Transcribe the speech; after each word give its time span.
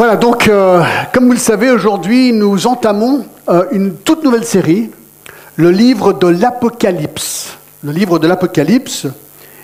Voilà, 0.00 0.16
donc 0.16 0.48
euh, 0.48 0.82
comme 1.12 1.26
vous 1.26 1.32
le 1.32 1.38
savez, 1.38 1.70
aujourd'hui 1.70 2.32
nous 2.32 2.66
entamons 2.66 3.26
euh, 3.50 3.66
une 3.70 3.94
toute 3.96 4.24
nouvelle 4.24 4.46
série, 4.46 4.90
le 5.56 5.70
livre 5.70 6.14
de 6.14 6.26
l'Apocalypse. 6.26 7.58
Le 7.84 7.92
livre 7.92 8.18
de 8.18 8.26
l'Apocalypse. 8.26 9.08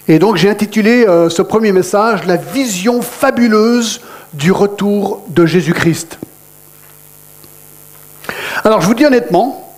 Et 0.08 0.18
donc 0.18 0.36
j'ai 0.36 0.50
intitulé 0.50 1.06
euh, 1.06 1.30
ce 1.30 1.40
premier 1.40 1.72
message 1.72 2.26
La 2.26 2.36
vision 2.36 3.00
fabuleuse 3.00 4.02
du 4.34 4.52
retour 4.52 5.22
de 5.28 5.46
Jésus-Christ. 5.46 6.18
Alors 8.62 8.82
je 8.82 8.88
vous 8.88 8.94
dis 8.94 9.06
honnêtement, 9.06 9.74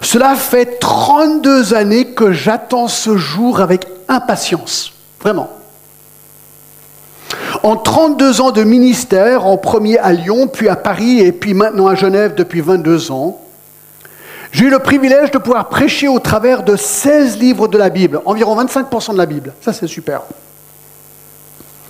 cela 0.00 0.34
fait 0.34 0.80
32 0.80 1.74
années 1.74 2.14
que 2.14 2.32
j'attends 2.32 2.88
ce 2.88 3.16
jour 3.16 3.60
avec 3.60 3.86
impatience. 4.08 4.92
Vraiment. 5.20 5.48
En 7.62 7.76
32 7.76 8.40
ans 8.40 8.50
de 8.50 8.62
ministère, 8.62 9.46
en 9.46 9.56
premier 9.56 9.98
à 9.98 10.12
Lyon, 10.12 10.48
puis 10.48 10.68
à 10.68 10.76
Paris 10.76 11.20
et 11.20 11.32
puis 11.32 11.54
maintenant 11.54 11.86
à 11.86 11.94
Genève 11.94 12.34
depuis 12.34 12.60
22 12.60 13.10
ans, 13.10 13.40
j'ai 14.50 14.66
eu 14.66 14.70
le 14.70 14.78
privilège 14.78 15.30
de 15.30 15.38
pouvoir 15.38 15.68
prêcher 15.68 16.08
au 16.08 16.18
travers 16.18 16.62
de 16.62 16.76
16 16.76 17.38
livres 17.38 17.68
de 17.68 17.76
la 17.76 17.90
Bible, 17.90 18.20
environ 18.24 18.56
25% 18.62 19.12
de 19.12 19.18
la 19.18 19.26
Bible. 19.26 19.52
Ça, 19.60 19.72
c'est 19.72 19.86
super. 19.86 20.22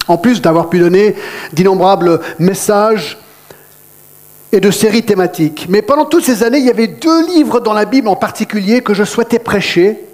En 0.08 0.16
plus 0.16 0.40
d'avoir 0.40 0.68
pu 0.68 0.78
donner 0.78 1.14
d'innombrables 1.52 2.20
messages 2.38 3.18
et 4.50 4.60
de 4.60 4.70
séries 4.70 5.04
thématiques. 5.04 5.66
Mais 5.68 5.82
pendant 5.82 6.06
toutes 6.06 6.24
ces 6.24 6.42
années, 6.42 6.58
il 6.58 6.64
y 6.64 6.70
avait 6.70 6.86
deux 6.86 7.26
livres 7.26 7.60
dans 7.60 7.74
la 7.74 7.84
Bible 7.84 8.08
en 8.08 8.16
particulier 8.16 8.80
que 8.80 8.94
je 8.94 9.04
souhaitais 9.04 9.38
prêcher 9.38 10.07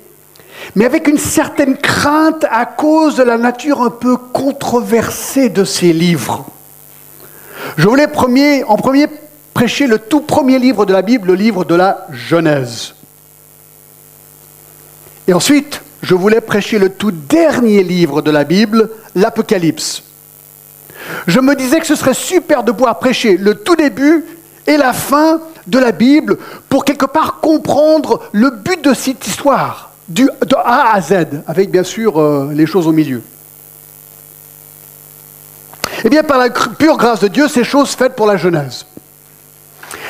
mais 0.74 0.84
avec 0.84 1.08
une 1.08 1.18
certaine 1.18 1.76
crainte 1.76 2.44
à 2.50 2.66
cause 2.66 3.16
de 3.16 3.22
la 3.22 3.38
nature 3.38 3.82
un 3.82 3.90
peu 3.90 4.16
controversée 4.16 5.48
de 5.48 5.64
ces 5.64 5.92
livres. 5.92 6.46
Je 7.76 7.88
voulais 7.88 8.08
en 8.66 8.76
premier 8.76 9.06
prêcher 9.52 9.86
le 9.86 9.98
tout 9.98 10.20
premier 10.20 10.58
livre 10.58 10.84
de 10.84 10.92
la 10.92 11.02
Bible, 11.02 11.28
le 11.28 11.34
livre 11.34 11.64
de 11.64 11.74
la 11.74 12.06
Genèse. 12.10 12.94
Et 15.26 15.32
ensuite, 15.32 15.80
je 16.02 16.14
voulais 16.14 16.40
prêcher 16.40 16.78
le 16.78 16.90
tout 16.90 17.12
dernier 17.12 17.82
livre 17.82 18.20
de 18.20 18.30
la 18.30 18.44
Bible, 18.44 18.90
l'Apocalypse. 19.14 20.02
Je 21.26 21.40
me 21.40 21.54
disais 21.54 21.80
que 21.80 21.86
ce 21.86 21.94
serait 21.94 22.14
super 22.14 22.62
de 22.62 22.72
pouvoir 22.72 22.98
prêcher 22.98 23.36
le 23.36 23.54
tout 23.54 23.76
début 23.76 24.24
et 24.66 24.76
la 24.76 24.92
fin 24.92 25.40
de 25.66 25.78
la 25.78 25.92
Bible 25.92 26.38
pour 26.68 26.84
quelque 26.84 27.06
part 27.06 27.40
comprendre 27.40 28.22
le 28.32 28.50
but 28.50 28.82
de 28.82 28.92
cette 28.92 29.26
histoire 29.26 29.93
du, 30.08 30.24
de 30.24 30.56
A 30.56 30.94
à 30.94 31.00
Z, 31.00 31.42
avec 31.46 31.70
bien 31.70 31.84
sûr 31.84 32.20
euh, 32.20 32.50
les 32.54 32.66
choses 32.66 32.86
au 32.86 32.92
milieu. 32.92 33.22
Eh 36.04 36.10
bien, 36.10 36.22
par 36.22 36.38
la 36.38 36.50
pure 36.50 36.96
grâce 36.96 37.20
de 37.20 37.28
Dieu, 37.28 37.48
ces 37.48 37.64
choses 37.64 37.90
faites 37.90 38.14
pour 38.14 38.26
la 38.26 38.36
Genèse. 38.36 38.86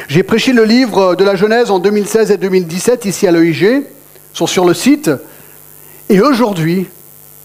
J'ai 0.08 0.22
prêché 0.22 0.52
le 0.52 0.64
livre 0.64 1.14
de 1.14 1.24
la 1.24 1.36
Genèse 1.36 1.70
en 1.70 1.78
2016 1.78 2.30
et 2.32 2.36
2017 2.36 3.04
ici 3.04 3.26
à 3.26 3.32
l'EIG, 3.32 3.84
sont 4.32 4.46
sur 4.46 4.64
le 4.64 4.74
site. 4.74 5.10
Et 6.08 6.20
aujourd'hui, 6.20 6.88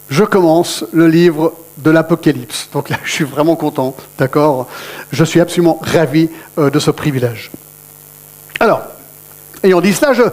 je 0.09 0.23
commence 0.23 0.83
le 0.91 1.07
livre 1.07 1.53
de 1.77 1.91
l'Apocalypse. 1.91 2.69
Donc 2.73 2.89
là, 2.89 2.97
je 3.03 3.11
suis 3.11 3.23
vraiment 3.23 3.55
content, 3.55 3.95
d'accord? 4.17 4.67
Je 5.11 5.23
suis 5.23 5.39
absolument 5.39 5.79
ravi 5.81 6.29
euh, 6.57 6.69
de 6.69 6.79
ce 6.79 6.91
privilège. 6.91 7.51
Alors, 8.59 8.81
ayant 9.63 9.79
dit 9.79 9.93
cela, 9.93 10.13
je, 10.13 10.23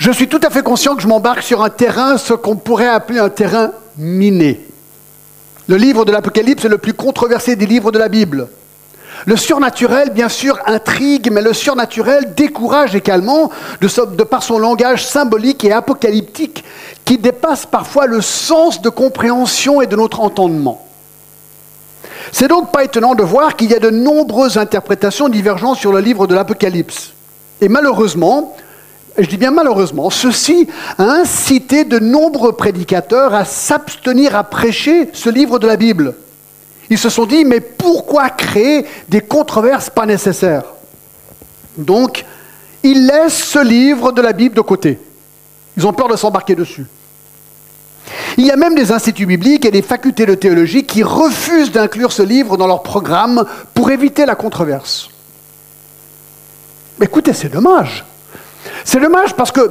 je 0.00 0.10
suis 0.10 0.28
tout 0.28 0.40
à 0.42 0.48
fait 0.48 0.62
conscient 0.62 0.96
que 0.96 1.02
je 1.02 1.06
m'embarque 1.06 1.42
sur 1.42 1.62
un 1.62 1.68
terrain, 1.68 2.16
ce 2.16 2.32
qu'on 2.32 2.56
pourrait 2.56 2.88
appeler 2.88 3.18
un 3.18 3.28
terrain 3.28 3.72
miné. 3.98 4.66
Le 5.68 5.76
livre 5.76 6.06
de 6.06 6.10
l'Apocalypse 6.10 6.64
est 6.64 6.70
le 6.70 6.78
plus 6.78 6.94
controversé 6.94 7.54
des 7.54 7.66
livres 7.66 7.92
de 7.92 7.98
la 7.98 8.08
Bible. 8.08 8.48
Le 9.26 9.36
surnaturel, 9.36 10.08
bien 10.08 10.30
sûr, 10.30 10.58
intrigue, 10.64 11.30
mais 11.30 11.42
le 11.42 11.52
surnaturel 11.52 12.32
décourage 12.34 12.94
également 12.94 13.50
de, 13.82 14.22
par 14.24 14.42
son 14.42 14.58
langage 14.58 15.06
symbolique 15.06 15.66
et 15.66 15.72
apocalyptique 15.72 16.64
qui 17.04 17.18
dépasse 17.18 17.66
parfois 17.66 18.06
le 18.06 18.22
sens 18.22 18.80
de 18.80 18.88
compréhension 18.88 19.82
et 19.82 19.86
de 19.86 19.96
notre 19.96 20.20
entendement. 20.20 20.82
C'est 22.32 22.48
donc 22.48 22.72
pas 22.72 22.84
étonnant 22.84 23.14
de 23.14 23.22
voir 23.22 23.54
qu'il 23.54 23.70
y 23.70 23.74
a 23.74 23.80
de 23.80 23.90
nombreuses 23.90 24.56
interprétations 24.56 25.28
divergentes 25.28 25.76
sur 25.76 25.92
le 25.92 26.00
livre 26.00 26.26
de 26.26 26.34
l'Apocalypse. 26.34 27.12
Et 27.60 27.68
malheureusement, 27.68 28.56
je 29.18 29.26
dis 29.26 29.36
bien 29.36 29.50
malheureusement, 29.50 30.10
ceci 30.10 30.68
a 30.98 31.04
incité 31.04 31.84
de 31.84 31.98
nombreux 31.98 32.52
prédicateurs 32.52 33.34
à 33.34 33.44
s'abstenir 33.44 34.34
à 34.36 34.44
prêcher 34.44 35.10
ce 35.12 35.30
livre 35.30 35.58
de 35.58 35.66
la 35.66 35.76
Bible. 35.76 36.14
Ils 36.90 36.98
se 36.98 37.08
sont 37.08 37.26
dit, 37.26 37.44
mais 37.44 37.60
pourquoi 37.60 38.30
créer 38.30 38.84
des 39.08 39.20
controverses 39.20 39.90
pas 39.90 40.06
nécessaires? 40.06 40.64
Donc, 41.76 42.24
ils 42.82 43.06
laissent 43.06 43.44
ce 43.44 43.62
livre 43.64 44.12
de 44.12 44.20
la 44.20 44.32
Bible 44.32 44.56
de 44.56 44.60
côté. 44.60 44.98
Ils 45.76 45.86
ont 45.86 45.92
peur 45.92 46.08
de 46.08 46.16
s'embarquer 46.16 46.54
dessus. 46.54 46.86
Il 48.36 48.46
y 48.46 48.50
a 48.50 48.56
même 48.56 48.74
des 48.74 48.90
instituts 48.90 49.26
bibliques 49.26 49.64
et 49.64 49.70
des 49.70 49.82
facultés 49.82 50.26
de 50.26 50.34
théologie 50.34 50.84
qui 50.84 51.02
refusent 51.02 51.70
d'inclure 51.70 52.10
ce 52.10 52.22
livre 52.22 52.56
dans 52.56 52.66
leur 52.66 52.82
programme 52.82 53.44
pour 53.74 53.90
éviter 53.90 54.26
la 54.26 54.34
controverse. 54.34 55.10
Écoutez, 57.00 57.32
c'est 57.32 57.48
dommage. 57.48 58.04
C'est 58.84 59.00
dommage 59.00 59.34
parce 59.34 59.52
que 59.52 59.70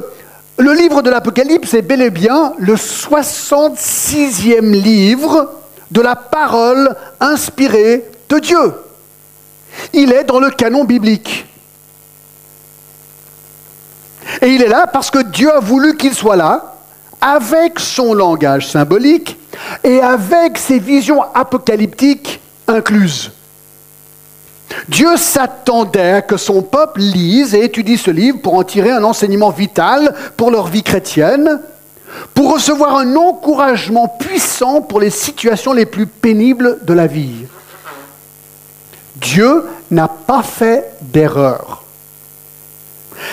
le 0.58 0.72
livre 0.72 1.02
de 1.02 1.10
l'Apocalypse 1.10 1.74
est 1.74 1.82
bel 1.82 2.02
et 2.02 2.10
bien 2.10 2.52
le 2.58 2.74
66e 2.74 4.70
livre 4.70 5.52
de 5.90 6.00
la 6.00 6.16
parole 6.16 6.94
inspirée 7.18 8.04
de 8.28 8.38
Dieu. 8.38 8.74
Il 9.92 10.12
est 10.12 10.24
dans 10.24 10.40
le 10.40 10.50
canon 10.50 10.84
biblique. 10.84 11.46
Et 14.42 14.48
il 14.48 14.62
est 14.62 14.68
là 14.68 14.86
parce 14.86 15.10
que 15.10 15.22
Dieu 15.22 15.52
a 15.52 15.60
voulu 15.60 15.96
qu'il 15.96 16.14
soit 16.14 16.36
là, 16.36 16.74
avec 17.20 17.78
son 17.78 18.14
langage 18.14 18.68
symbolique 18.68 19.38
et 19.84 20.00
avec 20.00 20.56
ses 20.56 20.78
visions 20.78 21.22
apocalyptiques 21.34 22.40
incluses. 22.66 23.32
Dieu 24.88 25.16
s'attendait 25.16 26.12
à 26.12 26.22
que 26.22 26.36
son 26.36 26.62
peuple 26.62 27.00
lise 27.00 27.54
et 27.54 27.64
étudie 27.64 27.98
ce 27.98 28.10
livre 28.10 28.38
pour 28.40 28.54
en 28.54 28.62
tirer 28.62 28.90
un 28.90 29.04
enseignement 29.04 29.50
vital 29.50 30.14
pour 30.36 30.50
leur 30.50 30.68
vie 30.68 30.82
chrétienne, 30.82 31.60
pour 32.34 32.54
recevoir 32.54 32.96
un 32.96 33.16
encouragement 33.16 34.08
puissant 34.08 34.80
pour 34.80 35.00
les 35.00 35.10
situations 35.10 35.72
les 35.72 35.86
plus 35.86 36.06
pénibles 36.06 36.78
de 36.82 36.92
la 36.92 37.06
vie. 37.06 37.46
Dieu 39.16 39.64
n'a 39.90 40.08
pas 40.08 40.42
fait 40.42 40.92
d'erreur. 41.02 41.84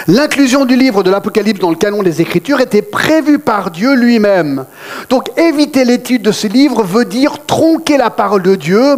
L'inclusion 0.08 0.66
du 0.66 0.76
livre 0.76 1.04
de 1.04 1.10
l'Apocalypse 1.10 1.60
dans 1.60 1.70
le 1.70 1.76
canon 1.76 2.04
des 2.04 2.22
Écritures 2.22 2.60
était 2.60 2.82
prévue 2.82 3.40
par 3.40 3.72
Dieu 3.72 3.94
lui-même. 3.96 4.66
Donc 5.10 5.30
éviter 5.38 5.86
l'étude 5.86 6.22
de 6.22 6.32
ce 6.32 6.48
livre 6.48 6.84
veut 6.84 7.06
dire 7.06 7.46
tronquer 7.46 7.98
la 7.98 8.10
parole 8.10 8.44
de 8.44 8.56
Dieu 8.56 8.98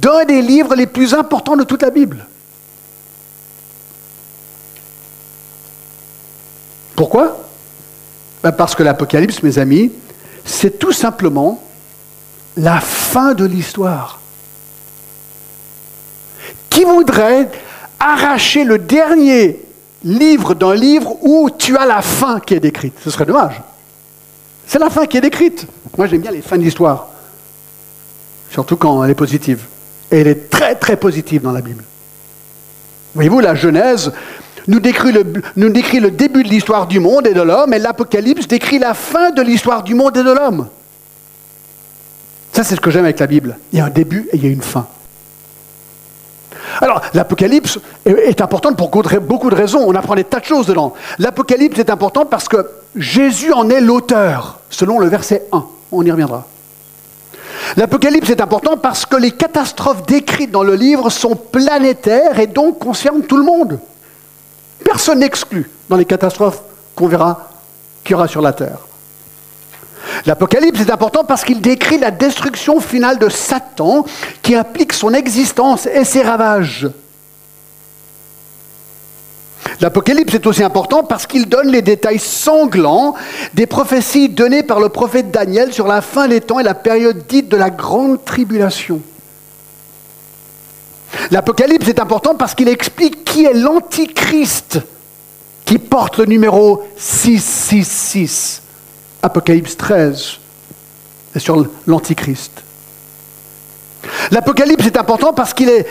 d'un 0.00 0.24
des 0.24 0.42
livres 0.42 0.74
les 0.74 0.86
plus 0.86 1.14
importants 1.14 1.56
de 1.56 1.64
toute 1.64 1.82
la 1.82 1.90
Bible. 1.90 2.26
Pourquoi? 6.96 7.38
Ben, 8.42 8.52
Parce 8.52 8.74
que 8.74 8.82
l'Apocalypse, 8.82 9.42
mes 9.42 9.58
amis, 9.58 9.92
c'est 10.44 10.78
tout 10.78 10.92
simplement 10.92 11.62
la 12.56 12.80
fin 12.80 13.34
de 13.34 13.44
l'histoire. 13.44 14.20
Qui 16.70 16.84
voudrait 16.84 17.50
arracher 17.98 18.64
le 18.64 18.78
dernier 18.78 19.60
livre 20.02 20.54
d'un 20.54 20.74
livre 20.74 21.16
où 21.22 21.50
tu 21.50 21.76
as 21.76 21.86
la 21.86 22.02
fin 22.02 22.40
qui 22.40 22.54
est 22.54 22.60
décrite? 22.60 22.94
Ce 23.02 23.10
serait 23.10 23.26
dommage. 23.26 23.60
C'est 24.66 24.78
la 24.78 24.90
fin 24.90 25.06
qui 25.06 25.16
est 25.16 25.20
décrite. 25.20 25.66
Moi, 25.96 26.06
j'aime 26.06 26.20
bien 26.20 26.30
les 26.30 26.42
fins 26.42 26.58
d'histoire, 26.58 27.08
surtout 28.50 28.76
quand 28.76 29.02
elle 29.04 29.10
est 29.10 29.14
positive. 29.14 29.64
Et 30.10 30.20
elle 30.20 30.28
est 30.28 30.50
très 30.50 30.74
très 30.74 30.96
positive 30.96 31.42
dans 31.42 31.52
la 31.52 31.60
Bible. 31.60 31.84
Voyez-vous, 33.14 33.40
la 33.40 33.54
Genèse 33.54 34.12
nous 34.66 34.80
décrit, 34.80 35.12
le, 35.12 36.10
début 36.10 36.42
de 36.42 36.48
l'histoire 36.48 36.86
du 36.86 37.00
monde 37.00 37.26
et 37.26 37.34
de 37.34 37.42
l'homme, 37.42 37.74
et 37.74 37.78
l'Apocalypse 37.78 38.48
décrit 38.48 38.78
la 38.78 38.94
fin 38.94 39.30
de 39.30 39.42
l'histoire 39.42 39.82
du 39.82 39.94
monde 39.94 40.16
et 40.16 40.22
de 40.22 40.32
l'homme. 40.32 40.68
Ça, 42.52 42.64
c'est 42.64 42.76
ce 42.76 42.80
que 42.80 42.90
j'aime 42.90 43.04
avec 43.04 43.18
la 43.18 43.26
Bible. 43.26 43.58
Il 43.72 43.78
y 43.78 43.82
a 43.82 43.86
un 43.86 43.90
début 43.90 44.28
et 44.32 44.36
il 44.36 44.44
y 44.44 44.46
a 44.46 44.50
une 44.50 44.62
fin. 44.62 44.86
Alors, 46.80 47.02
l'Apocalypse 47.12 47.78
est 48.06 48.40
importante 48.40 48.76
pour 48.76 48.90
beaucoup 48.90 49.50
de 49.50 49.54
raisons. 49.54 49.84
On 49.86 49.94
apprend 49.94 50.14
des 50.14 50.24
tas 50.24 50.40
de 50.40 50.44
choses 50.44 50.66
dedans. 50.66 50.94
L'Apocalypse 51.18 51.78
est 51.78 51.90
important 51.90 52.24
parce 52.24 52.48
que 52.48 52.66
Jésus 52.96 53.52
en 53.52 53.68
est 53.70 53.80
l'auteur, 53.80 54.60
selon 54.70 54.98
le 54.98 55.08
verset 55.08 55.46
1. 55.52 55.64
On 55.92 56.04
y 56.04 56.10
reviendra. 56.10 56.46
L'Apocalypse 57.76 58.30
est 58.30 58.40
important 58.40 58.76
parce 58.76 59.06
que 59.06 59.16
les 59.16 59.30
catastrophes 59.30 60.06
décrites 60.06 60.50
dans 60.50 60.62
le 60.62 60.74
livre 60.74 61.10
sont 61.10 61.36
planétaires 61.36 62.38
et 62.38 62.46
donc 62.46 62.78
concernent 62.78 63.22
tout 63.22 63.36
le 63.36 63.44
monde. 63.44 63.78
Personne 64.84 65.20
n'exclut 65.20 65.70
dans 65.88 65.96
les 65.96 66.04
catastrophes 66.04 66.62
qu'on 66.94 67.08
verra 67.08 67.50
qu'il 68.02 68.12
y 68.12 68.14
aura 68.14 68.28
sur 68.28 68.42
la 68.42 68.52
Terre. 68.52 68.78
L'Apocalypse 70.26 70.80
est 70.80 70.90
important 70.90 71.24
parce 71.24 71.44
qu'il 71.44 71.60
décrit 71.60 71.98
la 71.98 72.10
destruction 72.10 72.80
finale 72.80 73.18
de 73.18 73.28
Satan 73.28 74.04
qui 74.42 74.54
implique 74.54 74.92
son 74.92 75.12
existence 75.14 75.86
et 75.86 76.04
ses 76.04 76.22
ravages. 76.22 76.88
L'Apocalypse 79.80 80.34
est 80.34 80.46
aussi 80.46 80.62
important 80.62 81.02
parce 81.02 81.26
qu'il 81.26 81.48
donne 81.48 81.68
les 81.68 81.82
détails 81.82 82.18
sanglants 82.18 83.14
des 83.54 83.66
prophéties 83.66 84.28
données 84.28 84.62
par 84.62 84.80
le 84.80 84.88
prophète 84.88 85.30
Daniel 85.30 85.72
sur 85.72 85.86
la 85.86 86.00
fin 86.00 86.28
des 86.28 86.40
temps 86.40 86.60
et 86.60 86.64
la 86.64 86.74
période 86.74 87.26
dite 87.26 87.48
de 87.48 87.56
la 87.56 87.70
grande 87.70 88.24
tribulation. 88.24 89.00
L'Apocalypse 91.30 91.88
est 91.88 92.00
important 92.00 92.34
parce 92.34 92.54
qu'il 92.54 92.68
explique 92.68 93.24
qui 93.24 93.44
est 93.44 93.54
l'Antichrist 93.54 94.80
qui 95.64 95.78
porte 95.78 96.18
le 96.18 96.26
numéro 96.26 96.82
666. 96.96 98.62
Apocalypse 99.22 99.76
13 99.76 100.38
est 101.34 101.38
sur 101.38 101.66
l'Antichrist. 101.86 102.52
L'Apocalypse 104.30 104.86
est 104.86 104.98
important 104.98 105.32
parce 105.32 105.54
qu'il 105.54 105.70
est 105.70 105.86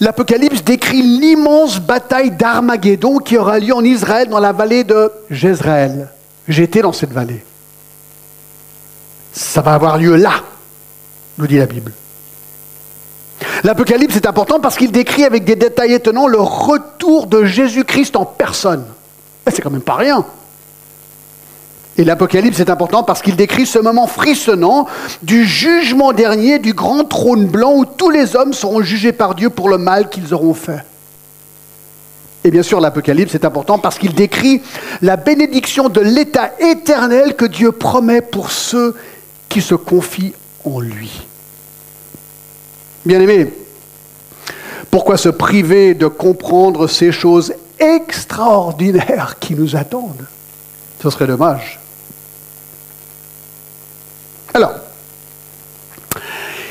l'Apocalypse 0.00 0.62
décrit 0.64 1.02
l'immense 1.02 1.80
bataille 1.80 2.30
d'Armageddon 2.30 3.18
qui 3.18 3.36
aura 3.36 3.58
lieu 3.58 3.74
en 3.74 3.84
Israël 3.84 4.28
dans 4.28 4.40
la 4.40 4.52
vallée 4.52 4.84
de 4.84 5.10
Jezreel. 5.30 6.08
J'étais 6.48 6.82
dans 6.82 6.92
cette 6.92 7.12
vallée. 7.12 7.44
Ça 9.32 9.62
va 9.62 9.74
avoir 9.74 9.98
lieu 9.98 10.14
là, 10.16 10.42
nous 11.38 11.46
dit 11.46 11.58
la 11.58 11.66
Bible. 11.66 11.92
L'Apocalypse 13.62 14.16
est 14.16 14.26
important 14.26 14.60
parce 14.60 14.76
qu'il 14.76 14.92
décrit 14.92 15.24
avec 15.24 15.44
des 15.44 15.56
détails 15.56 15.94
étonnants 15.94 16.26
le 16.26 16.40
retour 16.40 17.26
de 17.26 17.44
Jésus-Christ 17.44 18.16
en 18.16 18.24
personne. 18.24 18.84
C'est 19.46 19.62
quand 19.62 19.70
même 19.70 19.80
pas 19.80 19.96
rien. 19.96 20.24
Et 21.96 22.04
l'Apocalypse 22.04 22.58
est 22.58 22.70
important 22.70 23.04
parce 23.04 23.22
qu'il 23.22 23.36
décrit 23.36 23.66
ce 23.66 23.78
moment 23.78 24.06
frissonnant 24.06 24.86
du 25.22 25.44
jugement 25.44 26.12
dernier 26.12 26.58
du 26.58 26.72
grand 26.72 27.04
trône 27.04 27.46
blanc 27.46 27.74
où 27.76 27.84
tous 27.84 28.10
les 28.10 28.34
hommes 28.34 28.52
seront 28.52 28.82
jugés 28.82 29.12
par 29.12 29.34
Dieu 29.34 29.48
pour 29.48 29.68
le 29.68 29.78
mal 29.78 30.08
qu'ils 30.08 30.34
auront 30.34 30.54
fait. 30.54 30.84
Et 32.42 32.50
bien 32.50 32.62
sûr, 32.62 32.80
l'Apocalypse 32.80 33.34
est 33.34 33.44
important 33.44 33.78
parce 33.78 33.98
qu'il 33.98 34.12
décrit 34.12 34.60
la 35.02 35.16
bénédiction 35.16 35.88
de 35.88 36.00
l'état 36.00 36.52
éternel 36.58 37.36
que 37.36 37.44
Dieu 37.44 37.72
promet 37.72 38.20
pour 38.20 38.50
ceux 38.50 38.94
qui 39.48 39.62
se 39.62 39.74
confient 39.74 40.34
en 40.64 40.80
lui. 40.80 41.22
Bien 43.06 43.20
aimé, 43.20 43.52
pourquoi 44.90 45.16
se 45.16 45.28
priver 45.28 45.94
de 45.94 46.06
comprendre 46.06 46.86
ces 46.88 47.12
choses 47.12 47.54
extraordinaires 47.78 49.36
qui 49.38 49.54
nous 49.54 49.76
attendent? 49.76 50.26
Ce 51.02 51.10
serait 51.10 51.26
dommage. 51.26 51.80
Alors, 54.54 54.72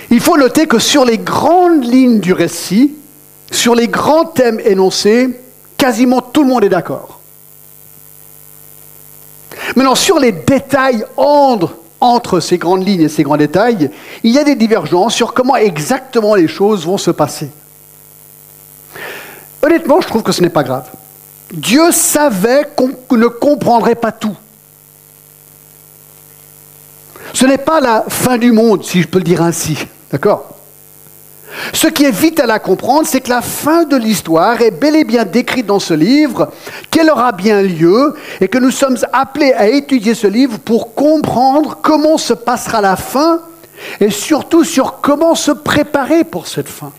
il 0.09 0.21
faut 0.21 0.38
noter 0.38 0.68
que 0.68 0.80
sur 0.80 1.03
les 1.03 1.18
grandes 1.18 1.83
lignes 1.83 2.21
du 2.21 2.31
récit, 2.31 2.95
sur 3.51 3.75
les 3.75 3.89
grands 3.89 4.25
thèmes 4.25 4.62
énoncés, 4.62 5.39
quasiment 5.77 6.21
tout 6.21 6.44
le 6.44 6.50
monde 6.50 6.63
est 6.63 6.69
d'accord. 6.69 7.19
Maintenant, 9.75 9.95
sur 9.95 10.18
les 10.19 10.31
détails 10.31 11.06
entre, 11.18 12.39
ces 12.39 12.57
grandes 12.57 12.88
lignes 12.88 13.01
et 13.01 13.09
ces 13.09 13.24
grands 13.24 13.38
détails, 13.38 13.89
il 14.24 14.31
y 14.31 14.39
a 14.39 14.44
des 14.44 14.56
divergences 14.56 15.13
sur 15.13 15.33
comment 15.33 15.56
exactement 15.56 16.35
les 16.35 16.47
choses 16.47 16.85
vont 16.85 16.97
se 16.97 17.12
passer. 17.12 17.50
Honnêtement, 19.62 20.00
je 20.01 20.07
trouve 20.07 20.24
que 20.24 20.31
ce 20.31 20.41
n'est 20.41 20.50
pas 20.50 20.63
grave. 20.63 20.89
Dieu 21.51 21.91
savait 21.91 22.63
qu'on 22.75 23.18
ne 23.18 23.27
comprendrait 23.27 23.95
pas 23.95 24.12
tout. 24.12 24.35
Ce 27.33 27.45
n'est 27.45 27.57
pas 27.57 27.81
la 27.81 28.06
fin 28.07 28.38
du 28.38 28.51
monde, 28.51 28.83
si 28.83 29.01
je 29.01 29.07
peux 29.07 29.18
le 29.18 29.24
dire 29.24 29.41
ainsi. 29.41 29.77
D'accord? 30.12 30.50
Ce 31.71 31.88
qui 31.88 32.03
est 32.03 32.12
vite 32.12 32.39
à 32.39 32.45
la 32.45 32.59
comprendre, 32.59 33.07
c'est 33.07 33.21
que 33.21 33.30
la 33.30 33.41
fin 33.41 33.83
de 33.83 33.95
l'histoire 33.95 34.62
est 34.62 34.71
bel 34.71 34.95
et 34.95 35.03
bien 35.03 35.25
décrite 35.25 35.65
dans 35.65 35.80
ce 35.80 35.94
livre, 35.94 36.51
qu'elle 36.89 37.09
aura 37.09 37.31
bien 37.31 37.62
lieu, 37.62 38.15
et 38.41 38.47
que 38.47 38.57
nous 38.57 38.71
sommes 38.71 38.97
appelés 39.12 39.53
à 39.53 39.68
étudier 39.68 40.15
ce 40.15 40.27
livre 40.27 40.59
pour 40.59 40.94
comprendre 40.94 41.77
comment 41.81 42.18
se 42.18 42.33
passera 42.33 42.81
la 42.81 42.95
fin, 42.95 43.41
et 44.00 44.09
surtout 44.09 44.63
sur 44.63 45.01
comment 45.01 45.35
se 45.35 45.51
préparer 45.51 46.24
pour 46.24 46.47
cette 46.47 46.69
fin. 46.69 46.91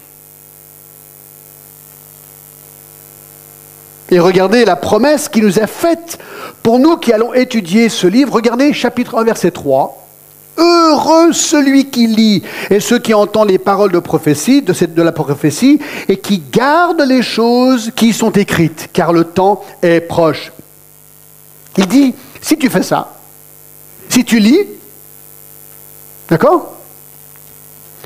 Et 4.10 4.18
regardez 4.20 4.64
la 4.64 4.76
promesse 4.76 5.28
qui 5.28 5.40
nous 5.40 5.58
est 5.58 5.66
faite 5.66 6.18
pour 6.62 6.78
nous 6.78 6.96
qui 6.96 7.12
allons 7.12 7.32
étudier 7.34 7.88
ce 7.88 8.06
livre. 8.06 8.34
Regardez 8.34 8.72
chapitre 8.72 9.18
1, 9.18 9.24
verset 9.24 9.50
3. 9.50 10.03
Heureux 10.56 11.32
celui 11.32 11.90
qui 11.90 12.06
lit 12.06 12.42
et 12.70 12.78
ceux 12.78 12.98
qui 12.98 13.12
entendent 13.12 13.50
les 13.50 13.58
paroles 13.58 13.90
de 13.90 13.98
prophétie, 13.98 14.62
de, 14.62 14.72
cette, 14.72 14.94
de 14.94 15.02
la 15.02 15.12
prophétie, 15.12 15.80
et 16.08 16.18
qui 16.18 16.38
gardent 16.38 17.02
les 17.02 17.22
choses 17.22 17.90
qui 17.96 18.12
sont 18.12 18.30
écrites, 18.30 18.90
car 18.92 19.12
le 19.12 19.24
temps 19.24 19.64
est 19.82 20.00
proche. 20.00 20.52
Il 21.76 21.86
dit, 21.86 22.14
si 22.40 22.56
tu 22.56 22.70
fais 22.70 22.84
ça, 22.84 23.14
si 24.08 24.24
tu 24.24 24.38
lis, 24.38 24.60
d'accord? 26.28 26.74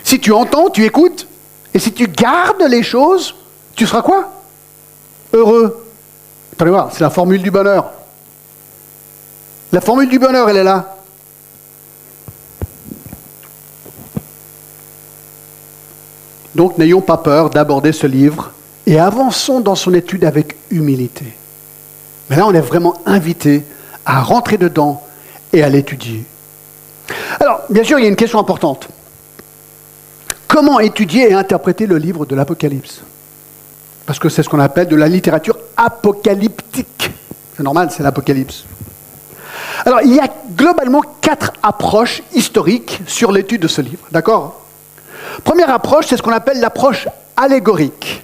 Si 0.02 0.18
tu 0.18 0.32
entends, 0.32 0.70
tu 0.70 0.84
écoutes, 0.84 1.26
et 1.74 1.78
si 1.78 1.92
tu 1.92 2.08
gardes 2.08 2.62
les 2.62 2.82
choses, 2.82 3.34
tu 3.74 3.86
seras 3.86 4.00
quoi? 4.00 4.32
Heureux. 5.34 5.86
Attendez 6.54 6.70
voir, 6.70 6.88
c'est 6.92 7.00
la 7.00 7.10
formule 7.10 7.42
du 7.42 7.50
bonheur. 7.50 7.92
La 9.70 9.82
formule 9.82 10.08
du 10.08 10.18
bonheur, 10.18 10.48
elle 10.48 10.56
est 10.56 10.64
là. 10.64 10.97
Donc 16.58 16.76
n'ayons 16.76 17.00
pas 17.00 17.18
peur 17.18 17.50
d'aborder 17.50 17.92
ce 17.92 18.08
livre 18.08 18.50
et 18.84 18.98
avançons 18.98 19.60
dans 19.60 19.76
son 19.76 19.94
étude 19.94 20.24
avec 20.24 20.56
humilité. 20.72 21.24
Mais 22.28 22.34
là, 22.34 22.48
on 22.48 22.52
est 22.52 22.60
vraiment 22.60 22.94
invité 23.06 23.62
à 24.04 24.22
rentrer 24.22 24.58
dedans 24.58 25.00
et 25.52 25.62
à 25.62 25.68
l'étudier. 25.68 26.24
Alors, 27.38 27.60
bien 27.70 27.84
sûr, 27.84 28.00
il 28.00 28.02
y 28.02 28.06
a 28.06 28.08
une 28.08 28.16
question 28.16 28.40
importante. 28.40 28.88
Comment 30.48 30.80
étudier 30.80 31.30
et 31.30 31.32
interpréter 31.32 31.86
le 31.86 31.96
livre 31.96 32.26
de 32.26 32.34
l'Apocalypse? 32.34 33.02
Parce 34.04 34.18
que 34.18 34.28
c'est 34.28 34.42
ce 34.42 34.48
qu'on 34.48 34.58
appelle 34.58 34.88
de 34.88 34.96
la 34.96 35.06
littérature 35.06 35.56
apocalyptique. 35.76 37.12
C'est 37.56 37.62
normal, 37.62 37.92
c'est 37.92 38.02
l'Apocalypse. 38.02 38.64
Alors, 39.86 40.00
il 40.02 40.12
y 40.12 40.18
a 40.18 40.28
globalement 40.56 41.02
quatre 41.20 41.52
approches 41.62 42.20
historiques 42.34 43.00
sur 43.06 43.30
l'étude 43.30 43.62
de 43.62 43.68
ce 43.68 43.80
livre. 43.80 44.02
D'accord? 44.10 44.64
Première 45.44 45.70
approche, 45.70 46.06
c'est 46.08 46.16
ce 46.16 46.22
qu'on 46.22 46.32
appelle 46.32 46.60
l'approche 46.60 47.08
allégorique. 47.36 48.22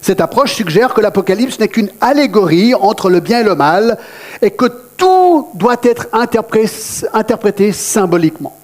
Cette 0.00 0.20
approche 0.20 0.52
suggère 0.52 0.92
que 0.92 1.00
l'Apocalypse 1.00 1.58
n'est 1.58 1.68
qu'une 1.68 1.90
allégorie 2.00 2.74
entre 2.74 3.08
le 3.08 3.20
bien 3.20 3.40
et 3.40 3.42
le 3.42 3.54
mal 3.54 3.96
et 4.42 4.50
que 4.50 4.66
tout 4.96 5.48
doit 5.54 5.76
être 5.82 6.08
interprété, 6.12 7.72
symboliquement. 7.72 8.56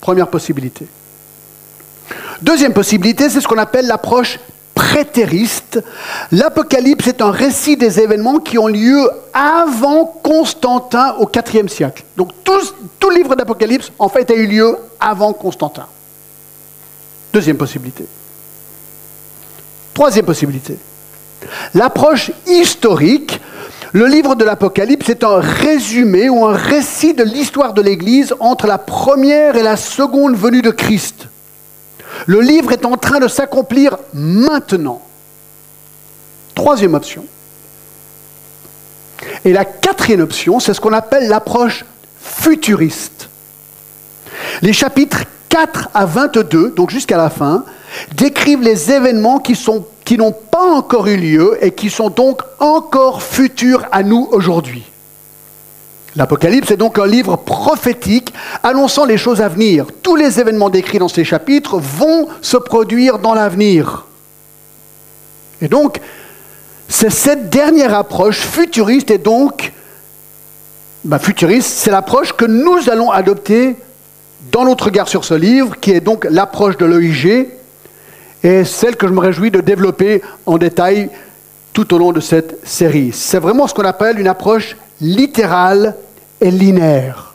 Première 0.00 0.28
possibilité. 0.28 0.88
Deuxième 2.42 2.72
possibilité, 2.72 3.28
c'est 3.30 3.40
ce 3.40 3.48
qu'on 3.48 3.58
appelle 3.58 3.86
l'approche 3.86 4.40
prétériste. 4.74 5.82
L'Apocalypse 6.32 7.06
est 7.06 7.20
un 7.20 7.30
récit 7.30 7.76
des 7.76 8.00
événements 8.00 8.38
qui 8.38 8.58
ont 8.58 8.68
lieu 8.68 9.08
avant 9.32 10.04
Constantin 10.04 11.14
au 11.18 11.28
IVe 11.28 11.68
siècle. 11.68 12.04
Donc 12.16 12.30
tout, 12.44 12.60
tout 12.98 13.10
livre 13.10 13.34
d'Apocalypse, 13.34 13.92
en 13.98 14.08
fait, 14.08 14.30
a 14.30 14.34
eu 14.34 14.46
lieu 14.46 14.76
avant 15.00 15.32
Constantin. 15.32 15.86
Deuxième 17.38 17.56
possibilité. 17.56 18.04
Troisième 19.94 20.26
possibilité. 20.26 20.76
L'approche 21.72 22.32
historique, 22.48 23.40
le 23.92 24.08
livre 24.08 24.34
de 24.34 24.44
l'Apocalypse 24.44 25.08
est 25.08 25.22
un 25.22 25.38
résumé 25.38 26.28
ou 26.28 26.44
un 26.44 26.56
récit 26.56 27.14
de 27.14 27.22
l'histoire 27.22 27.74
de 27.74 27.80
l'Église 27.80 28.34
entre 28.40 28.66
la 28.66 28.76
première 28.76 29.54
et 29.54 29.62
la 29.62 29.76
seconde 29.76 30.34
venue 30.34 30.62
de 30.62 30.72
Christ. 30.72 31.28
Le 32.26 32.40
livre 32.40 32.72
est 32.72 32.84
en 32.84 32.96
train 32.96 33.20
de 33.20 33.28
s'accomplir 33.28 33.96
maintenant. 34.12 35.00
Troisième 36.56 36.94
option. 36.94 37.24
Et 39.44 39.52
la 39.52 39.64
quatrième 39.64 40.22
option, 40.22 40.58
c'est 40.58 40.74
ce 40.74 40.80
qu'on 40.80 40.92
appelle 40.92 41.28
l'approche 41.28 41.84
futuriste. 42.20 43.28
Les 44.60 44.72
chapitres 44.72 45.22
4 45.48 45.90
à 45.94 46.06
22, 46.06 46.70
donc 46.70 46.90
jusqu'à 46.90 47.16
la 47.16 47.30
fin, 47.30 47.64
décrivent 48.14 48.62
les 48.62 48.90
événements 48.92 49.38
qui, 49.38 49.56
qui 50.04 50.16
n'ont 50.16 50.32
pas 50.32 50.64
encore 50.64 51.06
eu 51.06 51.16
lieu 51.16 51.58
et 51.60 51.72
qui 51.72 51.90
sont 51.90 52.10
donc 52.10 52.42
encore 52.58 53.22
futurs 53.22 53.86
à 53.92 54.02
nous 54.02 54.28
aujourd'hui. 54.30 54.84
L'Apocalypse 56.16 56.70
est 56.70 56.76
donc 56.76 56.98
un 56.98 57.06
livre 57.06 57.36
prophétique 57.36 58.32
annonçant 58.62 59.04
les 59.04 59.18
choses 59.18 59.40
à 59.40 59.48
venir. 59.48 59.86
Tous 60.02 60.16
les 60.16 60.40
événements 60.40 60.70
décrits 60.70 60.98
dans 60.98 61.08
ces 61.08 61.24
chapitres 61.24 61.78
vont 61.78 62.28
se 62.40 62.56
produire 62.56 63.18
dans 63.18 63.34
l'avenir. 63.34 64.06
Et 65.60 65.68
donc, 65.68 66.00
c'est 66.88 67.10
cette 67.10 67.50
dernière 67.50 67.94
approche 67.94 68.40
futuriste 68.40 69.10
et 69.10 69.18
donc 69.18 69.72
bah, 71.04 71.18
futuriste, 71.18 71.68
c'est 71.68 71.90
l'approche 71.90 72.32
que 72.32 72.44
nous 72.44 72.90
allons 72.90 73.10
adopter 73.10 73.76
dans 74.50 74.64
notre 74.64 74.86
regard 74.86 75.08
sur 75.08 75.24
ce 75.24 75.34
livre, 75.34 75.76
qui 75.80 75.92
est 75.92 76.00
donc 76.00 76.26
l'approche 76.30 76.76
de 76.76 76.86
l'EIG, 76.86 77.48
et 78.42 78.64
celle 78.64 78.96
que 78.96 79.06
je 79.06 79.12
me 79.12 79.20
réjouis 79.20 79.50
de 79.50 79.60
développer 79.60 80.22
en 80.46 80.58
détail 80.58 81.10
tout 81.72 81.92
au 81.94 81.98
long 81.98 82.12
de 82.12 82.20
cette 82.20 82.66
série. 82.66 83.10
C'est 83.12 83.38
vraiment 83.38 83.66
ce 83.66 83.74
qu'on 83.74 83.84
appelle 83.84 84.18
une 84.18 84.28
approche 84.28 84.76
littérale 85.00 85.96
et 86.40 86.50
linéaire. 86.50 87.34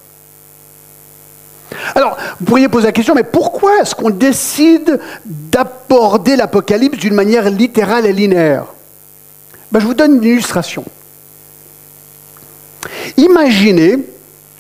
Alors, 1.96 2.18
vous 2.40 2.46
pourriez 2.46 2.70
poser 2.70 2.88
la 2.88 2.92
question, 2.92 3.16
mais 3.16 3.24
pourquoi 3.24 3.82
est-ce 3.82 3.96
qu'on 3.96 4.10
décide 4.10 5.00
d'aborder 5.26 6.36
l'Apocalypse 6.36 6.98
d'une 6.98 7.14
manière 7.14 7.50
littérale 7.50 8.06
et 8.06 8.14
linéaire? 8.14 8.66
Ben, 9.72 9.80
Je 9.80 9.86
vous 9.86 9.94
donne 9.94 10.16
une 10.16 10.24
illustration. 10.24 10.86
Imaginez 13.18 13.98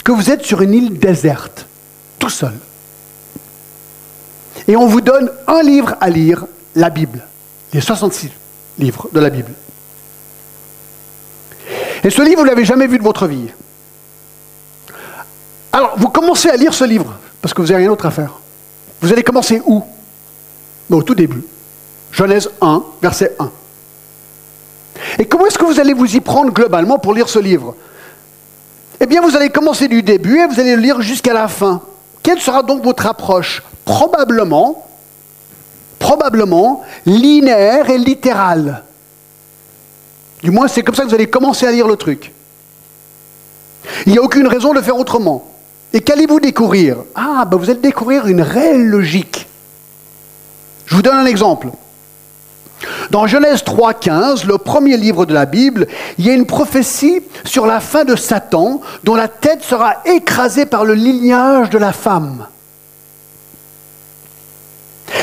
que 0.03 0.11
vous 0.11 0.29
êtes 0.29 0.43
sur 0.43 0.61
une 0.61 0.73
île 0.73 0.99
déserte, 0.99 1.67
tout 2.23 2.29
seul. 2.29 2.53
Et 4.69 4.77
on 4.77 4.87
vous 4.87 5.01
donne 5.01 5.29
un 5.45 5.61
livre 5.61 5.95
à 5.99 6.09
lire, 6.09 6.45
la 6.73 6.89
Bible, 6.89 7.21
les 7.73 7.81
66 7.81 8.29
livres 8.79 9.09
de 9.11 9.19
la 9.19 9.29
Bible. 9.29 9.51
Et 12.01 12.09
ce 12.09 12.21
livre, 12.21 12.37
vous 12.37 12.43
ne 12.45 12.49
l'avez 12.49 12.63
jamais 12.63 12.87
vu 12.87 12.97
de 12.97 13.03
votre 13.03 13.27
vie. 13.27 13.49
Alors, 15.73 15.95
vous 15.97 16.07
commencez 16.07 16.49
à 16.49 16.55
lire 16.55 16.73
ce 16.73 16.85
livre, 16.85 17.13
parce 17.41 17.53
que 17.53 17.61
vous 17.61 17.67
n'avez 17.67 17.81
rien 17.81 17.89
d'autre 17.89 18.05
à 18.05 18.11
faire. 18.11 18.39
Vous 19.01 19.11
allez 19.11 19.23
commencer 19.23 19.61
où? 19.65 19.83
Au 20.89 21.03
tout 21.03 21.15
début. 21.15 21.43
Genèse 22.13 22.49
1, 22.61 22.83
verset 23.01 23.35
1. 23.37 23.51
Et 25.19 25.25
comment 25.25 25.45
est-ce 25.47 25.57
que 25.57 25.65
vous 25.65 25.81
allez 25.81 25.93
vous 25.93 26.15
y 26.15 26.21
prendre 26.21 26.53
globalement 26.53 26.99
pour 26.99 27.13
lire 27.13 27.27
ce 27.27 27.39
livre? 27.39 27.75
Eh 29.01 29.07
bien, 29.07 29.21
vous 29.21 29.35
allez 29.35 29.49
commencer 29.49 29.89
du 29.89 30.03
début 30.03 30.39
et 30.39 30.47
vous 30.47 30.57
allez 30.57 30.77
le 30.77 30.81
lire 30.81 31.01
jusqu'à 31.01 31.33
la 31.33 31.49
fin. 31.49 31.81
Quelle 32.23 32.39
sera 32.39 32.63
donc 32.63 32.83
votre 32.83 33.05
approche 33.05 33.61
Probablement, 33.85 34.87
probablement 35.99 36.81
linéaire 37.05 37.89
et 37.89 37.97
littérale. 37.97 38.83
Du 40.41 40.51
moins, 40.51 40.67
c'est 40.67 40.83
comme 40.83 40.95
ça 40.95 41.03
que 41.03 41.09
vous 41.09 41.15
allez 41.15 41.29
commencer 41.29 41.67
à 41.67 41.71
lire 41.71 41.87
le 41.87 41.97
truc. 41.97 42.31
Il 44.05 44.13
n'y 44.13 44.17
a 44.17 44.21
aucune 44.21 44.47
raison 44.47 44.73
de 44.73 44.81
faire 44.81 44.97
autrement. 44.97 45.43
Et 45.91 46.01
qu'allez-vous 46.01 46.39
découvrir 46.39 46.97
Ah, 47.13 47.45
ben 47.45 47.57
vous 47.57 47.69
allez 47.69 47.79
découvrir 47.79 48.25
une 48.27 48.41
réelle 48.41 48.87
logique. 48.87 49.47
Je 50.85 50.95
vous 50.95 51.01
donne 51.01 51.17
un 51.17 51.25
exemple. 51.25 51.69
Dans 53.11 53.27
Genèse 53.27 53.63
3.15, 53.63 54.45
le 54.45 54.57
premier 54.57 54.97
livre 54.97 55.25
de 55.25 55.33
la 55.33 55.45
Bible, 55.45 55.87
il 56.17 56.25
y 56.25 56.29
a 56.29 56.33
une 56.33 56.45
prophétie 56.45 57.21
sur 57.43 57.65
la 57.65 57.79
fin 57.79 58.05
de 58.05 58.15
Satan, 58.15 58.81
dont 59.03 59.15
la 59.15 59.27
tête 59.27 59.63
sera 59.63 59.97
écrasée 60.05 60.65
par 60.65 60.85
le 60.85 60.93
lignage 60.93 61.69
de 61.69 61.77
la 61.77 61.93
femme. 61.93 62.47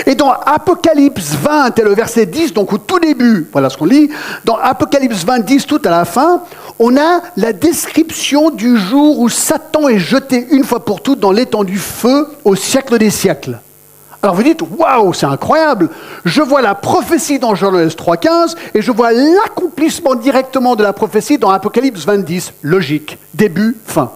Et 0.06 0.14
dans 0.14 0.30
Apocalypse 0.30 1.34
20 1.34 1.78
et 1.78 1.82
le 1.82 1.94
verset 1.94 2.26
10, 2.26 2.52
donc 2.54 2.72
au 2.72 2.78
tout 2.78 2.98
début, 2.98 3.48
voilà 3.52 3.70
ce 3.70 3.76
qu'on 3.76 3.84
lit, 3.84 4.10
dans 4.44 4.56
Apocalypse 4.56 5.24
20, 5.24 5.40
10, 5.40 5.66
tout 5.66 5.80
à 5.84 5.90
la 5.90 6.04
fin, 6.04 6.42
on 6.78 6.96
a 6.96 7.20
la 7.36 7.52
description 7.52 8.50
du 8.50 8.76
jour 8.76 9.20
où 9.20 9.28
Satan 9.28 9.88
est 9.88 9.98
jeté 9.98 10.46
une 10.50 10.64
fois 10.64 10.84
pour 10.84 11.02
toutes 11.02 11.20
dans 11.20 11.32
l'étang 11.32 11.64
du 11.64 11.78
feu 11.78 12.26
au 12.44 12.56
siècle 12.56 12.98
des 12.98 13.10
siècles. 13.10 13.60
Alors 14.22 14.34
vous 14.34 14.42
dites, 14.42 14.60
waouh, 14.62 15.14
c'est 15.14 15.26
incroyable. 15.26 15.88
Je 16.24 16.42
vois 16.42 16.60
la 16.60 16.74
prophétie 16.74 17.38
dans 17.38 17.54
Genèse 17.54 17.94
3.15 17.94 18.54
et 18.74 18.82
je 18.82 18.92
vois 18.92 19.12
l'accomplissement 19.12 20.14
directement 20.14 20.76
de 20.76 20.82
la 20.82 20.92
prophétie 20.92 21.38
dans 21.38 21.50
Apocalypse 21.50 22.04
20, 22.04 22.18
10. 22.18 22.52
Logique, 22.62 23.18
début, 23.32 23.76
fin. 23.86 24.12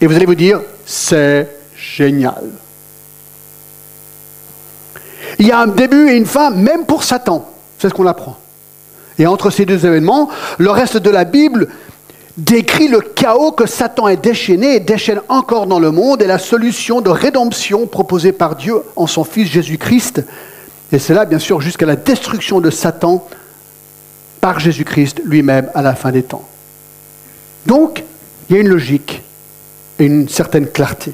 Et 0.00 0.06
vous 0.06 0.14
allez 0.14 0.26
vous 0.26 0.36
dire, 0.36 0.60
c'est 0.86 1.48
génial. 1.76 2.44
Il 5.38 5.46
y 5.46 5.52
a 5.52 5.58
un 5.58 5.66
début 5.66 6.08
et 6.10 6.16
une 6.16 6.26
fin, 6.26 6.50
même 6.50 6.86
pour 6.86 7.02
Satan. 7.02 7.50
C'est 7.78 7.88
ce 7.88 7.94
qu'on 7.94 8.06
apprend. 8.06 8.38
Et 9.18 9.26
entre 9.26 9.50
ces 9.50 9.66
deux 9.66 9.84
événements, 9.86 10.30
le 10.58 10.70
reste 10.70 10.96
de 10.96 11.10
la 11.10 11.24
Bible 11.24 11.68
décrit 12.36 12.88
le 12.88 13.00
chaos 13.00 13.52
que 13.52 13.66
Satan 13.66 14.08
est 14.08 14.16
déchaîné 14.16 14.76
et 14.76 14.80
déchaîne 14.80 15.20
encore 15.28 15.66
dans 15.66 15.80
le 15.80 15.90
monde 15.90 16.22
et 16.22 16.26
la 16.26 16.38
solution 16.38 17.00
de 17.00 17.10
rédemption 17.10 17.86
proposée 17.86 18.32
par 18.32 18.56
Dieu 18.56 18.82
en 18.96 19.06
son 19.06 19.24
Fils 19.24 19.48
Jésus-Christ. 19.48 20.24
Et 20.92 20.98
c'est 20.98 21.14
là, 21.14 21.24
bien 21.24 21.38
sûr, 21.38 21.60
jusqu'à 21.60 21.86
la 21.86 21.96
destruction 21.96 22.60
de 22.60 22.70
Satan 22.70 23.26
par 24.40 24.58
Jésus-Christ 24.58 25.20
lui-même 25.24 25.70
à 25.74 25.82
la 25.82 25.94
fin 25.94 26.10
des 26.12 26.22
temps. 26.22 26.48
Donc, 27.66 28.04
il 28.48 28.56
y 28.56 28.58
a 28.58 28.62
une 28.62 28.68
logique 28.68 29.22
et 29.98 30.04
une 30.04 30.28
certaine 30.28 30.66
clarté. 30.66 31.12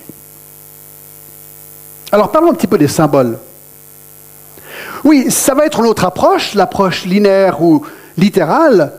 Alors 2.12 2.30
parlons 2.30 2.52
un 2.52 2.54
petit 2.54 2.68
peu 2.68 2.78
des 2.78 2.88
symboles. 2.88 3.38
Oui, 5.04 5.30
ça 5.30 5.54
va 5.54 5.66
être 5.66 5.82
notre 5.82 6.04
approche, 6.04 6.54
l'approche 6.54 7.04
linéaire 7.04 7.60
ou 7.62 7.84
littérale, 8.16 8.92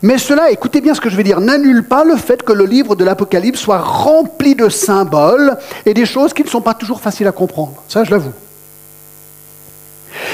mais 0.00 0.16
cela, 0.16 0.50
écoutez 0.50 0.80
bien 0.80 0.94
ce 0.94 1.00
que 1.00 1.10
je 1.10 1.16
vais 1.16 1.24
dire, 1.24 1.40
n'annule 1.40 1.86
pas 1.86 2.04
le 2.04 2.16
fait 2.16 2.42
que 2.42 2.52
le 2.52 2.64
livre 2.64 2.96
de 2.96 3.04
l'Apocalypse 3.04 3.60
soit 3.60 3.80
rempli 3.80 4.54
de 4.54 4.68
symboles 4.68 5.58
et 5.84 5.92
des 5.92 6.06
choses 6.06 6.32
qui 6.32 6.42
ne 6.42 6.48
sont 6.48 6.62
pas 6.62 6.74
toujours 6.74 7.00
faciles 7.00 7.26
à 7.26 7.32
comprendre. 7.32 7.74
Ça, 7.88 8.04
je 8.04 8.10
l'avoue. 8.10 8.32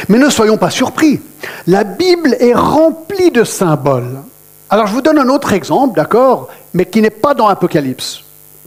Mais 0.09 0.19
ne 0.19 0.31
soyons 0.31 0.57
pas 0.57 0.71
surpris. 0.71 1.21
La 1.67 1.85
Bible 1.85 2.37
est 2.39 2.55
remplie 2.55 3.31
de 3.31 3.45
symboles. 3.45 4.19
Alors 4.71 4.87
je 4.87 4.93
vous 4.93 5.03
donne 5.03 5.19
un 5.19 5.29
autre 5.29 5.53
exemple, 5.53 5.97
d'accord, 5.97 6.49
mais 6.75 6.85
qui 6.85 7.01
n'est 7.01 7.11
pas 7.11 7.35
dans 7.35 7.49
l'Apocalypse. 7.49 8.23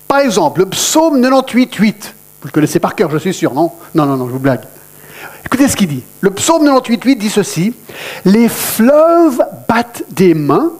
Par 0.08 0.20
exemple, 0.20 0.62
le 0.62 0.66
psaume 0.66 1.22
98, 1.22 1.76
8. 1.76 2.16
Vous 2.42 2.48
le 2.48 2.52
connaissez 2.52 2.80
par 2.80 2.96
cœur, 2.96 3.10
je 3.12 3.18
suis 3.18 3.34
sûr, 3.34 3.54
non? 3.54 3.72
Non, 3.94 4.06
non, 4.06 4.18
non, 4.18 4.28
je 4.28 4.34
vous 4.34 4.40
blague. 4.40 4.62
Écoutez 5.46 5.68
ce 5.68 5.76
qu'il 5.76 5.88
dit. 5.88 6.04
Le 6.22 6.32
psaume 6.32 6.66
98.8 6.66 7.18
dit 7.18 7.30
ceci 7.30 7.74
Les 8.26 8.50
fleuves 8.50 9.44
battent 9.68 10.04
des 10.10 10.34
mains 10.34 10.72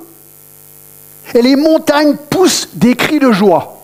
et 1.34 1.42
les 1.42 1.56
montagnes 1.56 2.16
poussent 2.30 2.70
des 2.74 2.96
cris 2.96 3.20
de 3.20 3.32
joie. 3.32 3.78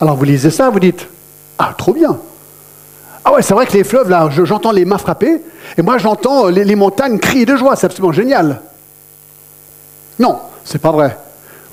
Alors 0.00 0.16
vous 0.16 0.24
lisez 0.24 0.50
ça, 0.50 0.70
vous 0.70 0.80
dites 0.80 1.06
Ah, 1.58 1.74
trop 1.76 1.92
bien. 1.92 2.18
Ah 3.24 3.32
ouais, 3.32 3.42
c'est 3.42 3.54
vrai 3.54 3.66
que 3.66 3.72
les 3.72 3.84
fleuves, 3.84 4.10
là, 4.10 4.28
j'entends 4.30 4.70
les 4.70 4.84
mains 4.84 4.98
frapper, 4.98 5.42
et 5.78 5.82
moi 5.82 5.96
j'entends 5.96 6.48
les, 6.48 6.74
montagnes 6.74 7.18
crier 7.18 7.46
de 7.46 7.56
joie, 7.56 7.74
c'est 7.74 7.86
absolument 7.86 8.12
génial. 8.12 8.60
Non, 10.18 10.40
c'est 10.62 10.80
pas 10.80 10.92
vrai. 10.92 11.16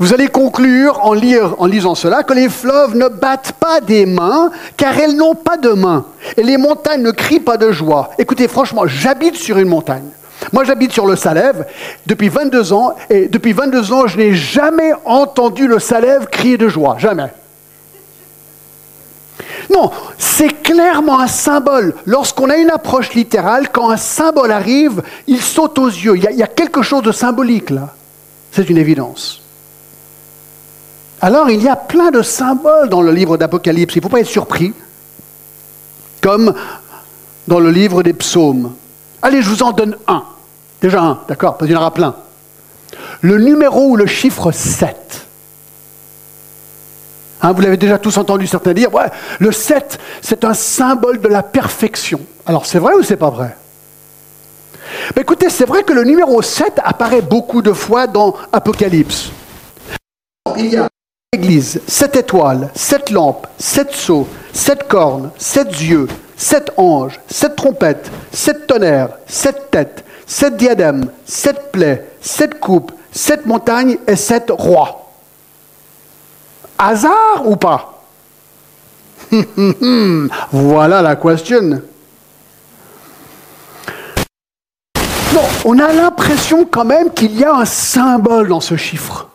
Vous 0.02 0.16
allez 0.16 0.30
conclure 0.30 1.06
en, 1.06 1.14
lisant 1.14 1.94
cela 1.94 2.24
que 2.24 2.34
les 2.34 2.50
fleuves 2.50 2.96
ne 2.96 3.08
battent 3.08 3.52
pas 3.52 3.80
des 3.82 4.08
mains 4.08 4.50
car 4.76 4.98
elles 4.98 5.16
n'ont 5.16 5.36
pas 5.36 5.58
de 5.58 5.70
mains. 5.70 6.08
Et 6.38 6.42
les 6.42 6.58
montagnes 6.58 7.04
ne 7.04 7.12
crient 7.12 7.40
pas 7.40 7.56
de 7.56 7.72
joie. 7.72 8.10
Écoutez, 8.18 8.48
franchement, 8.48 8.88
j'habite 8.88 9.36
sur 9.36 9.60
une 9.60 9.68
montagne. 9.68 10.10
Moi, 10.54 10.64
j'habite 10.64 10.92
sur 10.92 11.06
le 11.06 11.16
Salève 11.16 11.68
depuis 12.08 12.30
22 12.30 12.74
ans 12.74 12.96
et 13.12 13.28
depuis 13.28 13.54
22 13.54 13.94
ans, 13.94 14.08
je 14.08 14.18
n'ai 14.18 14.34
jamais 14.34 14.92
entendu 15.06 15.68
le 15.68 15.78
Salève 15.78 16.26
crier 16.32 16.58
de 16.58 16.68
joie. 16.68 16.96
Jamais. 16.98 17.32
Non, 19.70 19.92
c'est 20.18 20.64
clairement 20.64 21.20
un 21.20 21.28
symbole. 21.28 21.94
Lorsqu'on 22.08 22.50
a 22.50 22.58
une 22.58 22.72
approche 22.72 23.14
littérale, 23.14 23.70
quand 23.72 23.92
un 23.92 23.98
symbole 23.98 24.52
arrive, 24.52 25.04
il 25.28 25.40
saute 25.44 25.78
aux 25.78 25.90
yeux. 25.90 26.18
Il 26.18 26.24
y 26.24 26.42
a 26.42 26.48
quelque 26.48 26.82
chose 26.82 27.04
de 27.04 27.12
symbolique 27.12 27.70
là. 27.70 27.90
C'est 28.52 28.68
une 28.68 28.80
évidence. 28.80 29.42
Alors 31.22 31.50
il 31.50 31.62
y 31.62 31.70
a 31.70 31.76
plein 31.76 32.10
de 32.10 32.24
symboles 32.24 32.90
dans 32.90 33.02
le 33.02 33.12
livre 33.12 33.38
d'Apocalypse. 33.38 33.96
Il 33.96 34.00
ne 34.00 34.04
faut 34.04 34.10
pas 34.10 34.20
être 34.20 34.28
surpris, 34.28 34.74
comme 36.20 36.54
dans 37.48 37.60
le 37.60 37.70
livre 37.70 38.02
des 38.02 38.14
psaumes. 38.14 38.74
Allez, 39.22 39.42
je 39.42 39.50
vous 39.50 39.64
en 39.64 39.72
donne 39.72 39.96
un. 40.08 40.24
Déjà 40.82 41.02
un, 41.02 41.20
d'accord 41.28 41.58
Parce 41.58 41.68
qu'il 41.68 41.76
y 41.76 41.78
en 41.78 41.82
aura 41.82 41.94
plein. 41.94 42.16
Le 43.22 43.38
numéro 43.38 43.90
ou 43.90 43.96
le 43.96 44.08
chiffre 44.08 44.52
7. 44.52 45.28
Hein, 47.44 47.52
vous 47.54 47.62
l'avez 47.62 47.78
déjà 47.78 48.00
tous 48.00 48.18
entendu 48.18 48.48
certains 48.48 48.74
dire, 48.74 48.94
ouais, 48.94 49.10
le 49.40 49.52
7, 49.52 50.00
c'est 50.22 50.44
un 50.44 50.54
symbole 50.54 51.20
de 51.22 51.28
la 51.28 51.44
perfection. 51.44 52.22
Alors 52.48 52.66
c'est 52.66 52.80
vrai 52.80 52.94
ou 52.96 53.04
c'est 53.04 53.18
pas 53.18 53.30
vrai? 53.30 53.56
Mais 55.16 55.22
Écoutez, 55.22 55.50
c'est 55.50 55.66
vrai 55.66 55.84
que 55.84 55.94
le 55.94 56.04
numéro 56.04 56.42
7 56.42 56.80
apparaît 56.84 57.22
beaucoup 57.22 57.62
de 57.62 57.74
fois 57.74 58.08
dans 58.08 58.36
Apocalypse. 58.52 59.32
Il 60.58 60.68
y 60.68 60.78
a 60.78 60.88
Église, 61.34 61.80
sept 61.88 62.18
étoiles, 62.18 62.70
sept 62.76 63.10
lampes, 63.10 63.48
sept 63.58 63.94
seaux, 63.94 64.28
sept 64.52 64.86
cornes, 64.90 65.32
sept 65.38 65.80
yeux, 65.80 66.10
sept 66.36 66.74
anges, 66.76 67.22
sept 67.30 67.56
trompettes, 67.56 68.12
sept 68.34 68.68
tonnerres, 68.68 69.12
sept 69.28 69.72
têtes, 69.72 70.04
sept 70.28 70.58
diadèmes, 70.58 71.10
sept 71.26 71.72
plaies, 71.72 72.06
sept 72.20 72.60
coupes, 72.60 72.92
sept 73.14 73.46
montagnes 73.46 73.98
et 74.08 74.18
sept 74.18 74.52
rois. 74.52 75.10
Hasard 76.78 77.44
ou 77.46 77.56
pas? 77.56 78.04
Voilà 80.52 81.02
la 81.02 81.16
question. 81.16 81.82
Non, 85.34 85.48
on 85.64 85.80
a 85.80 85.94
l'impression 85.94 86.66
quand 86.66 86.84
même 86.84 87.14
qu'il 87.14 87.40
y 87.40 87.46
a 87.46 87.56
un 87.56 87.64
symbole 87.64 88.50
dans 88.50 88.60
ce 88.60 88.76
chiffre. 88.76 89.31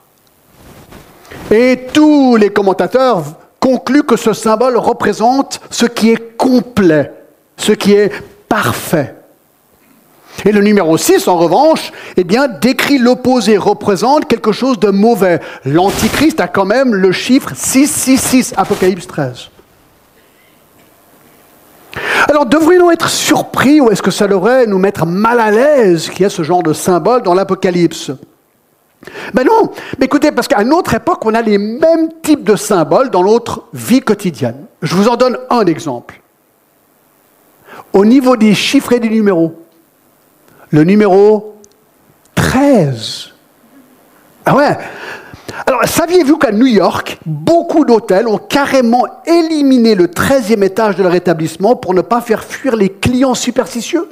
Et 1.50 1.86
tous 1.92 2.36
les 2.36 2.50
commentateurs 2.50 3.22
concluent 3.60 4.02
que 4.02 4.16
ce 4.16 4.32
symbole 4.32 4.76
représente 4.76 5.60
ce 5.70 5.86
qui 5.86 6.10
est 6.10 6.36
complet, 6.36 7.12
ce 7.56 7.72
qui 7.72 7.92
est 7.92 8.10
parfait. 8.48 9.14
Et 10.44 10.52
le 10.52 10.60
numéro 10.60 10.96
6, 10.96 11.28
en 11.28 11.38
revanche, 11.38 11.92
eh 12.16 12.24
bien, 12.24 12.46
décrit 12.48 12.98
l'opposé, 12.98 13.56
représente 13.56 14.26
quelque 14.26 14.52
chose 14.52 14.78
de 14.78 14.90
mauvais. 14.90 15.40
L'Antichrist 15.64 16.40
a 16.40 16.48
quand 16.48 16.66
même 16.66 16.94
le 16.94 17.10
chiffre 17.12 17.52
666, 17.54 18.54
Apocalypse 18.56 19.06
13. 19.06 19.50
Alors, 22.28 22.44
devrions-nous 22.44 22.90
être 22.90 23.08
surpris 23.08 23.80
ou 23.80 23.90
est-ce 23.90 24.02
que 24.02 24.10
ça 24.10 24.28
devrait 24.28 24.66
nous 24.66 24.78
mettre 24.78 25.06
mal 25.06 25.40
à 25.40 25.50
l'aise 25.50 26.10
qu'il 26.10 26.22
y 26.22 26.26
ait 26.26 26.30
ce 26.30 26.42
genre 26.42 26.62
de 26.62 26.72
symbole 26.72 27.22
dans 27.22 27.34
l'Apocalypse? 27.34 28.10
Ben 29.34 29.44
non, 29.44 29.72
mais 29.98 30.06
écoutez, 30.06 30.32
parce 30.32 30.48
qu'à 30.48 30.64
notre 30.64 30.94
époque, 30.94 31.24
on 31.24 31.34
a 31.34 31.42
les 31.42 31.58
mêmes 31.58 32.08
types 32.22 32.44
de 32.44 32.56
symboles 32.56 33.10
dans 33.10 33.24
notre 33.24 33.64
vie 33.72 34.00
quotidienne. 34.00 34.66
Je 34.82 34.94
vous 34.94 35.08
en 35.08 35.16
donne 35.16 35.38
un 35.50 35.66
exemple. 35.66 36.20
Au 37.92 38.04
niveau 38.04 38.36
des 38.36 38.54
chiffres 38.54 38.92
et 38.92 39.00
des 39.00 39.08
numéros, 39.08 39.54
le 40.70 40.84
numéro 40.84 41.56
13. 42.34 43.32
Ah 44.44 44.56
ouais 44.56 44.76
alors, 45.66 45.84
saviez-vous 45.84 46.36
qu'à 46.36 46.52
New 46.52 46.66
York, 46.66 47.18
beaucoup 47.24 47.84
d'hôtels 47.84 48.28
ont 48.28 48.38
carrément 48.38 49.06
éliminé 49.24 49.94
le 49.94 50.06
13e 50.08 50.62
étage 50.62 50.96
de 50.96 51.02
leur 51.02 51.14
établissement 51.14 51.76
pour 51.76 51.94
ne 51.94 52.02
pas 52.02 52.20
faire 52.20 52.44
fuir 52.44 52.76
les 52.76 52.90
clients 52.90 53.34
superstitieux? 53.34 54.08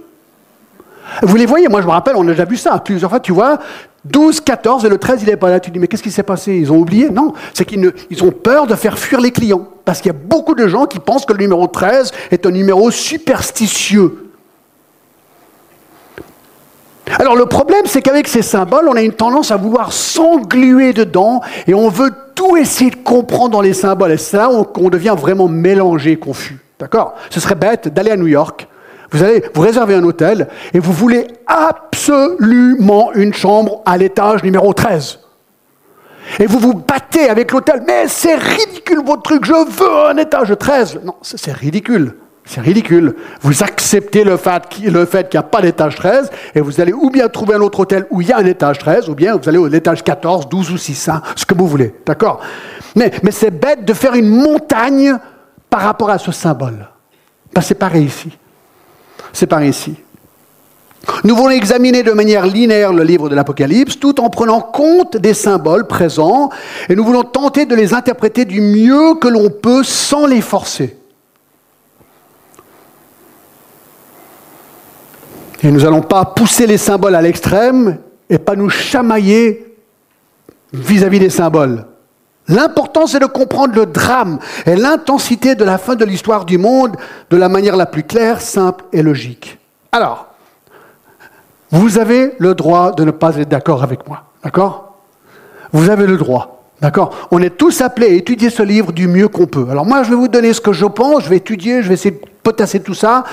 Vous 1.23 1.37
les 1.37 1.47
voyez, 1.47 1.69
moi 1.69 1.81
je 1.81 1.87
me 1.87 1.93
rappelle, 1.93 2.15
on 2.17 2.27
a 2.29 2.31
déjà 2.31 2.45
vu 2.45 2.57
ça 2.57 2.79
plusieurs 2.79 3.11
fois, 3.11 3.21
tu 3.21 3.33
vois, 3.33 3.59
12, 4.05 4.41
14 4.41 4.85
et 4.85 4.89
le 4.89 4.99
13 4.99 5.23
il 5.23 5.29
n'est 5.29 5.37
pas 5.37 5.51
là. 5.51 5.61
Tu 5.61 5.71
dis, 5.71 5.79
mais 5.79 5.87
qu'est-ce 5.87 6.03
qui 6.03 6.11
s'est 6.11 6.23
passé? 6.23 6.55
Ils 6.55 6.73
ont 6.73 6.79
oublié? 6.79 7.11
Non, 7.11 7.33
c'est 7.53 7.65
qu'ils 7.65 7.93
ils 8.11 8.25
ont 8.25 8.31
peur 8.31 8.67
de 8.67 8.75
faire 8.75 8.99
fuir 8.99 9.21
les 9.21 9.31
clients. 9.31 9.67
Parce 9.85 10.01
qu'il 10.01 10.13
y 10.13 10.15
a 10.15 10.19
beaucoup 10.19 10.55
de 10.55 10.67
gens 10.67 10.87
qui 10.87 10.99
pensent 10.99 11.27
que 11.27 11.33
le 11.33 11.41
numéro 11.41 11.67
13 11.67 12.13
est 12.31 12.47
un 12.47 12.51
numéro 12.51 12.91
superstitieux. 12.91 14.31
Alors 17.19 17.37
le 17.37 17.47
problème, 17.47 17.83
c'est 17.87 18.03
qu'avec 18.03 18.29
ces 18.29 18.43
symboles, 18.43 18.89
on 18.89 18.97
a 18.97 19.03
une 19.03 19.13
tendance 19.13 19.51
à 19.51 19.57
vouloir 19.57 19.93
s'engluer 19.93 20.93
dedans 20.93 21.43
et 21.67 21.75
on 21.75 21.89
veut 21.89 22.11
tout 22.35 22.57
essayer 22.57 22.91
de 22.91 22.97
comprendre 22.97 23.51
dans 23.51 23.61
les 23.61 23.75
symboles. 23.75 24.13
Et 24.13 24.17
c'est 24.17 24.37
là 24.37 24.51
qu'on 24.65 24.89
devient 24.89 25.15
vraiment 25.17 25.49
mélangé, 25.49 26.17
confus. 26.17 26.59
D'accord? 26.79 27.15
Ce 27.31 27.41
serait 27.41 27.55
bête 27.55 27.89
d'aller 27.89 28.11
à 28.11 28.17
New 28.17 28.27
York. 28.27 28.67
Vous 29.15 29.23
allez 29.23 29.45
vous 29.55 29.63
réserver 29.63 29.95
un 29.95 30.03
hôtel 30.03 30.49
et 30.73 30.81
vous 30.81 30.93
voulez 30.93 31.29
absolument 31.47 33.13
une 33.15 33.33
chambre 33.33 33.81
à 33.87 33.97
l'étage 33.97 34.43
numéro 34.43 34.73
13. 34.75 35.21
Et 36.41 36.47
vous 36.47 36.59
vous 36.59 36.75
battez 36.75 37.29
avec 37.29 37.53
l'hôtel. 37.53 37.85
Mais 37.87 38.09
c'est 38.09 38.35
ridicule 38.35 39.05
votre 39.07 39.23
truc, 39.23 39.45
je 39.45 39.53
veux 39.53 40.07
un 40.11 40.17
étage 40.17 40.53
13. 40.59 41.01
Non, 41.05 41.15
c'est 41.23 41.53
ridicule. 41.53 42.17
C'est 42.45 42.61
ridicule. 42.61 43.15
Vous 43.41 43.63
acceptez 43.63 44.25
le 44.25 44.37
fait, 44.37 44.69
qu'il 44.69 44.91
n'y 44.91 45.37
a 45.37 45.43
pas 45.45 45.63
d'étage 45.63 45.95
13 45.95 46.31
et 46.57 46.61
vous 46.61 46.81
allez 46.81 46.93
ou 46.93 47.09
bien 47.09 47.29
trouver 47.29 47.55
un 47.55 47.61
autre 47.61 47.79
hôtel 47.79 48.07
où 48.11 48.21
il 48.21 48.27
y 48.27 48.33
a 48.33 48.39
un 48.39 48.45
étage 48.45 48.81
13 48.81 49.09
ou 49.09 49.15
bien 49.15 49.37
vous 49.37 49.49
allez 49.49 49.59
au 49.59 49.69
étage 49.69 50.03
14, 50.03 50.49
12 50.49 50.73
ou 50.73 50.77
6, 50.77 51.09
hein, 51.09 51.23
ce 51.37 51.47
que 51.47 51.55
vous 51.55 51.69
voulez. 51.69 51.95
D'accord? 52.05 52.41
Mais, 52.97 53.13
mais 53.23 53.31
c'est 53.31 53.53
bête 53.53 53.85
de 53.85 53.95
faire 53.95 54.15
une 54.15 54.29
montagne 54.29 55.17
par 55.71 55.83
rapport 55.83 56.11
à 56.11 56.19
ce 56.19 56.33
symbole. 56.33 56.89
Ben, 57.55 57.61
c'est 57.61 57.77
pareil 57.77 58.07
ici. 58.07 58.37
C'est 59.35 59.49
pareil 59.49 59.71
ici. 59.71 59.97
Nous 61.25 61.37
voulons 61.37 61.51
examiner 61.51 62.03
de 62.03 62.13
manière 62.13 62.47
linéaire 62.47 62.93
le 62.93 63.03
livre 63.03 63.29
de 63.29 63.35
l'Apocalypse 63.35 63.99
tout 63.99 64.21
en 64.21 64.31
prenant 64.31 64.61
compte 64.61 65.17
des 65.17 65.35
symboles 65.35 65.87
présents 65.87 66.51
et 66.89 66.95
nous 66.95 67.05
voulons 67.05 67.25
tenter 67.25 67.67
de 67.67 67.75
les 67.75 67.93
interpréter 67.93 68.45
du 68.45 68.61
mieux 68.61 69.17
que 69.17 69.29
l'on 69.29 69.51
peut 69.51 69.83
sans 69.83 70.27
les 70.27 70.41
forcer. 70.41 70.97
Et 75.63 75.71
nous 75.71 75.81
n'allons 75.81 76.03
pas 76.03 76.25
pousser 76.25 76.67
les 76.67 76.79
symboles 76.79 77.15
à 77.15 77.23
l'extrême 77.23 77.99
et 78.31 78.39
pas 78.39 78.55
nous 78.55 78.71
chamailler 78.71 79.77
vis-à-vis 80.73 81.19
des 81.19 81.31
symboles. 81.31 81.85
L'important, 82.49 83.07
c'est 83.07 83.21
de 83.21 83.27
comprendre 83.27 83.75
le 83.75 83.87
drame 83.87 84.39
et 84.67 84.77
l'intensité 84.77 85.55
de 85.55 85.65
la 85.65 85.79
fin 85.79 85.95
de 85.95 86.05
l'histoire 86.05 86.45
du 86.45 86.59
monde 86.59 86.97
de 87.31 87.37
la 87.37 87.49
manière 87.49 87.77
la 87.77 87.87
plus 87.87 88.03
claire, 88.03 88.41
simple 88.41 88.85
et 88.93 89.03
logique. 89.03 89.59
Alors, 89.93 90.27
vous 91.71 91.99
avez 91.99 92.35
le 92.39 92.55
droit 92.55 92.93
de 92.93 93.05
ne 93.05 93.11
pas 93.11 93.37
être 93.37 93.49
d'accord 93.49 93.83
avec 93.83 94.07
moi, 94.07 94.25
d'accord? 94.43 94.95
Vous 95.73 95.89
avez 95.91 96.07
le 96.07 96.17
droit. 96.17 96.51
D'accord? 96.81 97.29
On 97.31 97.41
est 97.41 97.57
tous 97.57 97.81
appelés 97.81 98.09
à 98.09 98.11
étudier 98.11 98.51
ce 98.51 98.63
livre 98.63 98.93
du 98.93 99.09
mieux 99.09 99.29
qu'on 99.29 99.47
peut. 99.47 99.67
Alors 99.71 99.87
moi, 99.87 100.03
je 100.03 100.11
vais 100.11 100.17
vous 100.17 100.29
donner 100.29 100.53
ce 100.53 100.61
que 100.61 100.73
je 100.73 100.85
pense, 100.85 101.25
je 101.25 101.31
vais 101.31 101.37
étudier, 101.37 101.83
je 101.83 101.89
vais 101.89 101.95
essayer 101.95 102.11
de 102.11 102.21
potasser 102.43 102.81
tout 102.81 102.95
ça, 102.95 103.25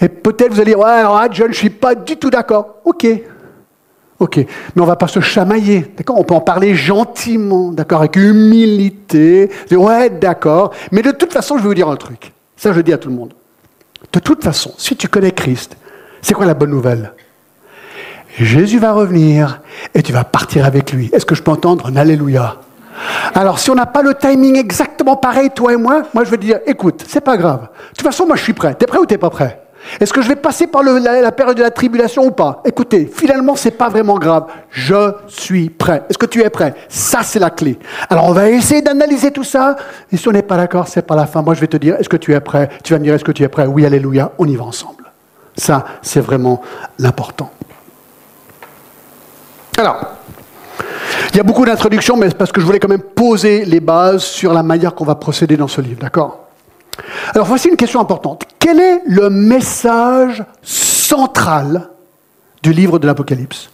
et 0.00 0.08
peut-être 0.08 0.52
vous 0.52 0.60
allez 0.60 0.74
dire, 0.74 0.80
ouais, 0.80 1.28
je 1.30 1.44
ne 1.44 1.52
suis 1.52 1.70
pas 1.70 1.94
du 1.94 2.16
tout 2.16 2.30
d'accord. 2.30 2.76
Ok, 2.84 3.06
ok, 4.18 4.36
mais 4.36 4.46
on 4.76 4.82
ne 4.82 4.86
va 4.86 4.96
pas 4.96 5.08
se 5.08 5.20
chamailler, 5.20 5.86
d'accord? 5.96 6.18
On 6.18 6.24
peut 6.24 6.34
en 6.34 6.40
parler 6.40 6.74
gentiment, 6.74 7.70
d'accord, 7.70 8.00
avec 8.00 8.16
humilité. 8.16 9.50
Ouais, 9.70 10.10
d'accord, 10.10 10.72
mais 10.92 11.02
de 11.02 11.10
toute 11.10 11.32
façon, 11.32 11.56
je 11.56 11.62
vais 11.62 11.68
vous 11.68 11.74
dire 11.74 11.88
un 11.88 11.96
truc. 11.96 12.32
Ça, 12.56 12.72
je 12.72 12.80
dis 12.80 12.92
à 12.92 12.98
tout 12.98 13.08
le 13.08 13.14
monde. 13.14 13.34
De 14.12 14.18
toute 14.18 14.42
façon, 14.42 14.72
si 14.78 14.96
tu 14.96 15.08
connais 15.08 15.32
Christ, 15.32 15.76
c'est 16.22 16.34
quoi 16.34 16.46
la 16.46 16.54
bonne 16.54 16.70
nouvelle? 16.70 17.12
Jésus 18.38 18.78
va 18.78 18.92
revenir 18.92 19.60
et 19.94 20.02
tu 20.02 20.12
vas 20.12 20.24
partir 20.24 20.64
avec 20.64 20.92
lui. 20.92 21.10
Est-ce 21.12 21.26
que 21.26 21.34
je 21.34 21.42
peux 21.42 21.50
entendre 21.50 21.86
un 21.86 21.96
Alléluia? 21.96 22.56
Alors, 23.34 23.58
si 23.58 23.70
on 23.70 23.74
n'a 23.74 23.86
pas 23.86 24.02
le 24.02 24.14
timing 24.14 24.56
exactement 24.56 25.16
pareil, 25.16 25.50
toi 25.50 25.72
et 25.72 25.76
moi, 25.76 26.02
moi 26.14 26.24
je 26.24 26.30
vais 26.30 26.36
dire, 26.36 26.58
écoute, 26.66 27.04
c'est 27.06 27.20
pas 27.20 27.36
grave. 27.36 27.62
De 27.62 27.96
toute 27.96 28.02
façon, 28.02 28.26
moi 28.26 28.36
je 28.36 28.42
suis 28.42 28.52
prêt. 28.52 28.74
T'es 28.74 28.86
prêt 28.86 28.98
ou 28.98 29.06
t'es 29.06 29.18
pas 29.18 29.30
prêt? 29.30 29.60
Est-ce 30.00 30.12
que 30.12 30.22
je 30.22 30.28
vais 30.28 30.36
passer 30.36 30.66
par 30.66 30.82
la, 30.82 31.32
période 31.32 31.56
de 31.56 31.62
la 31.62 31.70
tribulation 31.70 32.26
ou 32.26 32.30
pas 32.30 32.62
Écoutez, 32.64 33.10
finalement, 33.12 33.56
c'est 33.56 33.72
pas 33.72 33.88
vraiment 33.88 34.18
grave. 34.18 34.46
Je 34.70 35.12
suis 35.26 35.70
prêt. 35.70 36.02
Est-ce 36.08 36.18
que 36.18 36.26
tu 36.26 36.42
es 36.42 36.50
prêt 36.50 36.74
Ça, 36.88 37.20
c'est 37.22 37.38
la 37.38 37.50
clé. 37.50 37.78
Alors, 38.08 38.26
on 38.26 38.32
va 38.32 38.48
essayer 38.48 38.82
d'analyser 38.82 39.30
tout 39.30 39.44
ça. 39.44 39.76
Et 40.12 40.16
si 40.16 40.28
on 40.28 40.32
n'est 40.32 40.42
pas 40.42 40.56
d'accord, 40.56 40.88
c'est 40.88 41.02
pas 41.02 41.16
la 41.16 41.26
fin. 41.26 41.42
Moi, 41.42 41.54
je 41.54 41.60
vais 41.60 41.66
te 41.66 41.76
dire, 41.76 41.96
est-ce 41.96 42.08
que 42.08 42.16
tu 42.16 42.34
es 42.34 42.40
prêt 42.40 42.68
Tu 42.84 42.92
vas 42.92 42.98
me 42.98 43.04
dire, 43.04 43.14
est-ce 43.14 43.24
que 43.24 43.32
tu 43.32 43.42
es 43.42 43.48
prêt 43.48 43.66
Oui, 43.66 43.84
alléluia, 43.84 44.32
on 44.38 44.46
y 44.46 44.56
va 44.56 44.64
ensemble. 44.64 45.04
Ça, 45.56 45.84
c'est 46.02 46.20
vraiment 46.20 46.62
l'important. 46.98 47.50
Alors, 49.78 50.00
il 51.32 51.36
y 51.36 51.40
a 51.40 51.44
beaucoup 51.44 51.64
d'introductions, 51.64 52.16
mais 52.16 52.28
c'est 52.28 52.36
parce 52.36 52.52
que 52.52 52.60
je 52.60 52.66
voulais 52.66 52.80
quand 52.80 52.88
même 52.88 53.02
poser 53.02 53.64
les 53.64 53.80
bases 53.80 54.22
sur 54.22 54.52
la 54.52 54.62
manière 54.62 54.94
qu'on 54.94 55.04
va 55.04 55.14
procéder 55.14 55.56
dans 55.56 55.68
ce 55.68 55.80
livre, 55.80 56.00
d'accord? 56.00 56.47
Alors 57.34 57.46
voici 57.46 57.68
une 57.68 57.76
question 57.76 58.00
importante. 58.00 58.44
Quel 58.58 58.80
est 58.80 59.02
le 59.06 59.30
message 59.30 60.44
central 60.62 61.90
du 62.62 62.72
livre 62.72 62.98
de 62.98 63.06
l'Apocalypse? 63.06 63.70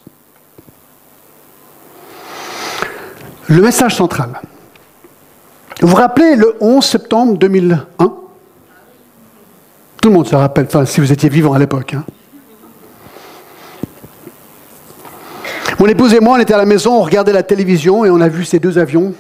Le 3.49 3.61
message 3.61 3.95
central. 3.95 4.41
Vous 5.81 5.89
vous 5.89 5.97
rappelez 5.97 6.37
le 6.37 6.57
11 6.61 6.85
septembre 6.85 7.37
2001 7.37 8.05
Tout 10.01 10.09
le 10.09 10.11
monde 10.11 10.27
se 10.27 10.35
rappelle, 10.35 10.67
enfin 10.67 10.87
si 10.87 11.01
vous 11.01 11.13
étiez 11.13 11.29
vivant 11.29 11.53
à 11.53 11.59
l'époque. 11.59 11.95
Hein 11.95 12.05
Mon 15.79 15.87
épouse 15.87 16.15
et 16.15 16.21
moi, 16.21 16.37
on 16.39 16.41
était 16.41 16.55
à 16.55 16.59
la 16.59 16.65
maison, 16.65 16.95
on 16.95 17.03
regardait 17.03 17.33
la 17.33 17.43
télévision 17.43 18.05
et 18.05 18.11
on 18.11 18.21
a 18.21 18.29
vu 18.29 18.45
ces 18.45 18.59
deux 18.59 18.79
avions 18.79 19.13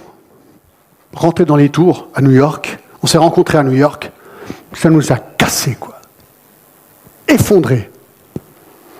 rentrer 1.12 1.44
dans 1.44 1.56
les 1.56 1.68
tours 1.68 2.08
à 2.14 2.22
New 2.22 2.30
York. 2.30 2.78
On 3.04 3.06
s'est 3.06 3.18
rencontrés 3.18 3.58
à 3.58 3.62
New 3.62 3.74
York. 3.74 4.10
Ça 4.72 4.88
nous 4.88 5.12
a 5.12 5.16
cassés, 5.16 5.76
quoi. 5.78 6.00
Effondrés. 7.28 7.90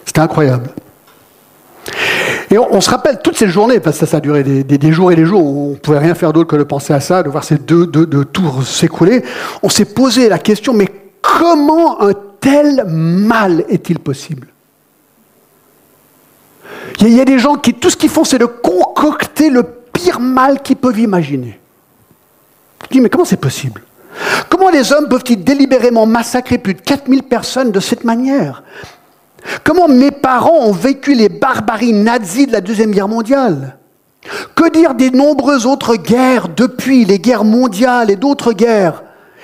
C'était 0.05 0.21
incroyable. 0.21 0.69
Et 2.51 2.59
on, 2.59 2.83
se 2.83 2.91
rappelle 2.91 3.21
toutes 3.25 3.39
ces 3.39 3.49
journées, 3.49 3.81
parce 3.81 3.99
que 3.99 4.05
ça, 4.05 4.19
a 4.19 4.21
duré 4.21 4.45
des, 4.45 4.93
jours 4.93 5.11
et 5.11 5.17
des 5.17 5.25
jours, 5.25 5.43
on 5.43 5.71
ne 5.71 5.77
pouvait 5.77 6.01
rien 6.01 6.15
faire 6.15 6.35
d'autre 6.35 6.51
que 6.51 6.57
de 6.57 6.65
penser 6.65 6.93
à 6.93 7.01
ça, 7.01 7.23
de 7.23 7.31
voir 7.31 7.45
ces 7.45 7.57
deux, 7.57 7.87
tours 8.27 8.67
s'écrouler. 8.67 9.25
On 9.63 9.71
s'est 9.71 9.87
posé 9.87 10.29
la 10.29 10.39
question, 10.39 10.75
mais 10.75 10.89
comment 11.23 12.03
un 12.03 12.13
tel 12.41 12.85
mal 12.87 13.65
est-il 13.71 14.01
possible? 14.01 14.49
Il 17.01 17.09
y 17.09 17.23
a 17.23 17.25
des 17.25 17.39
gens 17.39 17.55
qui, 17.55 17.73
tout 17.73 17.89
ce 17.89 17.97
qu'ils 17.97 18.11
font, 18.11 18.25
c'est 18.25 18.39
de 18.39 18.45
concocter 18.45 19.49
le 19.49 19.63
pire 19.63 20.21
mal 20.21 20.61
qu'ils 20.61 20.77
peuvent 20.77 21.01
imaginer. 21.01 21.59
Je 22.83 22.89
dis, 22.91 23.01
mais 23.01 23.09
comment 23.09 23.25
c'est 23.25 23.41
possible? 23.41 23.81
Comment 24.49 24.71
les 24.71 24.93
hommes 24.93 25.09
peuvent-ils 25.09 25.43
délibérément 25.43 26.07
massacrer 26.07 26.59
plus 26.59 26.75
de 26.75 26.81
4000 26.81 27.23
personnes 27.25 27.73
de 27.73 27.81
cette 27.81 28.05
manière? 28.05 28.63
Comment 29.63 29.89
mes 29.89 30.11
parents 30.11 30.67
ont 30.67 30.73
vécu 30.73 31.15
les 31.15 31.29
barbaries 31.29 31.93
nazies 31.93 32.47
de 32.47 32.53
la 32.53 32.61
Deuxième 32.61 32.93
Guerre 32.93 33.09
mondiale? 33.09 33.77
Que 34.55 34.71
dire 34.71 34.95
des 34.95 35.11
nombreuses 35.11 35.67
autres 35.67 35.97
guerres 35.97 36.49
depuis, 36.49 37.05
les 37.05 37.19
guerres 37.19 37.45
mondiales 37.45 38.11
et 38.11 38.17
d'autres 38.17 38.53
guerres? 38.53 39.03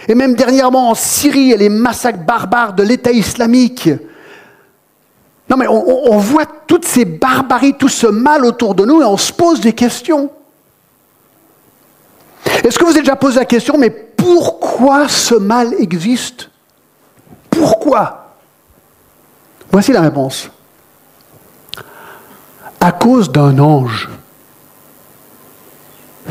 Et 0.09 0.15
même 0.15 0.35
dernièrement 0.35 0.91
en 0.91 0.95
Syrie 0.95 1.53
et 1.53 1.59
les 1.59 1.69
massacres 1.69 2.25
barbares 2.25 2.73
de 2.73 2.83
l'État 2.83 3.13
islamique? 3.13 3.91
Non 5.51 5.57
mais 5.57 5.67
on, 5.69 6.17
voit 6.17 6.47
toutes 6.69 6.85
ces 6.85 7.05
barbaries, 7.05 7.75
tout 7.75 7.89
ce 7.89 8.07
mal 8.07 8.45
autour 8.45 8.77
de 8.77 8.85
nous 8.85 9.03
et 9.03 9.05
on 9.05 9.17
se 9.17 9.33
pose 9.33 9.61
des 9.61 9.73
questions. 9.73 10.31
Est-ce 12.65 12.79
que 12.79 12.85
vous 12.85 12.91
avez 12.91 13.01
déjà 13.01 13.17
posé 13.17 13.41
la 13.41 13.45
question, 13.45 13.77
pourquoi 14.21 15.09
ce 15.09 15.35
mal 15.35 15.75
existe? 15.79 16.51
Pourquoi? 17.49 18.37
Voici 19.73 19.93
la 19.93 20.03
réponse. 20.03 20.51
À 22.81 22.93
cause 22.93 23.33
d'un 23.33 23.59
ange. 23.59 24.11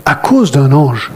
À 0.06 0.15
cause 0.15 0.52
d'un 0.52 0.71
ange. 0.71 1.12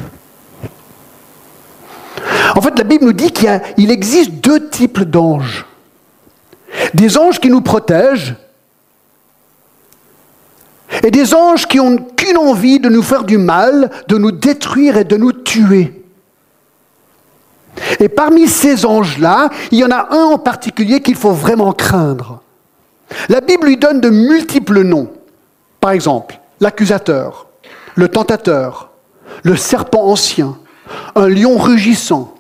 En 2.56 2.62
fait, 2.62 2.78
la 2.78 2.84
Bible 2.84 3.06
nous 3.06 3.14
dit 3.14 3.32
qu'il 3.32 3.92
existe 3.92 4.32
deux 4.32 4.70
types 4.70 5.02
d'anges. 5.02 5.66
Des 6.96 7.18
anges 7.18 7.40
qui 7.40 7.50
nous 7.50 7.62
protègent 7.62 8.36
et 11.04 11.12
des 11.12 11.34
anges 11.34 11.68
qui 11.68 11.78
n'ont 11.78 11.98
qu'une 11.98 12.38
envie 12.38 12.80
de 12.80 12.90
nous 12.90 13.04
faire 13.04 13.24
du 13.24 13.38
mal, 13.38 13.92
de 14.08 14.18
nous 14.18 14.32
détruire 14.32 14.98
et 14.98 15.04
de 15.04 15.18
nous 15.18 15.32
tuer. 15.32 16.03
Et 18.00 18.10
parmi 18.10 18.48
ces 18.48 18.86
anges-là, 18.86 19.50
il 19.72 19.80
y 19.80 19.84
en 19.84 19.92
a 19.92 20.10
un 20.12 20.26
en 20.26 20.38
particulier 20.38 21.02
qu'il 21.02 21.16
faut 21.16 21.32
vraiment 21.32 21.74
craindre. 21.74 22.42
La 23.30 23.42
Bible 23.42 23.68
lui 23.68 23.78
donne 23.78 24.02
de 24.02 24.10
multiples 24.10 24.82
noms. 24.82 25.12
Par 25.80 25.92
exemple, 25.92 26.40
l'accusateur, 26.60 27.48
le 27.96 28.08
tentateur, 28.08 28.90
le 29.44 29.56
serpent 29.56 30.04
ancien, 30.04 30.58
un 31.16 31.28
lion 31.28 31.58
rugissant, 31.58 32.34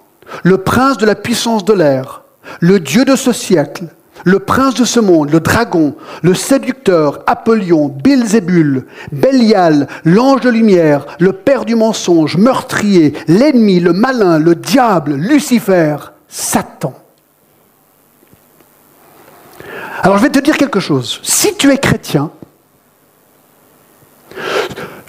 le 0.44 0.58
prince 0.58 0.98
de 0.98 1.06
la 1.06 1.16
puissance 1.16 1.66
de 1.66 1.74
l'air, 1.74 2.24
le 2.60 2.80
Dieu 2.80 3.06
de 3.06 3.16
ce 3.16 3.32
siècle, 3.32 3.88
le 4.24 4.40
prince 4.40 4.76
de 4.76 4.86
ce 4.86 5.00
monde, 5.00 5.32
le 5.32 5.40
dragon, 5.40 5.96
le 6.22 6.34
séducteur, 6.34 7.24
Apollyon, 7.28 7.88
Bilzébul, 7.88 8.86
Bélial, 9.12 9.88
l'ange 10.06 10.42
de 10.42 10.50
lumière, 10.50 11.06
le 11.20 11.34
père 11.34 11.66
du 11.66 11.76
mensonge, 11.76 12.38
meurtrier, 12.38 13.14
l'ennemi, 13.28 13.80
le 13.80 13.94
malin, 13.94 14.40
le 14.40 14.56
diable, 14.56 15.16
Lucifer, 15.16 15.98
Satan. 16.28 16.94
Alors 20.02 20.18
je 20.18 20.24
vais 20.24 20.30
te 20.30 20.40
dire 20.40 20.58
quelque 20.58 20.80
chose. 20.80 21.20
Si 21.24 21.56
tu 21.56 21.72
es 21.72 21.78
chrétien, 21.78 22.32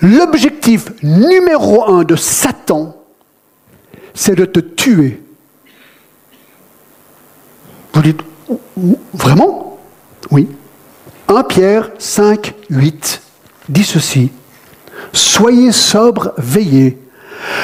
l'objectif 0.00 0.90
numéro 1.02 1.88
un 1.88 2.04
de 2.04 2.16
Satan, 2.16 2.96
c'est 4.14 4.36
de 4.36 4.44
te 4.44 4.60
tuer. 4.60 5.20
Vous 7.92 8.02
dites, 8.02 8.20
Vraiment? 9.12 9.78
Oui. 10.30 10.48
1 11.28 11.42
Pierre 11.44 11.90
5, 11.98 12.54
8 12.70 13.22
dit 13.68 13.84
ceci. 13.84 14.30
Soyez 15.12 15.72
sobres, 15.72 16.32
veillez. 16.36 16.98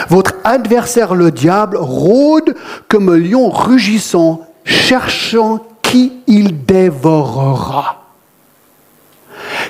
Votre 0.08 0.34
adversaire 0.44 1.14
le 1.14 1.30
diable 1.30 1.76
rôde 1.76 2.54
comme 2.88 3.08
un 3.08 3.18
lion 3.18 3.50
rugissant, 3.50 4.46
cherchant 4.64 5.60
qui 5.82 6.12
il 6.26 6.64
dévorera. 6.64 8.04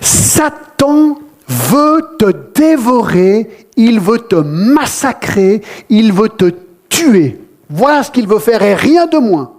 Satan 0.00 1.18
veut 1.48 2.16
te 2.18 2.32
dévorer, 2.54 3.68
il 3.76 4.00
veut 4.00 4.18
te 4.18 4.36
massacrer, 4.36 5.62
il 5.88 6.12
veut 6.12 6.28
te 6.28 6.52
tuer. 6.88 7.40
Voilà 7.68 8.02
ce 8.02 8.10
qu'il 8.10 8.26
veut 8.26 8.38
faire 8.38 8.62
et 8.62 8.74
rien 8.74 9.06
de 9.06 9.18
moins. 9.18 9.52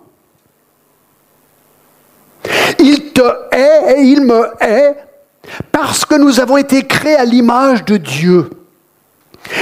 Il 2.79 3.10
te 3.21 3.55
hait 3.55 3.97
et 3.97 4.01
il 4.01 4.21
me 4.21 4.47
hait 4.61 4.95
parce 5.71 6.05
que 6.05 6.15
nous 6.15 6.39
avons 6.39 6.57
été 6.57 6.85
créés 6.85 7.15
à 7.15 7.25
l'image 7.25 7.85
de 7.85 7.97
Dieu. 7.97 8.49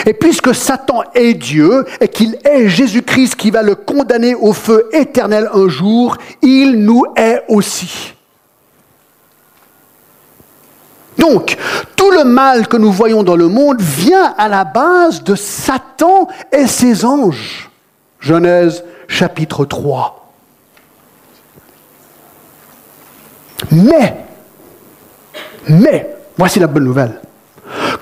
Et 0.05 0.13
puisque 0.13 0.53
Satan 0.53 1.03
est 1.15 1.33
Dieu 1.33 1.85
et 2.01 2.07
qu'il 2.07 2.37
est 2.43 2.67
Jésus-Christ 2.67 3.35
qui 3.35 3.49
va 3.49 3.63
le 3.63 3.75
condamner 3.75 4.35
au 4.35 4.53
feu 4.53 4.89
éternel 4.91 5.49
un 5.53 5.69
jour, 5.69 6.17
il 6.41 6.83
nous 6.83 7.05
hait 7.15 7.43
aussi. 7.47 8.13
Donc, 11.17 11.57
tout 11.95 12.11
le 12.11 12.23
mal 12.23 12.67
que 12.67 12.77
nous 12.77 12.91
voyons 12.91 13.23
dans 13.23 13.35
le 13.35 13.47
monde 13.47 13.81
vient 13.81 14.33
à 14.37 14.47
la 14.47 14.63
base 14.63 15.23
de 15.23 15.35
Satan 15.35 16.27
et 16.51 16.67
ses 16.67 17.03
anges. 17.03 17.69
Genèse 18.19 18.83
chapitre 19.07 19.65
3. 19.65 20.18
Mais, 23.71 24.15
mais, 25.67 26.15
voici 26.37 26.59
la 26.59 26.67
bonne 26.67 26.85
nouvelle. 26.85 27.19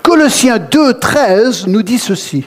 Colossiens 0.02 0.60
2, 0.60 1.00
13 1.00 1.68
nous 1.68 1.84
dit 1.84 2.00
ceci. 2.00 2.46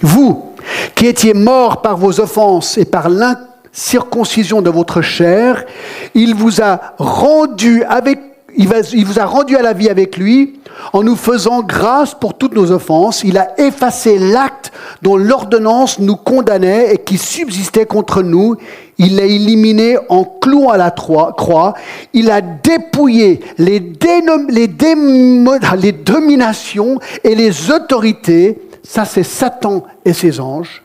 Vous, 0.00 0.54
qui 0.94 1.06
étiez 1.06 1.34
morts 1.34 1.80
par 1.80 1.96
vos 1.96 2.20
offenses 2.20 2.76
et 2.76 2.84
par 2.84 3.08
l'incirconcision 3.08 4.62
de 4.62 4.70
votre 4.70 5.00
chair, 5.00 5.64
il 6.14 6.34
vous 6.34 6.60
a 6.60 6.94
rendu 6.98 7.84
il, 8.56 9.06
vous 9.06 9.18
a 9.18 9.24
rendu 9.24 9.56
à 9.56 9.62
la 9.62 9.72
vie 9.72 9.88
avec 9.88 10.16
lui 10.16 10.60
en 10.92 11.02
nous 11.02 11.16
faisant 11.16 11.62
grâce 11.62 12.14
pour 12.14 12.34
toutes 12.34 12.54
nos 12.54 12.70
offenses. 12.72 13.22
Il 13.24 13.38
a 13.38 13.58
effacé 13.60 14.18
l'acte 14.18 14.72
dont 15.02 15.16
l'ordonnance 15.16 15.98
nous 15.98 16.16
condamnait 16.16 16.94
et 16.94 16.98
qui 16.98 17.18
subsistait 17.18 17.86
contre 17.86 18.22
nous. 18.22 18.56
Il 18.98 19.16
l'a 19.16 19.24
éliminé 19.24 19.98
en 20.08 20.24
clouant 20.24 20.70
à 20.70 20.76
la 20.76 20.90
croix. 20.90 21.74
Il 22.12 22.30
a 22.30 22.40
dépouillé 22.40 23.40
les, 23.58 23.80
les, 24.48 24.70
les 25.76 25.92
dominations 25.92 26.98
et 27.24 27.34
les 27.34 27.70
autorités. 27.70 28.60
Ça, 28.82 29.04
c'est 29.04 29.22
Satan 29.22 29.84
et 30.04 30.12
ses 30.12 30.40
anges. 30.40 30.82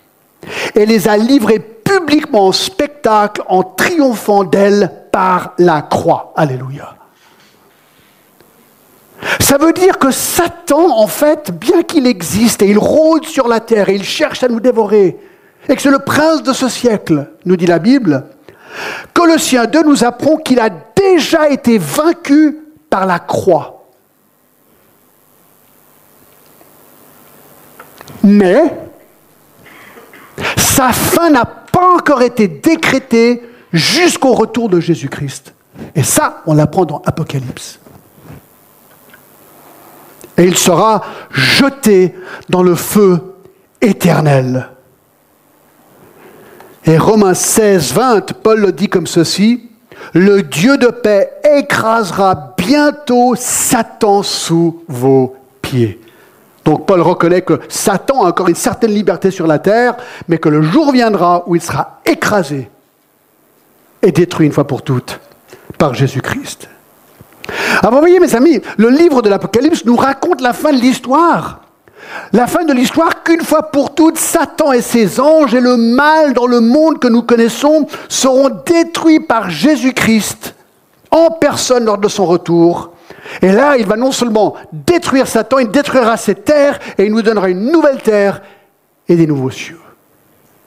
Et 0.75 0.85
les 0.85 1.07
a 1.07 1.17
livrés 1.17 1.59
publiquement 1.59 2.47
en 2.47 2.51
spectacle 2.51 3.41
en 3.47 3.63
triomphant 3.63 4.43
d'elles 4.43 4.91
par 5.11 5.53
la 5.57 5.81
croix. 5.81 6.33
Alléluia. 6.35 6.96
Ça 9.39 9.57
veut 9.57 9.73
dire 9.73 9.97
que 9.97 10.11
Satan, 10.11 10.99
en 10.99 11.07
fait, 11.07 11.51
bien 11.51 11.83
qu'il 11.83 12.05
existe 12.05 12.61
et 12.61 12.67
il 12.67 12.77
rôde 12.77 13.25
sur 13.25 13.47
la 13.47 13.59
terre 13.59 13.89
et 13.89 13.95
il 13.95 14.03
cherche 14.03 14.43
à 14.43 14.47
nous 14.47 14.59
dévorer, 14.59 15.17
et 15.67 15.75
que 15.75 15.81
c'est 15.81 15.91
le 15.91 15.99
prince 15.99 16.43
de 16.43 16.53
ce 16.53 16.69
siècle, 16.69 17.27
nous 17.45 17.57
dit 17.57 17.65
la 17.65 17.79
Bible, 17.79 18.25
Colossiens 19.13 19.65
2 19.65 19.83
nous 19.83 20.03
apprend 20.03 20.37
qu'il 20.37 20.59
a 20.59 20.69
déjà 20.69 21.49
été 21.49 21.77
vaincu 21.77 22.57
par 22.89 23.05
la 23.05 23.19
croix. 23.19 23.85
Mais 28.23 28.61
sa 30.57 30.91
fin 30.91 31.29
n'a 31.29 31.45
pas 31.45 31.95
encore 31.95 32.21
été 32.21 32.47
décrétée 32.47 33.41
jusqu'au 33.73 34.33
retour 34.33 34.69
de 34.69 34.79
Jésus-Christ. 34.79 35.53
Et 35.95 36.03
ça, 36.03 36.43
on 36.45 36.53
l'apprend 36.53 36.85
dans 36.85 37.01
Apocalypse 37.05 37.79
et 40.37 40.43
il 40.43 40.57
sera 40.57 41.01
jeté 41.31 42.15
dans 42.49 42.63
le 42.63 42.75
feu 42.75 43.19
éternel. 43.81 44.69
Et 46.85 46.97
Romains 46.97 47.33
16, 47.33 47.93
20, 47.93 48.33
Paul 48.33 48.59
le 48.59 48.71
dit 48.71 48.87
comme 48.87 49.07
ceci, 49.07 49.69
le 50.13 50.43
Dieu 50.43 50.77
de 50.77 50.87
paix 50.87 51.31
écrasera 51.43 52.53
bientôt 52.57 53.35
Satan 53.35 54.23
sous 54.23 54.83
vos 54.87 55.35
pieds. 55.61 55.99
Donc 56.63 56.85
Paul 56.85 57.01
reconnaît 57.01 57.41
que 57.41 57.59
Satan 57.67 58.23
a 58.23 58.29
encore 58.29 58.49
une 58.49 58.55
certaine 58.55 58.91
liberté 58.91 59.31
sur 59.31 59.47
la 59.47 59.59
terre, 59.59 59.95
mais 60.27 60.37
que 60.37 60.49
le 60.49 60.61
jour 60.61 60.91
viendra 60.91 61.43
où 61.47 61.55
il 61.55 61.61
sera 61.61 62.01
écrasé 62.05 62.69
et 64.01 64.11
détruit 64.11 64.47
une 64.47 64.53
fois 64.53 64.67
pour 64.67 64.81
toutes 64.81 65.19
par 65.77 65.93
Jésus-Christ. 65.93 66.69
Alors 67.79 67.93
vous 67.93 67.99
voyez 67.99 68.19
mes 68.19 68.35
amis, 68.35 68.61
le 68.77 68.89
livre 68.89 69.21
de 69.21 69.29
l'Apocalypse 69.29 69.85
nous 69.85 69.95
raconte 69.95 70.41
la 70.41 70.53
fin 70.53 70.71
de 70.71 70.79
l'histoire. 70.79 71.61
La 72.33 72.47
fin 72.47 72.63
de 72.63 72.73
l'histoire 72.73 73.23
qu'une 73.23 73.41
fois 73.41 73.63
pour 73.71 73.93
toutes, 73.93 74.17
Satan 74.17 74.71
et 74.71 74.81
ses 74.81 75.19
anges 75.19 75.53
et 75.53 75.59
le 75.59 75.77
mal 75.77 76.33
dans 76.33 76.47
le 76.47 76.59
monde 76.59 76.99
que 76.99 77.07
nous 77.07 77.23
connaissons 77.23 77.87
seront 78.07 78.49
détruits 78.65 79.19
par 79.19 79.49
Jésus-Christ 79.49 80.55
en 81.11 81.31
personne 81.31 81.85
lors 81.85 81.97
de 81.97 82.07
son 82.07 82.25
retour. 82.25 82.91
Et 83.41 83.51
là, 83.51 83.77
il 83.77 83.85
va 83.85 83.95
non 83.95 84.11
seulement 84.11 84.55
détruire 84.71 85.27
Satan, 85.27 85.59
il 85.59 85.69
détruira 85.69 86.17
ses 86.17 86.35
terres 86.35 86.79
et 86.97 87.05
il 87.05 87.11
nous 87.11 87.21
donnera 87.21 87.49
une 87.49 87.71
nouvelle 87.71 88.01
terre 88.01 88.41
et 89.07 89.15
des 89.15 89.27
nouveaux 89.27 89.51
cieux. 89.51 89.79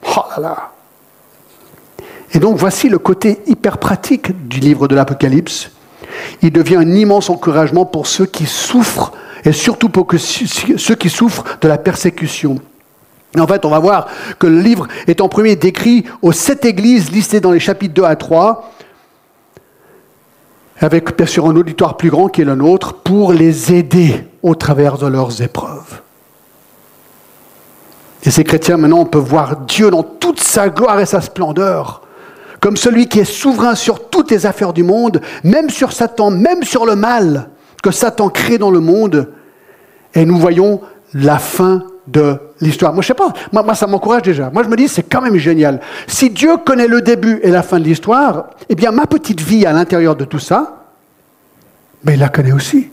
Oh 0.03 0.21
là 0.35 0.41
là 0.41 0.71
Et 2.33 2.39
donc 2.39 2.57
voici 2.57 2.89
le 2.89 2.97
côté 2.97 3.41
hyper 3.45 3.77
pratique 3.77 4.47
du 4.47 4.59
livre 4.59 4.87
de 4.87 4.95
l'Apocalypse 4.95 5.71
il 6.41 6.51
devient 6.51 6.77
un 6.77 6.91
immense 6.91 7.29
encouragement 7.29 7.85
pour 7.85 8.07
ceux 8.07 8.25
qui 8.25 8.45
souffrent, 8.45 9.13
et 9.43 9.51
surtout 9.51 9.89
pour 9.89 10.07
ceux 10.17 10.95
qui 10.95 11.09
souffrent 11.09 11.45
de 11.61 11.67
la 11.67 11.77
persécution. 11.77 12.59
En 13.39 13.47
fait, 13.47 13.63
on 13.65 13.69
va 13.69 13.79
voir 13.79 14.07
que 14.39 14.47
le 14.47 14.59
livre 14.59 14.87
est 15.07 15.21
en 15.21 15.29
premier 15.29 15.55
décrit 15.55 16.05
aux 16.21 16.33
sept 16.33 16.65
églises 16.65 17.11
listées 17.11 17.39
dans 17.39 17.51
les 17.51 17.59
chapitres 17.59 17.93
2 17.93 18.03
à 18.03 18.15
3. 18.15 18.71
avec 20.81 21.15
bien 21.15 21.27
sûr 21.27 21.45
un 21.45 21.55
auditoire 21.55 21.95
plus 21.95 22.09
grand 22.09 22.27
qui 22.27 22.41
est 22.41 22.45
le 22.45 22.55
nôtre, 22.55 22.95
pour 22.95 23.33
les 23.33 23.71
aider 23.73 24.25
au 24.41 24.55
travers 24.55 24.97
de 24.97 25.05
leurs 25.05 25.41
épreuves. 25.41 26.01
Et 28.23 28.31
ces 28.31 28.43
chrétiens, 28.43 28.77
maintenant, 28.77 28.99
on 28.99 29.05
peut 29.05 29.19
voir 29.19 29.57
Dieu 29.57 29.91
dans 29.91 30.03
toute 30.03 30.39
sa 30.39 30.69
gloire 30.69 30.99
et 30.99 31.05
sa 31.05 31.21
splendeur, 31.21 32.01
comme 32.61 32.77
celui 32.77 33.07
qui 33.07 33.19
est 33.19 33.25
souverain 33.25 33.75
sur 33.75 34.09
toutes 34.09 34.31
les 34.31 34.45
affaires 34.45 34.71
du 34.71 34.83
monde, 34.83 35.19
même 35.43 35.69
sur 35.69 35.91
Satan, 35.91 36.31
même 36.31 36.63
sur 36.63 36.85
le 36.85 36.95
mal 36.95 37.49
que 37.83 37.91
Satan 37.91 38.29
crée 38.29 38.59
dans 38.59 38.71
le 38.71 38.79
monde. 38.79 39.33
Et 40.13 40.25
nous 40.25 40.37
voyons 40.37 40.79
la 41.13 41.39
fin 41.39 41.83
de 42.07 42.37
l'histoire. 42.61 42.93
Moi, 42.93 43.01
je 43.01 43.07
sais 43.07 43.13
pas, 43.15 43.33
moi, 43.51 43.73
ça 43.73 43.87
m'encourage 43.87 44.21
déjà. 44.21 44.51
Moi, 44.51 44.63
je 44.63 44.69
me 44.69 44.75
dis, 44.75 44.87
c'est 44.87 45.03
quand 45.03 45.21
même 45.21 45.37
génial. 45.37 45.81
Si 46.07 46.29
Dieu 46.29 46.57
connaît 46.57 46.87
le 46.87 47.01
début 47.01 47.39
et 47.41 47.49
la 47.49 47.63
fin 47.63 47.79
de 47.79 47.83
l'histoire, 47.83 48.51
eh 48.69 48.75
bien, 48.75 48.91
ma 48.91 49.07
petite 49.07 49.41
vie 49.41 49.65
à 49.65 49.73
l'intérieur 49.73 50.15
de 50.15 50.25
tout 50.25 50.39
ça, 50.39 50.85
mais 52.03 52.13
il 52.13 52.19
la 52.19 52.29
connaît 52.29 52.51
aussi. 52.51 52.89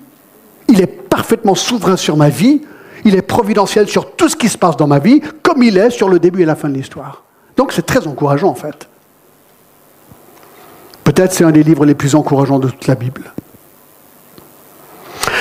Il 0.68 0.80
est 0.80 0.86
parfaitement 0.86 1.54
souverain 1.54 1.96
sur 1.96 2.16
ma 2.16 2.30
vie, 2.30 2.62
il 3.04 3.14
est 3.14 3.22
providentiel 3.22 3.86
sur 3.86 4.16
tout 4.16 4.30
ce 4.30 4.36
qui 4.36 4.48
se 4.48 4.56
passe 4.56 4.76
dans 4.76 4.86
ma 4.86 4.98
vie, 4.98 5.20
comme 5.42 5.62
il 5.62 5.76
est 5.76 5.90
sur 5.90 6.08
le 6.08 6.18
début 6.18 6.42
et 6.42 6.46
la 6.46 6.56
fin 6.56 6.68
de 6.70 6.74
l'histoire. 6.74 7.24
Donc 7.56 7.72
c'est 7.72 7.84
très 7.84 8.06
encourageant 8.06 8.48
en 8.48 8.54
fait. 8.54 8.87
Peut-être 11.08 11.32
c'est 11.32 11.44
un 11.44 11.52
des 11.52 11.62
livres 11.62 11.86
les 11.86 11.94
plus 11.94 12.14
encourageants 12.14 12.58
de 12.58 12.68
toute 12.68 12.86
la 12.86 12.94
Bible. 12.94 13.32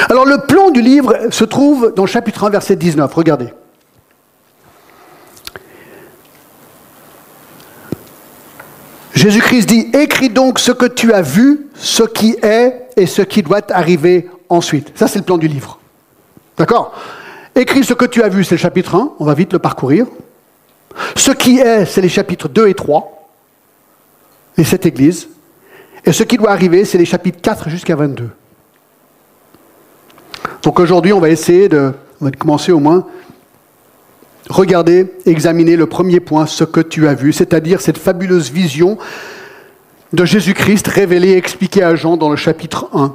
Alors 0.08 0.26
le 0.26 0.38
plan 0.48 0.72
du 0.72 0.80
livre 0.80 1.14
se 1.30 1.44
trouve 1.44 1.94
dans 1.94 2.04
le 2.04 2.08
chapitre 2.08 2.46
1, 2.46 2.52
verset 2.52 2.78
19. 2.78 3.14
Regardez. 3.14 3.50
Jésus-Christ 9.14 9.66
dit, 9.66 9.92
écris 9.92 10.30
donc 10.30 10.60
ce 10.60 10.72
que 10.72 10.86
tu 10.86 11.12
as 11.12 11.22
vu, 11.22 11.68
ce 11.74 12.04
qui 12.04 12.38
est 12.42 12.88
et 12.96 13.06
ce 13.06 13.22
qui 13.22 13.44
doit 13.44 13.70
arriver 13.70 14.30
ensuite. 14.48 14.98
Ça, 14.98 15.10
c'est 15.10 15.20
le 15.20 15.26
plan 15.26 15.38
du 15.38 15.50
livre. 15.50 15.80
D'accord? 16.58 16.94
Écris 17.56 17.84
ce 17.84 17.94
que 17.94 18.06
tu 18.06 18.24
as 18.24 18.30
vu, 18.30 18.46
c'est 18.46 18.56
le 18.56 18.62
chapitre 18.62 18.96
1, 18.96 19.16
on 19.20 19.26
va 19.26 19.34
vite 19.34 19.52
le 19.52 19.60
parcourir. 19.60 20.06
Ce 21.18 21.32
qui 21.32 21.60
est, 21.60 21.84
c'est 21.84 22.00
les 22.00 22.08
chapitres 22.08 22.48
2 22.48 22.70
et 22.70 22.74
3, 22.74 23.28
les 24.56 24.64
sept 24.64 24.86
églises. 24.86 25.28
Et 26.08 26.14
ce 26.14 26.24
qui 26.24 26.38
doit 26.38 26.52
arriver, 26.52 26.86
c'est 26.86 26.98
les 26.98 27.04
chapitres 27.04 27.40
4 27.42 27.70
jusqu'à 27.70 27.98
22. 27.98 28.30
Donc 30.64 30.80
aujourd'hui, 30.80 31.12
on 31.12 31.20
va 31.20 31.30
essayer 31.30 31.68
de, 31.68 31.92
commencer 32.40 32.72
au 32.72 32.80
moins, 32.80 33.06
regarder, 34.50 35.14
examiner 35.26 35.76
le 35.76 35.86
premier 35.86 36.22
point, 36.22 36.46
ce 36.46 36.64
que 36.64 36.80
tu 36.80 37.10
as 37.10 37.14
vu, 37.14 37.34
c'est-à-dire 37.34 37.82
cette 37.82 37.98
fabuleuse 37.98 38.52
vision 38.52 38.98
de 40.14 40.24
Jésus-Christ 40.24 40.88
révélée 40.88 41.32
et 41.32 41.38
expliquée 41.38 41.84
à 41.84 41.96
Jean 41.96 42.16
dans 42.16 42.30
le 42.30 42.38
chapitre 42.38 42.88
1. 42.94 43.14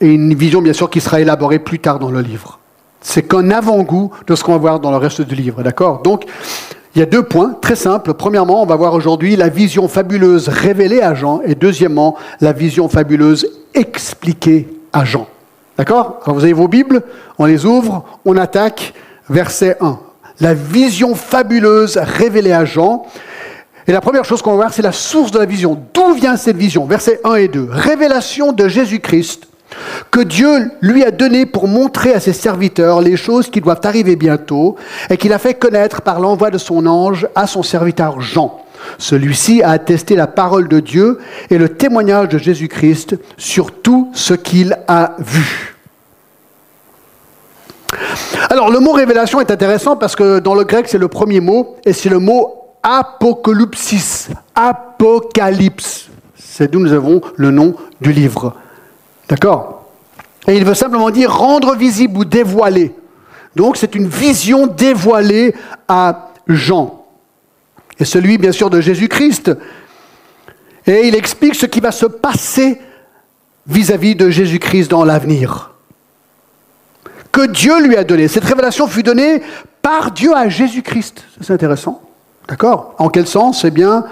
Et 0.00 0.08
une 0.08 0.34
vision, 0.34 0.60
bien 0.60 0.72
sûr, 0.72 0.90
qui 0.90 1.00
sera 1.00 1.20
élaborée 1.20 1.60
plus 1.60 1.78
tard 1.78 2.00
dans 2.00 2.10
le 2.10 2.22
livre. 2.22 2.58
C'est 3.02 3.22
qu'un 3.22 3.52
avant-goût 3.52 4.10
de 4.26 4.34
ce 4.34 4.42
qu'on 4.42 4.54
va 4.54 4.58
voir 4.58 4.80
dans 4.80 4.90
le 4.90 4.96
reste 4.96 5.22
du 5.22 5.36
livre, 5.36 5.62
d'accord? 5.62 6.02
Donc, 6.02 6.24
il 6.94 6.98
y 6.98 7.02
a 7.02 7.06
deux 7.06 7.22
points 7.22 7.56
très 7.60 7.76
simples. 7.76 8.12
Premièrement, 8.14 8.62
on 8.62 8.66
va 8.66 8.76
voir 8.76 8.92
aujourd'hui 8.94 9.36
la 9.36 9.48
vision 9.48 9.88
fabuleuse 9.88 10.48
révélée 10.48 11.00
à 11.00 11.14
Jean, 11.14 11.40
et 11.44 11.54
deuxièmement, 11.54 12.16
la 12.40 12.52
vision 12.52 12.88
fabuleuse 12.88 13.46
expliquée 13.74 14.68
à 14.92 15.04
Jean. 15.04 15.26
D'accord? 15.78 16.20
Quand 16.22 16.34
vous 16.34 16.44
avez 16.44 16.52
vos 16.52 16.68
Bibles, 16.68 17.02
on 17.38 17.46
les 17.46 17.64
ouvre, 17.64 18.04
on 18.24 18.36
attaque 18.36 18.92
verset 19.30 19.78
1. 19.80 19.98
La 20.40 20.54
vision 20.54 21.14
fabuleuse 21.14 21.96
révélée 21.96 22.52
à 22.52 22.64
Jean. 22.64 23.06
Et 23.86 23.92
la 23.92 24.00
première 24.00 24.24
chose 24.24 24.42
qu'on 24.42 24.50
va 24.50 24.56
voir, 24.56 24.72
c'est 24.74 24.82
la 24.82 24.92
source 24.92 25.30
de 25.30 25.38
la 25.38 25.46
vision. 25.46 25.78
D'où 25.94 26.12
vient 26.12 26.36
cette 26.36 26.56
vision? 26.56 26.84
Versets 26.84 27.20
1 27.24 27.34
et 27.36 27.48
2. 27.48 27.68
Révélation 27.70 28.52
de 28.52 28.68
Jésus-Christ 28.68 29.48
que 30.10 30.20
Dieu 30.20 30.70
lui 30.80 31.04
a 31.04 31.10
donné 31.10 31.46
pour 31.46 31.68
montrer 31.68 32.14
à 32.14 32.20
ses 32.20 32.32
serviteurs 32.32 33.00
les 33.00 33.16
choses 33.16 33.50
qui 33.50 33.60
doivent 33.60 33.80
arriver 33.84 34.16
bientôt 34.16 34.76
et 35.10 35.16
qu'il 35.16 35.32
a 35.32 35.38
fait 35.38 35.54
connaître 35.54 36.02
par 36.02 36.20
l'envoi 36.20 36.50
de 36.50 36.58
son 36.58 36.86
ange 36.86 37.26
à 37.34 37.46
son 37.46 37.62
serviteur 37.62 38.20
Jean. 38.20 38.58
Celui-ci 38.98 39.62
a 39.62 39.70
attesté 39.70 40.16
la 40.16 40.26
parole 40.26 40.68
de 40.68 40.80
Dieu 40.80 41.18
et 41.50 41.58
le 41.58 41.68
témoignage 41.68 42.28
de 42.28 42.38
Jésus-Christ 42.38 43.16
sur 43.36 43.70
tout 43.70 44.10
ce 44.12 44.34
qu'il 44.34 44.76
a 44.88 45.16
vu. 45.18 45.76
Alors 48.50 48.70
le 48.70 48.80
mot 48.80 48.92
révélation 48.92 49.40
est 49.40 49.50
intéressant 49.50 49.96
parce 49.96 50.16
que 50.16 50.38
dans 50.38 50.54
le 50.54 50.64
grec 50.64 50.86
c'est 50.88 50.98
le 50.98 51.08
premier 51.08 51.40
mot 51.40 51.76
et 51.84 51.92
c'est 51.92 52.08
le 52.08 52.18
mot 52.18 52.62
apocalypsis, 52.82 54.28
apocalypse. 54.54 56.08
C'est 56.36 56.70
d'où 56.70 56.80
nous 56.80 56.92
avons 56.92 57.20
le 57.36 57.50
nom 57.50 57.74
du 58.00 58.12
livre. 58.12 58.54
D'accord 59.32 59.86
Et 60.46 60.58
il 60.58 60.64
veut 60.66 60.74
simplement 60.74 61.08
dire 61.08 61.34
rendre 61.34 61.74
visible 61.74 62.18
ou 62.18 62.24
dévoiler. 62.26 62.94
Donc 63.56 63.78
c'est 63.78 63.94
une 63.94 64.06
vision 64.06 64.66
dévoilée 64.66 65.54
à 65.88 66.32
Jean. 66.46 67.06
Et 67.98 68.04
celui, 68.04 68.36
bien 68.36 68.52
sûr, 68.52 68.68
de 68.68 68.82
Jésus-Christ. 68.82 69.56
Et 70.86 71.08
il 71.08 71.14
explique 71.14 71.54
ce 71.54 71.64
qui 71.64 71.80
va 71.80 71.92
se 71.92 72.04
passer 72.04 72.78
vis-à-vis 73.66 74.16
de 74.16 74.28
Jésus-Christ 74.28 74.90
dans 74.90 75.02
l'avenir. 75.02 75.72
Que 77.30 77.46
Dieu 77.46 77.82
lui 77.82 77.96
a 77.96 78.04
donné. 78.04 78.28
Cette 78.28 78.44
révélation 78.44 78.86
fut 78.86 79.02
donnée 79.02 79.40
par 79.80 80.10
Dieu 80.10 80.36
à 80.36 80.50
Jésus-Christ. 80.50 81.24
C'est 81.40 81.54
intéressant. 81.54 82.02
D'accord 82.48 82.94
En 82.98 83.08
quel 83.08 83.26
sens? 83.26 83.64
Eh 83.64 83.70
bien, 83.70 84.04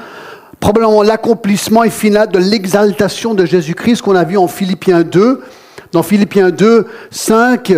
probablement 0.61 1.03
l'accomplissement 1.03 1.83
et 1.83 1.91
final 1.91 2.29
de 2.29 2.39
l'exaltation 2.39 3.35
de 3.35 3.45
Jésus-Christ 3.45 4.03
qu'on 4.03 4.15
a 4.15 4.25
vu 4.25 4.37
en 4.37 4.47
Philippiens 4.47 5.03
2. 5.03 5.41
Dans 5.93 6.05
Philippiens 6.05 6.51
2, 6.51 6.87
5, 7.11 7.73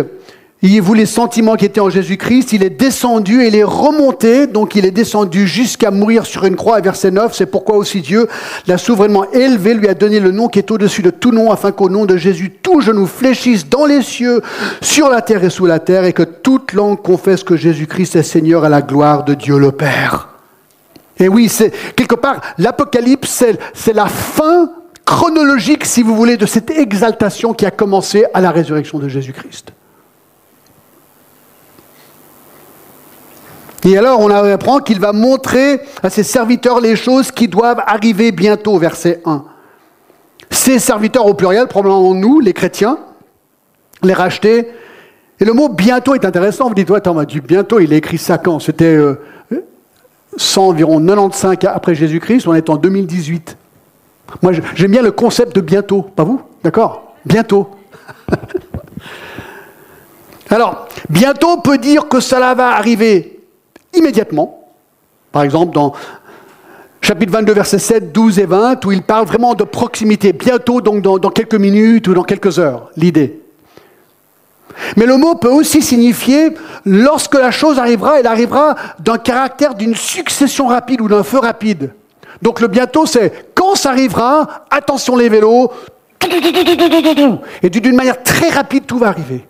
il 0.65 0.81
vous 0.81 0.93
les 0.93 1.05
sentiments 1.05 1.55
qui 1.55 1.65
étaient 1.65 1.81
en 1.81 1.89
Jésus-Christ, 1.89 2.53
il 2.53 2.63
est 2.63 2.69
descendu 2.69 3.41
et 3.41 3.47
il 3.47 3.55
est 3.55 3.65
remonté, 3.65 4.47
donc 4.47 4.75
il 4.75 4.85
est 4.85 4.91
descendu 4.91 5.45
jusqu'à 5.45 5.91
mourir 5.91 6.25
sur 6.25 6.45
une 6.45 6.55
croix, 6.55 6.79
verset 6.79 7.11
9, 7.11 7.35
c'est 7.35 7.47
pourquoi 7.47 7.75
aussi 7.75 7.99
Dieu 7.99 8.27
l'a 8.65 8.77
souverainement 8.77 9.29
élevé, 9.31 9.73
lui 9.73 9.89
a 9.89 9.93
donné 9.93 10.21
le 10.21 10.31
nom 10.31 10.47
qui 10.47 10.59
est 10.59 10.71
au-dessus 10.71 11.01
de 11.01 11.09
tout 11.09 11.31
nom, 11.31 11.51
afin 11.51 11.73
qu'au 11.73 11.89
nom 11.89 12.05
de 12.05 12.15
Jésus, 12.15 12.49
tout 12.49 12.79
genou 12.79 13.07
fléchisse 13.07 13.67
dans 13.67 13.85
les 13.85 14.01
cieux, 14.01 14.41
sur 14.79 15.09
la 15.09 15.21
terre 15.21 15.43
et 15.43 15.49
sous 15.49 15.65
la 15.65 15.79
terre, 15.79 16.05
et 16.05 16.13
que 16.13 16.23
toute 16.23 16.71
langue 16.71 17.01
confesse 17.01 17.43
que 17.43 17.57
Jésus-Christ 17.57 18.15
est 18.15 18.23
Seigneur 18.23 18.63
à 18.63 18.69
la 18.69 18.81
gloire 18.81 19.25
de 19.25 19.33
Dieu 19.33 19.57
le 19.57 19.73
Père. 19.73 20.32
Et 21.17 21.27
oui, 21.27 21.49
c'est 21.49 21.71
quelque 21.95 22.15
part, 22.15 22.41
l'Apocalypse, 22.57 23.43
c'est 23.73 23.93
la 23.93 24.07
fin 24.07 24.71
chronologique, 25.05 25.85
si 25.85 26.01
vous 26.01 26.15
voulez, 26.15 26.37
de 26.37 26.45
cette 26.45 26.71
exaltation 26.71 27.53
qui 27.53 27.65
a 27.65 27.71
commencé 27.71 28.25
à 28.33 28.41
la 28.41 28.51
résurrection 28.51 28.99
de 28.99 29.07
Jésus-Christ. 29.07 29.73
Et 33.85 33.97
alors, 33.97 34.21
on 34.21 34.29
apprend 34.29 34.79
qu'il 34.79 34.99
va 34.99 35.11
montrer 35.11 35.81
à 36.01 36.09
ses 36.09 36.23
serviteurs 36.23 36.79
les 36.79 36.95
choses 36.95 37.31
qui 37.31 37.49
doivent 37.49 37.83
arriver 37.85 38.31
bientôt, 38.31 38.77
verset 38.77 39.21
1. 39.25 39.43
Ses 40.49 40.79
serviteurs 40.79 41.25
au 41.25 41.33
pluriel, 41.33 41.67
probablement 41.67 42.13
nous, 42.13 42.39
les 42.39 42.53
chrétiens, 42.53 42.97
les 44.01 44.13
rachetés. 44.13 44.69
Et 45.39 45.45
le 45.45 45.51
mot 45.51 45.67
bientôt 45.67 46.15
est 46.15 46.23
intéressant. 46.23 46.69
Vous 46.69 46.75
dites, 46.75 46.89
ouais, 46.89 46.97
attends, 46.97 47.21
du 47.23 47.41
bientôt, 47.41 47.79
il 47.79 47.91
a 47.91 47.97
écrit 47.97 48.17
ça 48.17 48.37
quand? 48.37 48.59
C'était 48.59 48.95
euh, 48.95 49.19
100, 50.37 50.67
environ 50.67 50.99
95 50.99 51.57
après 51.65 51.95
Jésus-Christ, 51.95 52.47
on 52.47 52.53
est 52.53 52.69
en 52.69 52.77
2018. 52.77 53.57
Moi, 54.41 54.51
j'aime 54.75 54.91
bien 54.91 55.01
le 55.01 55.11
concept 55.11 55.55
de 55.55 55.61
bientôt, 55.61 56.01
pas 56.01 56.23
vous? 56.23 56.41
D'accord? 56.63 57.13
Bientôt. 57.25 57.69
Alors, 60.49 60.87
bientôt 61.09 61.57
peut 61.57 61.77
dire 61.77 62.07
que 62.07 62.19
cela 62.19 62.53
va 62.53 62.75
arriver 62.75 63.39
immédiatement. 63.93 64.67
Par 65.31 65.43
exemple, 65.43 65.73
dans 65.73 65.93
chapitre 67.01 67.31
22, 67.31 67.53
versets 67.53 67.79
7, 67.79 68.11
12 68.11 68.39
et 68.39 68.45
20, 68.45 68.85
où 68.85 68.91
il 68.91 69.03
parle 69.03 69.25
vraiment 69.25 69.55
de 69.55 69.63
proximité. 69.63 70.33
Bientôt, 70.33 70.81
donc 70.81 71.01
dans 71.01 71.29
quelques 71.29 71.55
minutes 71.55 72.07
ou 72.07 72.13
dans 72.13 72.23
quelques 72.23 72.59
heures, 72.59 72.91
l'idée. 72.95 73.42
Mais 74.97 75.05
le 75.05 75.17
mot 75.17 75.35
peut 75.35 75.49
aussi 75.49 75.81
signifier 75.81 76.53
lorsque 76.85 77.35
la 77.35 77.51
chose 77.51 77.79
arrivera, 77.79 78.19
elle 78.19 78.27
arrivera 78.27 78.75
d'un 78.99 79.17
caractère 79.17 79.75
d'une 79.75 79.95
succession 79.95 80.67
rapide 80.67 81.01
ou 81.01 81.07
d'un 81.07 81.23
feu 81.23 81.39
rapide. 81.39 81.93
Donc 82.41 82.59
le 82.59 82.67
bientôt, 82.67 83.05
c'est 83.05 83.53
quand 83.55 83.75
ça 83.75 83.91
arrivera, 83.91 84.65
attention 84.69 85.15
les 85.15 85.29
vélos, 85.29 85.71
et 87.61 87.69
d'une 87.69 87.95
manière 87.95 88.23
très 88.23 88.49
rapide, 88.49 88.85
tout 88.85 88.97
va 88.97 89.07
arriver. 89.07 89.47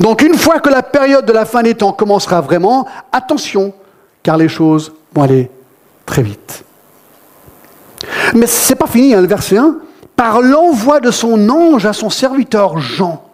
Donc 0.00 0.22
une 0.22 0.34
fois 0.34 0.58
que 0.60 0.70
la 0.70 0.82
période 0.82 1.26
de 1.26 1.32
la 1.32 1.44
fin 1.44 1.62
des 1.62 1.74
temps 1.74 1.92
commencera 1.92 2.40
vraiment, 2.40 2.88
attention, 3.12 3.72
car 4.22 4.36
les 4.36 4.48
choses 4.48 4.92
vont 5.12 5.22
aller 5.22 5.50
très 6.06 6.22
vite. 6.22 6.64
Mais 8.34 8.46
ce 8.46 8.72
n'est 8.72 8.76
pas 8.76 8.86
fini, 8.86 9.14
hein, 9.14 9.20
le 9.20 9.26
verset 9.26 9.58
1 9.58 9.76
par 10.16 10.40
l'envoi 10.40 11.00
de 11.00 11.10
son 11.10 11.48
ange 11.48 11.86
à 11.86 11.92
son 11.92 12.10
serviteur 12.10 12.78
Jean. 12.78 13.24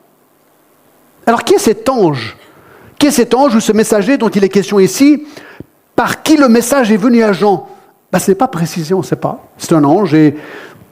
Alors 1.27 1.45
qui 1.45 1.55
est 1.55 1.59
cet 1.59 1.89
ange? 1.89 2.37
Qui 2.99 3.07
est 3.09 3.13
cet 3.13 3.35
ange 3.35 3.55
ou 3.55 3.61
ce 3.61 3.73
messager 3.73 4.17
dont 4.17 4.29
il 4.29 4.43
est 4.45 4.49
question 4.49 4.81
ici? 4.81 5.25
Par 5.95 6.23
qui 6.23 6.37
le 6.37 6.49
message 6.49 6.91
est 6.91 6.97
venu 6.97 7.23
à 7.23 7.33
Jean? 7.33 7.69
Ben, 8.11 8.19
Ce 8.19 8.31
n'est 8.31 8.37
pas 8.37 8.49
précisé, 8.49 8.95
on 8.95 8.99
ne 8.99 9.05
sait 9.05 9.17
pas. 9.17 9.45
C'est 9.59 9.73
un 9.73 9.85
ange 9.85 10.15
et 10.15 10.37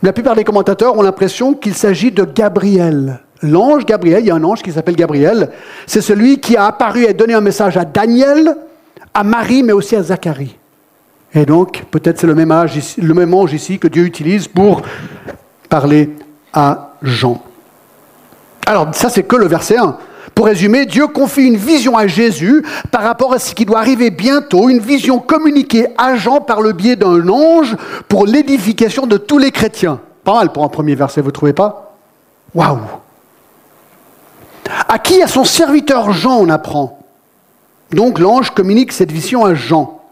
La 0.02 0.12
plupart 0.12 0.36
des 0.36 0.44
commentateurs 0.44 0.96
ont 0.96 1.02
l'impression 1.02 1.54
qu'il 1.54 1.74
s'agit 1.74 2.12
de 2.12 2.24
Gabriel. 2.24 3.20
L'ange 3.42 3.84
Gabriel, 3.86 4.22
il 4.22 4.26
y 4.26 4.30
a 4.30 4.34
un 4.34 4.44
ange 4.44 4.62
qui 4.62 4.72
s'appelle 4.72 4.96
Gabriel, 4.96 5.50
c'est 5.86 6.00
celui 6.00 6.40
qui 6.40 6.56
a 6.56 6.66
apparu 6.66 7.04
et 7.04 7.12
donné 7.12 7.34
un 7.34 7.40
message 7.40 7.76
à 7.76 7.84
Daniel, 7.84 8.56
à 9.12 9.24
Marie, 9.24 9.62
mais 9.62 9.72
aussi 9.72 9.96
à 9.96 10.02
Zacharie. 10.02 10.56
Et 11.34 11.44
donc, 11.44 11.84
peut-être 11.90 12.18
c'est 12.18 12.26
le 12.26 12.34
même, 12.34 12.50
âge, 12.50 12.78
le 12.98 13.14
même 13.14 13.34
ange 13.34 13.52
ici 13.52 13.78
que 13.78 13.88
Dieu 13.88 14.04
utilise 14.04 14.48
pour 14.48 14.82
parler 15.68 16.10
à 16.52 16.94
Jean. 17.02 17.42
Alors, 18.66 18.88
ça, 18.92 19.08
c'est 19.08 19.22
que 19.22 19.36
le 19.36 19.46
verset 19.46 19.76
1. 19.76 19.96
Pour 20.34 20.46
résumer, 20.46 20.84
Dieu 20.84 21.06
confie 21.06 21.46
une 21.46 21.56
vision 21.56 21.96
à 21.96 22.06
Jésus 22.06 22.62
par 22.90 23.02
rapport 23.02 23.32
à 23.32 23.38
ce 23.38 23.54
qui 23.54 23.64
doit 23.64 23.78
arriver 23.78 24.10
bientôt, 24.10 24.68
une 24.68 24.80
vision 24.80 25.18
communiquée 25.18 25.86
à 25.96 26.16
Jean 26.16 26.40
par 26.40 26.60
le 26.60 26.72
biais 26.72 26.96
d'un 26.96 27.26
ange 27.28 27.74
pour 28.08 28.26
l'édification 28.26 29.06
de 29.06 29.16
tous 29.16 29.38
les 29.38 29.50
chrétiens. 29.50 30.00
Pas 30.24 30.34
mal 30.34 30.52
pour 30.52 30.64
un 30.64 30.68
premier 30.68 30.94
verset, 30.94 31.22
vous 31.22 31.28
ne 31.28 31.32
trouvez 31.32 31.52
pas? 31.54 31.94
Waouh 32.54 32.80
À 34.88 34.98
qui? 34.98 35.22
À 35.22 35.26
son 35.26 35.44
serviteur 35.44 36.12
Jean, 36.12 36.38
on 36.38 36.50
apprend. 36.50 36.98
Donc 37.92 38.18
l'ange 38.18 38.50
communique 38.50 38.92
cette 38.92 39.12
vision 39.12 39.44
à 39.46 39.54
Jean. 39.54 40.02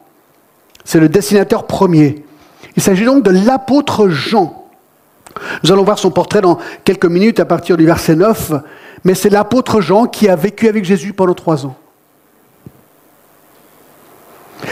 C'est 0.85 1.01
le 1.01 1.09
dessinateur 1.09 1.67
premier. 1.67 2.25
Il 2.77 2.83
s'agit 2.83 3.05
donc 3.05 3.25
de 3.25 3.31
l'apôtre 3.31 4.09
Jean. 4.09 4.64
Nous 5.63 5.73
allons 5.73 5.85
voir 5.85 5.99
son 5.99 6.11
portrait 6.11 6.41
dans 6.41 6.59
quelques 6.85 7.07
minutes 7.07 7.41
à 7.41 7.45
partir 7.45 7.77
du 7.77 7.87
verset 7.87 8.17
9, 8.17 8.53
mais 9.05 9.15
c'est 9.15 9.31
l'apôtre 9.31 9.81
Jean 9.81 10.07
qui 10.07 10.29
a 10.29 10.37
vécu 10.37 10.69
avec 10.69 10.85
Jésus 10.85 11.13
pendant 11.13 11.35
trois 11.35 11.67
ans. 11.67 11.77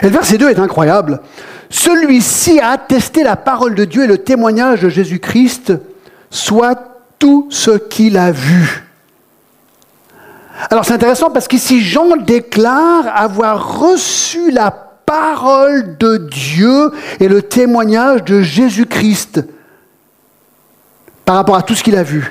Et 0.01 0.07
le 0.07 0.13
verset 0.13 0.39
2 0.39 0.51
est 0.51 0.59
incroyable. 0.59 1.21
Celui-ci 1.71 2.61
a 2.61 2.71
attesté 2.71 3.23
la 3.23 3.37
parole 3.37 3.75
de 3.75 3.85
Dieu 3.85 4.05
et 4.05 4.07
le 4.07 4.19
témoignage 4.19 4.83
de 4.83 4.89
Jésus-Christ, 4.89 5.73
soit 6.31 6.79
tout 7.19 7.47
ce 7.51 7.71
qu'il 7.71 8.19
a 8.19 8.33
vu. 8.33 8.85
Alors 10.71 10.85
c'est 10.85 10.95
intéressant 10.95 11.31
parce 11.31 11.49
qu'ici 11.49 11.81
Jean 11.81 12.17
déclare 12.17 13.05
avoir 13.15 13.81
reçu 13.81 14.51
la 14.51 14.71
parole 14.71 15.97
de 15.99 16.17
Dieu 16.17 16.93
et 17.21 17.29
le 17.29 17.43
témoignage 17.43 18.25
de 18.25 18.43
Jésus-Christ 18.43 19.45
par 21.33 21.39
rapport 21.39 21.57
à 21.57 21.63
tout 21.63 21.75
ce 21.75 21.83
qu'il 21.83 21.97
a 21.97 22.03
vu. 22.03 22.31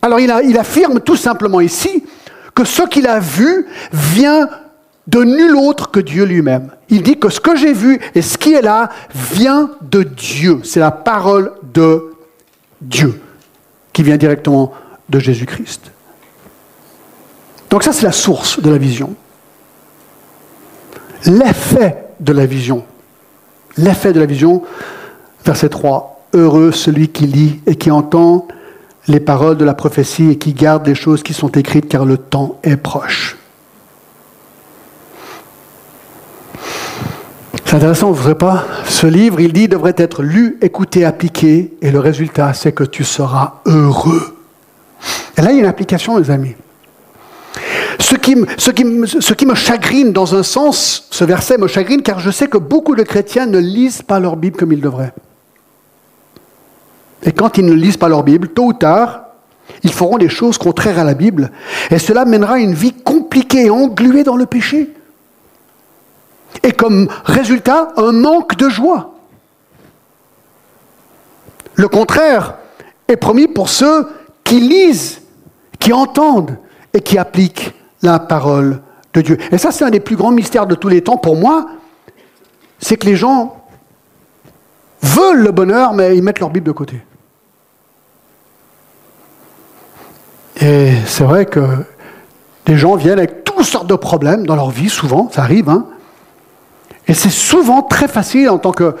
Alors 0.00 0.20
il, 0.20 0.34
il, 0.44 0.56
affirme 0.56 1.00
tout 1.00 1.16
simplement 1.16 1.60
ici 1.60 2.02
que 2.54 2.64
ce 2.64 2.80
qu'il 2.80 3.06
a 3.06 3.20
vu 3.20 3.66
vient 3.92 4.48
de 5.06 5.22
nul 5.22 5.54
autre 5.54 5.90
que 5.90 6.00
Dieu 6.00 6.24
lui-même. 6.24 6.70
Il 6.88 7.02
dit 7.02 7.18
que 7.18 7.28
ce 7.28 7.40
que 7.40 7.56
j'ai 7.56 7.74
vu 7.74 8.00
et 8.14 8.22
ce 8.22 8.38
qui 8.38 8.54
est 8.54 8.62
là 8.62 8.88
vient 9.14 9.72
de 9.82 10.02
Dieu. 10.02 10.62
C'est 10.64 10.80
la 10.80 10.90
parole 10.90 11.52
de 11.74 12.14
Dieu 12.80 13.20
qui 13.92 14.02
vient 14.02 14.16
directement 14.16 14.72
de 15.10 15.18
Jésus-Christ. 15.18 15.92
Donc 17.68 17.82
ça, 17.82 17.92
c'est 17.92 18.06
la 18.06 18.12
source 18.12 18.62
de 18.62 18.70
la 18.70 18.78
vision. 18.78 19.14
L'effet 21.26 22.06
de 22.18 22.32
la 22.32 22.46
vision. 22.46 22.86
L'effet 23.76 24.14
de 24.14 24.20
la 24.20 24.26
vision, 24.26 24.62
verset 25.44 25.68
3. 25.68 26.17
Heureux 26.34 26.72
celui 26.72 27.08
qui 27.08 27.26
lit 27.26 27.60
et 27.66 27.76
qui 27.76 27.90
entend 27.90 28.46
les 29.06 29.20
paroles 29.20 29.56
de 29.56 29.64
la 29.64 29.74
prophétie 29.74 30.30
et 30.30 30.36
qui 30.36 30.52
garde 30.52 30.86
les 30.86 30.94
choses 30.94 31.22
qui 31.22 31.32
sont 31.32 31.48
écrites 31.48 31.88
car 31.88 32.04
le 32.04 32.18
temps 32.18 32.60
est 32.62 32.76
proche. 32.76 33.36
C'est 37.64 37.76
intéressant, 37.76 38.12
vous 38.12 38.28
ne 38.30 38.34
pas 38.34 38.64
Ce 38.86 39.06
livre, 39.06 39.40
il 39.40 39.52
dit, 39.52 39.68
devrait 39.68 39.94
être 39.98 40.22
lu, 40.22 40.56
écouté, 40.62 41.04
appliqué, 41.04 41.74
et 41.82 41.90
le 41.90 42.00
résultat, 42.00 42.54
c'est 42.54 42.72
que 42.72 42.84
tu 42.84 43.04
seras 43.04 43.60
heureux. 43.66 44.38
Et 45.36 45.42
là, 45.42 45.50
il 45.50 45.56
y 45.56 45.58
a 45.58 45.60
une 45.64 45.68
application, 45.68 46.16
les 46.16 46.30
amis. 46.30 46.54
Ce 47.98 48.14
qui, 48.14 49.44
me 49.44 49.54
chagrine 49.54 50.12
dans 50.12 50.34
un 50.34 50.42
sens, 50.42 51.08
ce 51.10 51.24
verset 51.24 51.58
me 51.58 51.66
chagrine 51.66 52.00
car 52.00 52.20
je 52.20 52.30
sais 52.30 52.46
que 52.46 52.56
beaucoup 52.56 52.94
de 52.94 53.02
chrétiens 53.02 53.44
ne 53.44 53.58
lisent 53.58 54.00
pas 54.00 54.18
leur 54.18 54.36
Bible 54.36 54.56
comme 54.56 54.72
ils 54.72 54.80
devraient. 54.80 55.12
Et 57.22 57.32
quand 57.32 57.58
ils 57.58 57.66
ne 57.66 57.72
lisent 57.72 57.96
pas 57.96 58.08
leur 58.08 58.22
Bible, 58.22 58.48
tôt 58.48 58.66
ou 58.66 58.72
tard, 58.72 59.22
ils 59.82 59.92
feront 59.92 60.18
des 60.18 60.28
choses 60.28 60.58
contraires 60.58 60.98
à 60.98 61.04
la 61.04 61.14
Bible. 61.14 61.50
Et 61.90 61.98
cela 61.98 62.24
mènera 62.24 62.54
à 62.54 62.58
une 62.58 62.74
vie 62.74 62.92
compliquée, 62.92 63.70
engluée 63.70 64.24
dans 64.24 64.36
le 64.36 64.46
péché. 64.46 64.94
Et 66.62 66.72
comme 66.72 67.08
résultat, 67.24 67.88
un 67.96 68.12
manque 68.12 68.56
de 68.56 68.68
joie. 68.68 69.14
Le 71.74 71.88
contraire 71.88 72.56
est 73.06 73.16
promis 73.16 73.46
pour 73.46 73.68
ceux 73.68 74.08
qui 74.42 74.60
lisent, 74.60 75.20
qui 75.78 75.92
entendent 75.92 76.56
et 76.92 77.00
qui 77.00 77.18
appliquent 77.18 77.74
la 78.02 78.18
parole 78.18 78.80
de 79.14 79.20
Dieu. 79.20 79.38
Et 79.52 79.58
ça, 79.58 79.70
c'est 79.70 79.84
un 79.84 79.90
des 79.90 80.00
plus 80.00 80.16
grands 80.16 80.32
mystères 80.32 80.66
de 80.66 80.74
tous 80.74 80.88
les 80.88 81.02
temps 81.02 81.16
pour 81.16 81.36
moi, 81.36 81.66
c'est 82.80 82.96
que 82.96 83.06
les 83.06 83.16
gens 83.16 83.57
veulent 85.02 85.42
le 85.42 85.52
bonheur, 85.52 85.92
mais 85.94 86.16
ils 86.16 86.22
mettent 86.22 86.40
leur 86.40 86.50
Bible 86.50 86.66
de 86.66 86.72
côté. 86.72 87.00
Et 90.60 90.92
c'est 91.06 91.24
vrai 91.24 91.46
que 91.46 91.60
des 92.66 92.76
gens 92.76 92.96
viennent 92.96 93.18
avec 93.18 93.44
toutes 93.44 93.64
sortes 93.64 93.86
de 93.86 93.94
problèmes 93.94 94.46
dans 94.46 94.56
leur 94.56 94.70
vie, 94.70 94.88
souvent, 94.88 95.30
ça 95.32 95.42
arrive. 95.42 95.68
Hein. 95.68 95.86
Et 97.06 97.14
c'est 97.14 97.30
souvent 97.30 97.82
très 97.82 98.08
facile 98.08 98.50
en 98.50 98.58
tant 98.58 98.72
que 98.72 98.94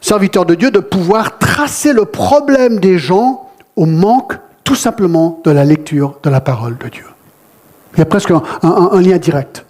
serviteur 0.00 0.44
de 0.44 0.54
Dieu 0.54 0.70
de 0.70 0.80
pouvoir 0.80 1.38
tracer 1.38 1.92
le 1.92 2.04
problème 2.04 2.80
des 2.80 2.98
gens 2.98 3.48
au 3.76 3.86
manque 3.86 4.34
tout 4.64 4.74
simplement 4.74 5.40
de 5.44 5.50
la 5.50 5.64
lecture 5.64 6.18
de 6.22 6.30
la 6.30 6.40
parole 6.40 6.76
de 6.78 6.88
Dieu. 6.88 7.04
Il 7.94 8.00
y 8.00 8.02
a 8.02 8.06
presque 8.06 8.32
un, 8.32 9.00
lien 9.00 9.18
direct. 9.18 9.64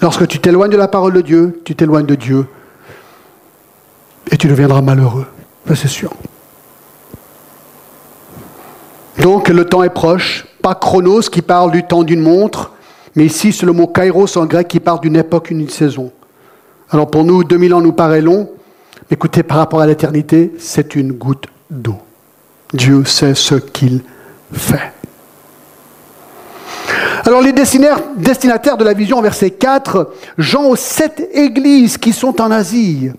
Lorsque 0.00 0.26
tu 0.26 0.40
t'éloignes 0.40 0.70
de 0.70 0.76
la 0.76 0.88
parole 0.88 1.12
de 1.12 1.20
Dieu, 1.20 1.62
tu 1.64 1.76
t'éloignes 1.76 2.06
de 2.06 2.16
Dieu 2.16 2.46
et 4.30 4.36
tu 4.36 4.48
deviendras 4.48 4.80
malheureux. 4.80 5.26
Ça, 5.68 5.76
c'est 5.76 5.88
sûr. 5.88 6.12
Donc 9.20 9.48
le 9.48 9.64
temps 9.64 9.82
est 9.82 9.90
proche, 9.90 10.46
pas 10.62 10.74
chronos 10.74 11.22
qui 11.30 11.42
parle 11.42 11.70
du 11.70 11.84
temps 11.84 12.02
d'une 12.02 12.20
montre, 12.20 12.72
mais 13.14 13.26
ici 13.26 13.52
c'est 13.52 13.66
le 13.66 13.72
mot 13.72 13.86
kairos 13.86 14.36
en 14.36 14.46
grec 14.46 14.68
qui 14.68 14.80
parle 14.80 15.00
d'une 15.00 15.16
époque, 15.16 15.50
une 15.50 15.68
saison. 15.68 16.10
Alors 16.90 17.10
pour 17.10 17.24
nous, 17.24 17.44
2000 17.44 17.74
ans 17.74 17.80
nous 17.80 17.92
paraît 17.92 18.20
long, 18.20 18.50
mais 19.10 19.14
écoutez, 19.14 19.42
par 19.42 19.58
rapport 19.58 19.80
à 19.80 19.86
l'éternité, 19.86 20.52
c'est 20.58 20.94
une 20.94 21.12
goutte 21.12 21.46
d'eau. 21.70 21.98
Dieu 22.72 23.04
sait 23.04 23.34
ce 23.34 23.54
qu'il 23.54 24.02
fait. 24.52 24.92
Alors 27.24 27.42
les 27.42 27.52
destinataires 27.52 28.76
de 28.76 28.84
la 28.84 28.94
vision, 28.94 29.20
verset 29.22 29.50
4, 29.50 30.12
Jean 30.38 30.64
aux 30.64 30.76
sept 30.76 31.28
églises 31.32 31.96
qui 31.96 32.12
sont 32.12 32.40
en 32.40 32.50
Asie. 32.50 33.12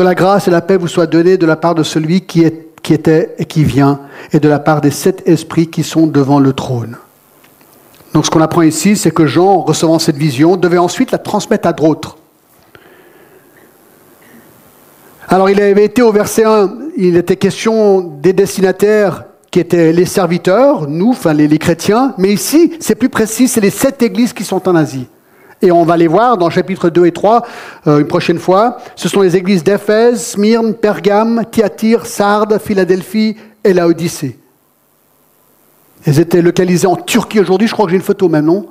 Que 0.00 0.04
la 0.04 0.14
grâce 0.14 0.48
et 0.48 0.50
la 0.50 0.62
paix 0.62 0.78
vous 0.78 0.88
soient 0.88 1.06
données 1.06 1.36
de 1.36 1.44
la 1.44 1.56
part 1.56 1.74
de 1.74 1.82
celui 1.82 2.22
qui, 2.22 2.42
est, 2.42 2.70
était 2.88 3.34
et 3.36 3.44
qui 3.44 3.64
vient, 3.64 4.00
et 4.32 4.40
de 4.40 4.48
la 4.48 4.58
part 4.58 4.80
des 4.80 4.90
sept 4.90 5.28
esprits 5.28 5.66
qui 5.66 5.82
sont 5.82 6.06
devant 6.06 6.40
le 6.40 6.54
trône. 6.54 6.96
Donc 8.14 8.24
ce 8.24 8.30
qu'on 8.30 8.40
apprend 8.40 8.62
ici, 8.62 8.96
c'est 8.96 9.10
que 9.10 9.26
Jean, 9.26 9.60
recevant 9.60 9.98
cette 9.98 10.16
vision, 10.16 10.56
devait 10.56 10.78
ensuite 10.78 11.10
la 11.10 11.18
transmettre 11.18 11.68
à 11.68 11.74
d'autres. 11.74 12.16
Alors 15.28 15.50
il 15.50 15.60
avait 15.60 15.84
été 15.84 16.00
au 16.00 16.12
verset 16.12 16.44
1, 16.44 16.78
il 16.96 17.18
était 17.18 17.36
question 17.36 18.00
des 18.00 18.32
destinataires 18.32 19.24
qui 19.50 19.60
étaient 19.60 19.92
les 19.92 20.06
serviteurs, 20.06 20.88
nous, 20.88 21.10
enfin 21.10 21.34
les, 21.34 21.58
chrétiens, 21.58 22.14
mais 22.16 22.32
ici 22.32 22.72
c'est 22.80 22.94
plus 22.94 23.10
précis, 23.10 23.48
c'est 23.48 23.60
les 23.60 23.68
sept 23.68 24.00
églises 24.02 24.32
qui 24.32 24.44
sont 24.44 24.66
en 24.66 24.76
Asie. 24.76 25.08
Et 25.62 25.70
on 25.70 25.84
va 25.84 25.96
les 25.96 26.06
voir 26.06 26.38
dans 26.38 26.48
chapitres 26.48 26.88
2 26.88 27.06
et 27.06 27.12
3 27.12 27.46
euh, 27.86 27.98
une 27.98 28.06
prochaine 28.06 28.38
fois. 28.38 28.78
Ce 28.96 29.08
sont 29.08 29.20
les 29.20 29.36
églises 29.36 29.62
d'Éphèse, 29.62 30.24
Smyrne, 30.24 30.74
Pergame, 30.74 31.44
Thyatire, 31.50 32.06
Sardes, 32.06 32.58
Philadelphie 32.58 33.36
et 33.62 33.74
Laodicée. 33.74 34.38
Elles 36.06 36.18
étaient 36.18 36.40
localisées 36.40 36.86
en 36.86 36.96
Turquie 36.96 37.40
aujourd'hui. 37.40 37.68
Je 37.68 37.74
crois 37.74 37.84
que 37.84 37.90
j'ai 37.90 37.98
une 37.98 38.02
photo 38.02 38.28
même, 38.28 38.46
non? 38.46 38.66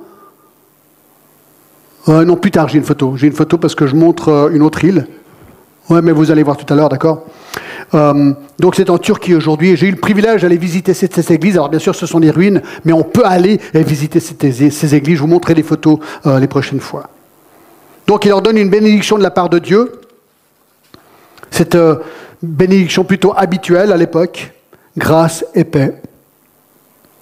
Non, 2.08 2.36
plus 2.36 2.50
tard, 2.50 2.68
j'ai 2.68 2.78
une 2.78 2.84
photo. 2.84 3.16
J'ai 3.16 3.28
une 3.28 3.34
photo 3.34 3.56
parce 3.56 3.74
que 3.74 3.86
je 3.86 3.94
montre 3.94 4.28
euh, 4.30 4.50
une 4.50 4.62
autre 4.62 4.84
île. 4.84 5.06
Ouais, 5.88 6.02
mais 6.02 6.12
vous 6.12 6.30
allez 6.30 6.42
voir 6.42 6.56
tout 6.56 6.72
à 6.72 6.76
l'heure, 6.76 6.88
d'accord? 6.88 7.24
Euh, 7.94 8.32
donc 8.58 8.76
c'est 8.76 8.90
en 8.90 8.98
Turquie 8.98 9.34
aujourd'hui. 9.34 9.76
J'ai 9.76 9.88
eu 9.88 9.90
le 9.90 9.96
privilège 9.96 10.42
d'aller 10.42 10.56
visiter 10.56 10.94
ces, 10.94 11.32
églises. 11.32 11.54
Alors 11.54 11.68
bien 11.68 11.78
sûr, 11.78 11.94
ce 11.94 12.06
sont 12.06 12.20
des 12.20 12.30
ruines, 12.30 12.62
mais 12.84 12.92
on 12.92 13.02
peut 13.02 13.24
aller 13.24 13.60
visiter 13.74 14.20
ces, 14.20 14.94
églises. 14.94 15.16
Je 15.16 15.22
vous 15.22 15.26
montrerai 15.26 15.54
les 15.54 15.62
photos 15.62 15.98
les 16.24 16.46
prochaines 16.46 16.80
fois. 16.80 17.10
Donc 18.06 18.24
il 18.24 18.28
leur 18.28 18.42
donne 18.42 18.58
une 18.58 18.70
bénédiction 18.70 19.18
de 19.18 19.22
la 19.22 19.30
part 19.30 19.48
de 19.48 19.58
Dieu. 19.58 19.92
Cette 21.50 21.76
bénédiction 22.42 23.04
plutôt 23.04 23.34
habituelle 23.36 23.92
à 23.92 23.96
l'époque. 23.96 24.52
Grâce 24.96 25.44
et 25.54 25.64
paix. 25.64 26.00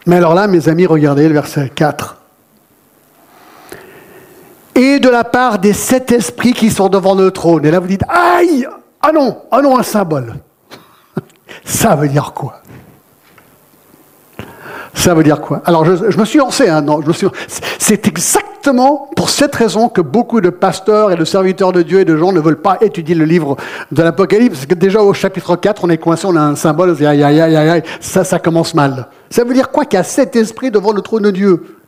Mais 0.06 0.16
alors 0.16 0.34
là, 0.34 0.46
mes 0.46 0.68
amis, 0.68 0.86
regardez 0.86 1.28
le 1.28 1.34
verset 1.34 1.70
4. 1.74 2.16
Et 4.74 5.00
de 5.00 5.08
la 5.08 5.24
part 5.24 5.58
des 5.58 5.74
sept 5.74 6.12
esprits 6.12 6.54
qui 6.54 6.70
sont 6.70 6.88
devant 6.88 7.14
le 7.14 7.30
trône. 7.30 7.66
Et 7.66 7.70
là, 7.70 7.78
vous 7.78 7.88
dites, 7.88 8.04
aïe, 8.08 8.66
Ah 9.02 9.12
non, 9.12 9.42
ah 9.50 9.60
non, 9.60 9.78
un 9.78 9.82
symbole. 9.82 10.34
Ça 11.64 11.94
veut 11.94 12.08
dire 12.08 12.32
quoi? 12.34 12.62
Ça 14.94 15.14
veut 15.14 15.22
dire 15.22 15.40
quoi? 15.40 15.62
Alors 15.64 15.84
je, 15.84 16.18
me 16.18 16.24
suis 16.24 16.38
lancé, 16.38 16.68
hein, 16.68 16.84
c'est 17.78 18.06
exactement 18.08 19.08
pour 19.14 19.30
cette 19.30 19.54
raison 19.54 19.88
que 19.88 20.00
beaucoup 20.00 20.40
de 20.40 20.50
pasteurs 20.50 21.12
et 21.12 21.16
de 21.16 21.24
serviteurs 21.24 21.72
de 21.72 21.82
Dieu 21.82 22.00
et 22.00 22.04
de 22.04 22.16
gens 22.16 22.32
ne 22.32 22.40
veulent 22.40 22.60
pas 22.60 22.78
étudier 22.80 23.14
le 23.14 23.24
livre 23.24 23.56
de 23.92 24.02
l'Apocalypse, 24.02 24.56
parce 24.56 24.66
que 24.66 24.74
déjà 24.74 25.00
au 25.00 25.12
chapitre 25.12 25.54
4, 25.56 25.84
on 25.84 25.90
est 25.90 25.98
coincé, 25.98 26.26
on 26.26 26.34
a 26.36 26.40
un 26.40 26.56
symbole, 26.56 26.96
aïe, 27.00 27.22
aïe, 27.22 27.40
aïe, 27.40 27.56
aïe, 27.56 27.82
ça, 28.00 28.24
ça 28.24 28.38
commence 28.38 28.74
mal. 28.74 29.08
Ça 29.30 29.44
veut 29.44 29.54
dire 29.54 29.70
quoi 29.70 29.84
qu'il 29.84 29.98
y 29.98 30.00
a 30.00 30.04
sept 30.04 30.34
esprits 30.36 30.70
devant 30.70 30.92
le 30.92 31.00
trône 31.00 31.22
de 31.22 31.30
Dieu? 31.30 31.78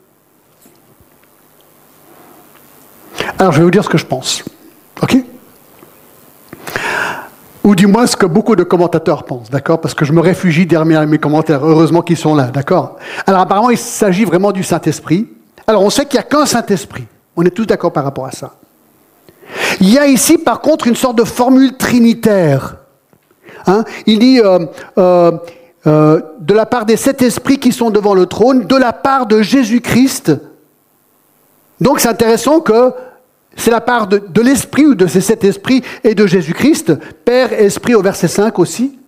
Alors 3.38 3.52
je 3.52 3.58
vais 3.58 3.64
vous 3.64 3.70
dire 3.70 3.84
ce 3.84 3.88
que 3.88 3.98
je 3.98 4.06
pense. 4.06 4.44
OK? 5.02 5.16
Ou 7.62 7.74
du 7.74 7.86
moins 7.86 8.06
ce 8.06 8.16
que 8.16 8.26
beaucoup 8.26 8.56
de 8.56 8.62
commentateurs 8.62 9.24
pensent, 9.24 9.50
d'accord? 9.50 9.80
Parce 9.80 9.94
que 9.94 10.04
je 10.04 10.12
me 10.12 10.20
réfugie 10.20 10.66
derrière 10.66 11.06
mes 11.06 11.18
commentaires, 11.18 11.64
heureusement 11.64 12.02
qu'ils 12.02 12.16
sont 12.16 12.34
là, 12.34 12.44
d'accord? 12.44 12.96
Alors 13.26 13.40
apparemment, 13.40 13.70
il 13.70 13.78
s'agit 13.78 14.24
vraiment 14.24 14.52
du 14.52 14.62
Saint-Esprit. 14.62 15.28
Alors 15.66 15.82
on 15.82 15.90
sait 15.90 16.06
qu'il 16.06 16.18
n'y 16.18 16.24
a 16.24 16.28
qu'un 16.28 16.46
Saint-Esprit, 16.46 17.06
on 17.36 17.44
est 17.44 17.50
tous 17.50 17.66
d'accord 17.66 17.92
par 17.92 18.04
rapport 18.04 18.26
à 18.26 18.32
ça. 18.32 18.54
Il 19.80 19.92
y 19.92 19.98
a 19.98 20.06
ici 20.06 20.38
par 20.38 20.60
contre 20.60 20.86
une 20.86 20.96
sorte 20.96 21.16
de 21.16 21.24
formule 21.24 21.76
trinitaire. 21.76 22.76
Hein? 23.66 23.84
Il 24.06 24.18
dit 24.20 24.40
euh, 24.40 24.66
euh, 24.98 25.32
euh, 25.86 26.20
de 26.40 26.54
la 26.54 26.66
part 26.66 26.86
des 26.86 26.96
sept 26.96 27.22
esprits 27.22 27.58
qui 27.58 27.72
sont 27.72 27.90
devant 27.90 28.14
le 28.14 28.26
trône, 28.26 28.66
de 28.66 28.76
la 28.76 28.92
part 28.92 29.26
de 29.26 29.42
Jésus-Christ. 29.42 30.32
Donc 31.80 32.00
c'est 32.00 32.08
intéressant 32.08 32.60
que 32.60 32.92
c'est 33.56 33.70
la 33.70 33.80
part 33.80 34.06
de, 34.06 34.40
l'Esprit 34.40 34.86
ou 34.86 34.94
de 34.94 35.06
sept 35.06 35.44
esprits 35.44 35.82
et 36.04 36.14
de 36.14 36.26
Jésus-Christ, 36.26 36.94
Père 37.24 37.52
et 37.52 37.64
Esprit 37.64 37.94
au 37.94 38.02
verset 38.02 38.28
5 38.28 38.58
aussi. 38.58 38.98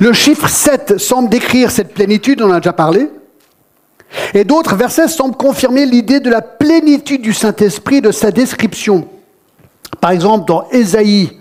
Le 0.00 0.12
chiffre 0.12 0.48
7 0.48 0.98
semble 0.98 1.28
décrire 1.28 1.70
cette 1.70 1.94
plénitude, 1.94 2.40
on 2.42 2.50
en 2.50 2.52
a 2.52 2.60
déjà 2.60 2.72
parlé. 2.72 3.08
Et 4.32 4.44
d'autres 4.44 4.76
versets 4.76 5.08
semblent 5.08 5.36
confirmer 5.36 5.86
l'idée 5.86 6.20
de 6.20 6.30
la 6.30 6.42
plénitude 6.42 7.22
du 7.22 7.32
Saint-Esprit, 7.32 8.00
de 8.00 8.12
sa 8.12 8.30
description. 8.30 9.08
Par 10.00 10.12
exemple, 10.12 10.46
dans 10.46 10.68
Ésaïe 10.70 11.38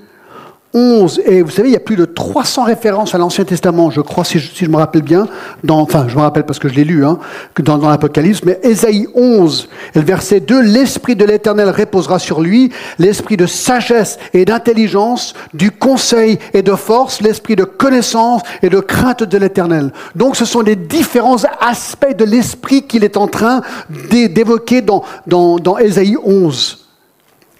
11, 0.74 1.22
et 1.26 1.42
vous 1.44 1.52
savez, 1.52 1.70
il 1.70 1.74
y 1.74 1.78
a 1.78 1.80
plus 1.80 1.96
de 1.96 2.06
300 2.06 2.64
références 2.64 3.14
à 3.14 3.20
l'Ancien 3.20 3.46
Testament, 3.46 3.92
je 3.92 4.02
crois, 4.02 4.24
si 4.24 4.40
je, 4.40 4.66
me 4.68 4.78
rappelle 4.78 5.04
bien, 5.04 5.28
dans, 5.64 5.80
enfin, 5.80 6.08
je 6.08 6.16
me 6.16 6.22
rappelle 6.22 6.46
parce 6.46 6.58
que 6.58 6.68
je 6.68 6.74
l'ai 6.74 6.84
lu, 6.84 7.06
hein, 7.06 7.20
dans, 7.62 7.78
dans 7.78 7.90
l'Apocalypse, 7.90 8.42
mais 8.44 8.60
Ésaïe 8.64 9.08
11, 9.14 9.70
le 9.94 10.02
verset 10.02 10.40
2, 10.40 10.62
l'Esprit 10.62 11.16
de 11.16 11.26
l'Éternel 11.26 11.70
reposera 11.70 12.18
sur 12.18 12.42
lui, 12.42 12.72
l'Esprit 12.98 13.38
de 13.38 13.46
sagesse 13.46 14.18
et 14.34 14.46
d'intelligence, 14.46 15.36
du 15.54 15.70
conseil 15.70 16.40
et 16.54 16.64
de 16.64 16.74
force, 16.74 17.22
l'Esprit 17.22 17.56
de 17.56 17.66
connaissance 17.66 18.42
et 18.62 18.70
de 18.70 18.80
crainte 18.80 19.24
de 19.24 19.38
l'Éternel. 19.38 19.92
Donc 20.16 20.36
ce 20.36 20.46
sont 20.46 20.64
des 20.64 20.76
différents 20.76 21.44
aspects 21.62 22.18
de 22.18 22.26
l'Esprit 22.26 22.84
qu'il 22.84 23.04
est 23.04 23.18
en 23.18 23.28
train 23.28 23.62
d'évoquer 23.90 24.82
dans, 24.82 25.04
dans, 25.28 25.58
dans 25.58 25.78
Ésaïe 25.78 26.18
11. 26.24 26.83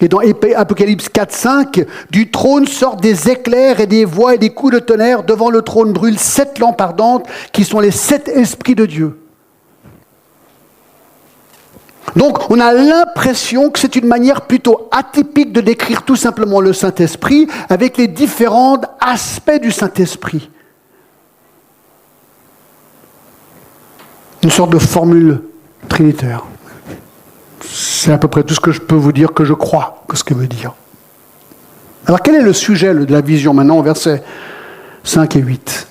Et 0.00 0.08
dans 0.08 0.18
Apocalypse 0.56 1.08
4, 1.08 1.32
5, 1.32 1.86
du 2.10 2.30
trône 2.30 2.66
sortent 2.66 3.00
des 3.00 3.30
éclairs 3.30 3.80
et 3.80 3.86
des 3.86 4.04
voix 4.04 4.34
et 4.34 4.38
des 4.38 4.50
coups 4.50 4.74
de 4.74 4.78
tonnerre. 4.80 5.22
Devant 5.22 5.50
le 5.50 5.62
trône 5.62 5.92
brûlent 5.92 6.18
sept 6.18 6.58
lampes 6.58 6.80
ardentes 6.80 7.26
qui 7.52 7.64
sont 7.64 7.80
les 7.80 7.92
sept 7.92 8.28
esprits 8.28 8.74
de 8.74 8.86
Dieu. 8.86 9.18
Donc 12.16 12.50
on 12.50 12.60
a 12.60 12.72
l'impression 12.72 13.70
que 13.70 13.78
c'est 13.78 13.96
une 13.96 14.06
manière 14.06 14.42
plutôt 14.42 14.88
atypique 14.92 15.52
de 15.52 15.60
décrire 15.60 16.02
tout 16.02 16.16
simplement 16.16 16.60
le 16.60 16.72
Saint-Esprit 16.72 17.48
avec 17.68 17.96
les 17.96 18.08
différents 18.08 18.80
aspects 19.00 19.60
du 19.60 19.72
Saint-Esprit. 19.72 20.50
Une 24.42 24.50
sorte 24.50 24.70
de 24.70 24.78
formule 24.78 25.42
trinitaire. 25.88 26.44
C'est 28.04 28.12
à 28.12 28.18
peu 28.18 28.28
près 28.28 28.42
tout 28.42 28.52
ce 28.52 28.60
que 28.60 28.70
je 28.70 28.82
peux 28.82 28.94
vous 28.94 29.12
dire 29.12 29.32
que 29.32 29.46
je 29.46 29.54
crois 29.54 30.04
que 30.06 30.14
ce 30.14 30.24
que 30.24 30.34
veut 30.34 30.46
dire. 30.46 30.74
Alors 32.04 32.20
quel 32.20 32.34
est 32.34 32.42
le 32.42 32.52
sujet 32.52 32.92
de 32.92 33.10
la 33.10 33.22
vision 33.22 33.54
maintenant, 33.54 33.80
versets 33.80 34.22
5 35.04 35.36
et 35.36 35.38
8 35.38 35.88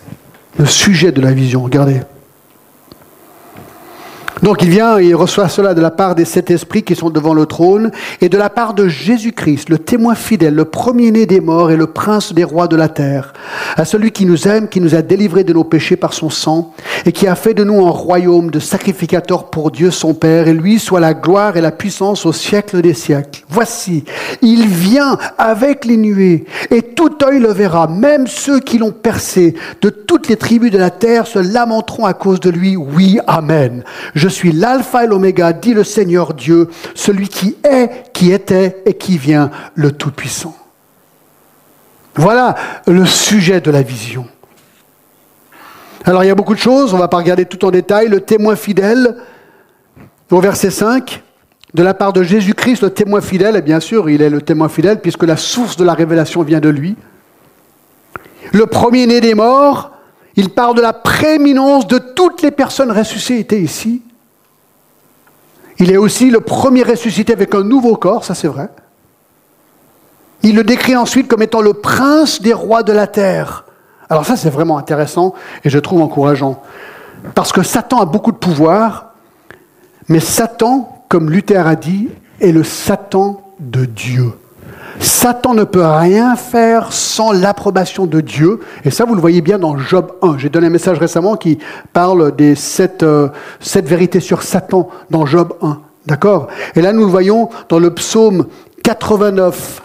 Le 0.59 0.67
sujet 0.67 1.11
de 1.11 1.19
la 1.21 1.31
vision, 1.31 1.63
regardez. 1.63 2.01
Donc 4.43 4.61
il 4.61 4.69
vient 4.69 4.99
et 4.99 5.05
il 5.05 5.15
reçoit 5.15 5.47
cela 5.47 5.73
de 5.73 5.81
la 5.81 5.89
part 5.89 6.13
des 6.13 6.25
sept 6.25 6.51
esprits 6.51 6.83
qui 6.83 6.95
sont 6.95 7.09
devant 7.09 7.33
le 7.33 7.47
trône 7.47 7.91
et 8.21 8.29
de 8.29 8.37
la 8.37 8.49
part 8.49 8.75
de 8.75 8.87
Jésus-Christ, 8.87 9.69
le 9.69 9.79
témoin 9.79 10.13
fidèle, 10.13 10.53
le 10.53 10.65
premier-né 10.65 11.25
des 11.25 11.39
morts 11.39 11.71
et 11.71 11.77
le 11.77 11.87
prince 11.87 12.33
des 12.33 12.43
rois 12.43 12.67
de 12.67 12.75
la 12.75 12.89
terre, 12.89 13.33
à 13.75 13.85
celui 13.85 14.11
qui 14.11 14.25
nous 14.25 14.47
aime, 14.47 14.67
qui 14.67 14.81
nous 14.81 14.93
a 14.93 15.01
délivrés 15.01 15.45
de 15.45 15.53
nos 15.53 15.63
péchés 15.63 15.95
par 15.95 16.13
son 16.13 16.29
sang 16.29 16.75
et 17.05 17.11
qui 17.11 17.27
a 17.27 17.35
fait 17.35 17.53
de 17.53 17.63
nous 17.63 17.85
un 17.85 17.91
royaume 17.91 18.51
de 18.51 18.59
sacrificateurs 18.59 19.49
pour 19.49 19.71
Dieu 19.71 19.91
son 19.91 20.13
Père 20.13 20.47
et 20.47 20.53
lui 20.53 20.79
soit 20.79 20.99
la 20.99 21.13
gloire 21.13 21.57
et 21.57 21.61
la 21.61 21.71
puissance 21.71 22.25
au 22.25 22.33
siècle 22.33 22.81
des 22.81 22.93
siècles. 22.93 23.43
Voici, 23.49 24.03
il 24.41 24.67
vient 24.67 25.17
avec 25.37 25.85
les 25.85 25.97
nuées 25.97 26.45
et 26.71 26.81
tout 26.81 27.17
œil 27.23 27.39
le 27.39 27.51
verra, 27.51 27.87
même 27.87 28.27
ceux 28.27 28.59
qui 28.59 28.77
l'ont 28.77 28.91
percé 28.91 29.55
de 29.81 29.89
toutes 29.89 30.27
les 30.27 30.37
tribus 30.37 30.71
de 30.71 30.77
la 30.77 30.89
terre 30.89 31.27
se 31.27 31.39
lamenteront 31.39 32.05
à 32.05 32.13
cause 32.13 32.39
de 32.39 32.49
lui. 32.49 32.75
Oui, 32.75 33.19
Amen. 33.27 33.83
Je 34.15 34.27
suis 34.27 34.51
l'alpha 34.51 35.03
et 35.03 35.07
l'oméga, 35.07 35.53
dit 35.53 35.73
le 35.73 35.83
Seigneur 35.83 36.33
Dieu, 36.33 36.69
celui 36.95 37.27
qui 37.27 37.55
est, 37.63 38.11
qui 38.13 38.31
était 38.31 38.81
et 38.85 38.93
qui 38.93 39.17
vient, 39.17 39.51
le 39.75 39.91
Tout-Puissant. 39.91 40.55
Voilà 42.15 42.55
le 42.87 43.05
sujet 43.05 43.59
de 43.59 43.71
la 43.71 43.81
vision. 43.81 44.25
Alors 46.05 46.23
il 46.23 46.27
y 46.27 46.31
a 46.31 46.35
beaucoup 46.35 46.53
de 46.53 46.59
choses, 46.59 46.93
on 46.93 46.97
ne 46.97 47.01
va 47.01 47.07
pas 47.07 47.17
regarder 47.17 47.45
tout 47.45 47.63
en 47.65 47.71
détail. 47.71 48.09
Le 48.09 48.19
témoin 48.19 48.55
fidèle, 48.55 49.17
au 50.31 50.41
verset 50.41 50.69
5, 50.69 51.23
de 51.73 51.83
la 51.83 51.93
part 51.93 52.11
de 52.11 52.23
Jésus-Christ, 52.23 52.83
le 52.83 52.89
témoin 52.89 53.21
fidèle, 53.21 53.55
et 53.55 53.61
bien 53.61 53.79
sûr 53.79 54.09
il 54.09 54.21
est 54.21 54.29
le 54.29 54.41
témoin 54.41 54.69
fidèle 54.69 54.99
puisque 54.99 55.23
la 55.23 55.37
source 55.37 55.77
de 55.77 55.85
la 55.85 55.93
révélation 55.93 56.43
vient 56.43 56.59
de 56.59 56.69
lui. 56.69 56.95
Le 58.51 58.65
premier-né 58.65 59.21
des 59.21 59.33
morts, 59.33 59.91
il 60.35 60.49
parle 60.49 60.75
de 60.75 60.81
la 60.81 60.93
prééminence 60.93 61.87
de 61.87 61.97
toutes 61.97 62.41
les 62.41 62.51
personnes 62.51 62.91
ressuscitées 62.91 63.61
ici. 63.61 64.01
Il 65.79 65.89
est 65.89 65.97
aussi 65.97 66.29
le 66.29 66.41
premier 66.41 66.83
ressuscité 66.83 67.33
avec 67.33 67.55
un 67.55 67.63
nouveau 67.63 67.95
corps, 67.95 68.25
ça 68.25 68.35
c'est 68.35 68.47
vrai. 68.47 68.69
Il 70.43 70.55
le 70.55 70.63
décrit 70.63 70.95
ensuite 70.95 71.29
comme 71.29 71.41
étant 71.41 71.61
le 71.61 71.73
prince 71.73 72.41
des 72.41 72.53
rois 72.53 72.83
de 72.83 72.91
la 72.91 73.07
terre. 73.07 73.65
Alors 74.13 74.27
ça 74.27 74.37
c'est 74.37 74.51
vraiment 74.51 74.77
intéressant 74.77 75.33
et 75.63 75.71
je 75.71 75.79
trouve 75.79 75.99
encourageant. 75.99 76.61
Parce 77.33 77.51
que 77.51 77.63
Satan 77.63 77.99
a 77.99 78.05
beaucoup 78.05 78.31
de 78.31 78.37
pouvoir, 78.37 79.15
mais 80.07 80.19
Satan, 80.19 81.03
comme 81.09 81.31
Luther 81.31 81.65
a 81.65 81.75
dit, 81.75 82.09
est 82.39 82.51
le 82.51 82.63
Satan 82.63 83.41
de 83.59 83.85
Dieu. 83.85 84.33
Satan 84.99 85.55
ne 85.55 85.63
peut 85.63 85.83
rien 85.83 86.35
faire 86.35 86.93
sans 86.93 87.31
l'approbation 87.31 88.05
de 88.05 88.21
Dieu. 88.21 88.59
Et 88.85 88.91
ça, 88.91 89.05
vous 89.05 89.15
le 89.15 89.19
voyez 89.19 89.41
bien 89.41 89.57
dans 89.57 89.79
Job 89.79 90.11
1. 90.21 90.37
J'ai 90.37 90.49
donné 90.49 90.67
un 90.67 90.69
message 90.69 90.99
récemment 90.99 91.35
qui 91.35 91.57
parle 91.91 92.35
des 92.35 92.53
sept, 92.53 93.01
euh, 93.01 93.29
sept 93.61 93.87
vérités 93.87 94.19
sur 94.19 94.43
Satan 94.43 94.89
dans 95.09 95.25
Job 95.25 95.55
1. 95.63 95.79
D'accord? 96.05 96.49
Et 96.75 96.81
là, 96.81 96.93
nous 96.93 97.05
le 97.05 97.11
voyons 97.11 97.49
dans 97.67 97.79
le 97.79 97.91
psaume 97.95 98.45
89, 98.83 99.81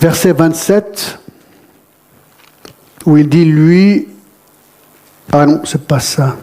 verset 0.00 0.32
27, 0.32 1.19
où 3.06 3.16
il 3.16 3.28
dit, 3.28 3.44
lui... 3.44 4.08
Ah 5.32 5.46
non, 5.46 5.60
c'est 5.64 5.86
pas 5.86 6.00
ça. 6.00 6.36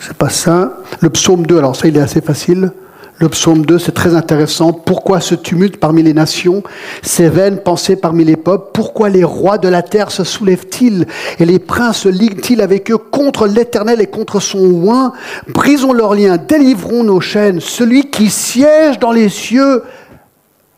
C'est 0.00 0.16
pas 0.16 0.28
ça. 0.28 0.78
Le 1.00 1.10
psaume 1.10 1.46
2, 1.46 1.58
alors 1.58 1.76
ça, 1.76 1.88
il 1.88 1.96
est 1.96 2.00
assez 2.00 2.20
facile. 2.20 2.72
Le 3.20 3.28
psaume 3.28 3.66
2, 3.66 3.80
c'est 3.80 3.92
très 3.92 4.14
intéressant. 4.14 4.72
Pourquoi 4.72 5.20
ce 5.20 5.34
tumulte 5.34 5.78
parmi 5.78 6.04
les 6.04 6.14
nations, 6.14 6.62
ces 7.02 7.28
vaines 7.28 7.58
pensées 7.58 7.96
parmi 7.96 8.24
les 8.24 8.36
peuples? 8.36 8.70
Pourquoi 8.72 9.08
les 9.08 9.24
rois 9.24 9.58
de 9.58 9.68
la 9.68 9.82
terre 9.82 10.12
se 10.12 10.22
soulèvent-ils? 10.22 11.04
Et 11.40 11.44
les 11.44 11.58
princes 11.58 12.06
liguent-ils 12.06 12.60
avec 12.60 12.92
eux 12.92 12.98
contre 12.98 13.48
l'Éternel 13.48 14.00
et 14.00 14.06
contre 14.06 14.38
son 14.38 14.86
oint? 14.88 15.12
Brisons 15.48 15.92
leurs 15.92 16.14
liens, 16.14 16.36
délivrons 16.36 17.02
nos 17.02 17.20
chaînes. 17.20 17.60
Celui 17.60 18.08
qui 18.08 18.30
siège 18.30 19.00
dans 19.00 19.12
les 19.12 19.28
cieux 19.28 19.82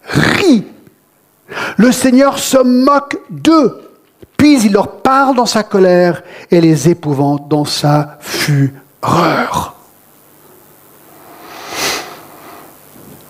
rit. 0.05 0.65
Le 1.77 1.93
Seigneur 1.93 2.39
se 2.39 2.57
moque 2.57 3.19
d'eux, 3.29 3.81
puis 4.41 4.59
il 4.65 4.73
leur 4.73 5.03
parle 5.03 5.37
dans 5.37 5.45
sa 5.45 5.63
colère 5.63 6.23
et 6.51 6.63
les 6.63 6.89
épouvante 6.89 7.47
dans 7.49 7.67
sa 7.67 8.17
fureur. 8.21 9.77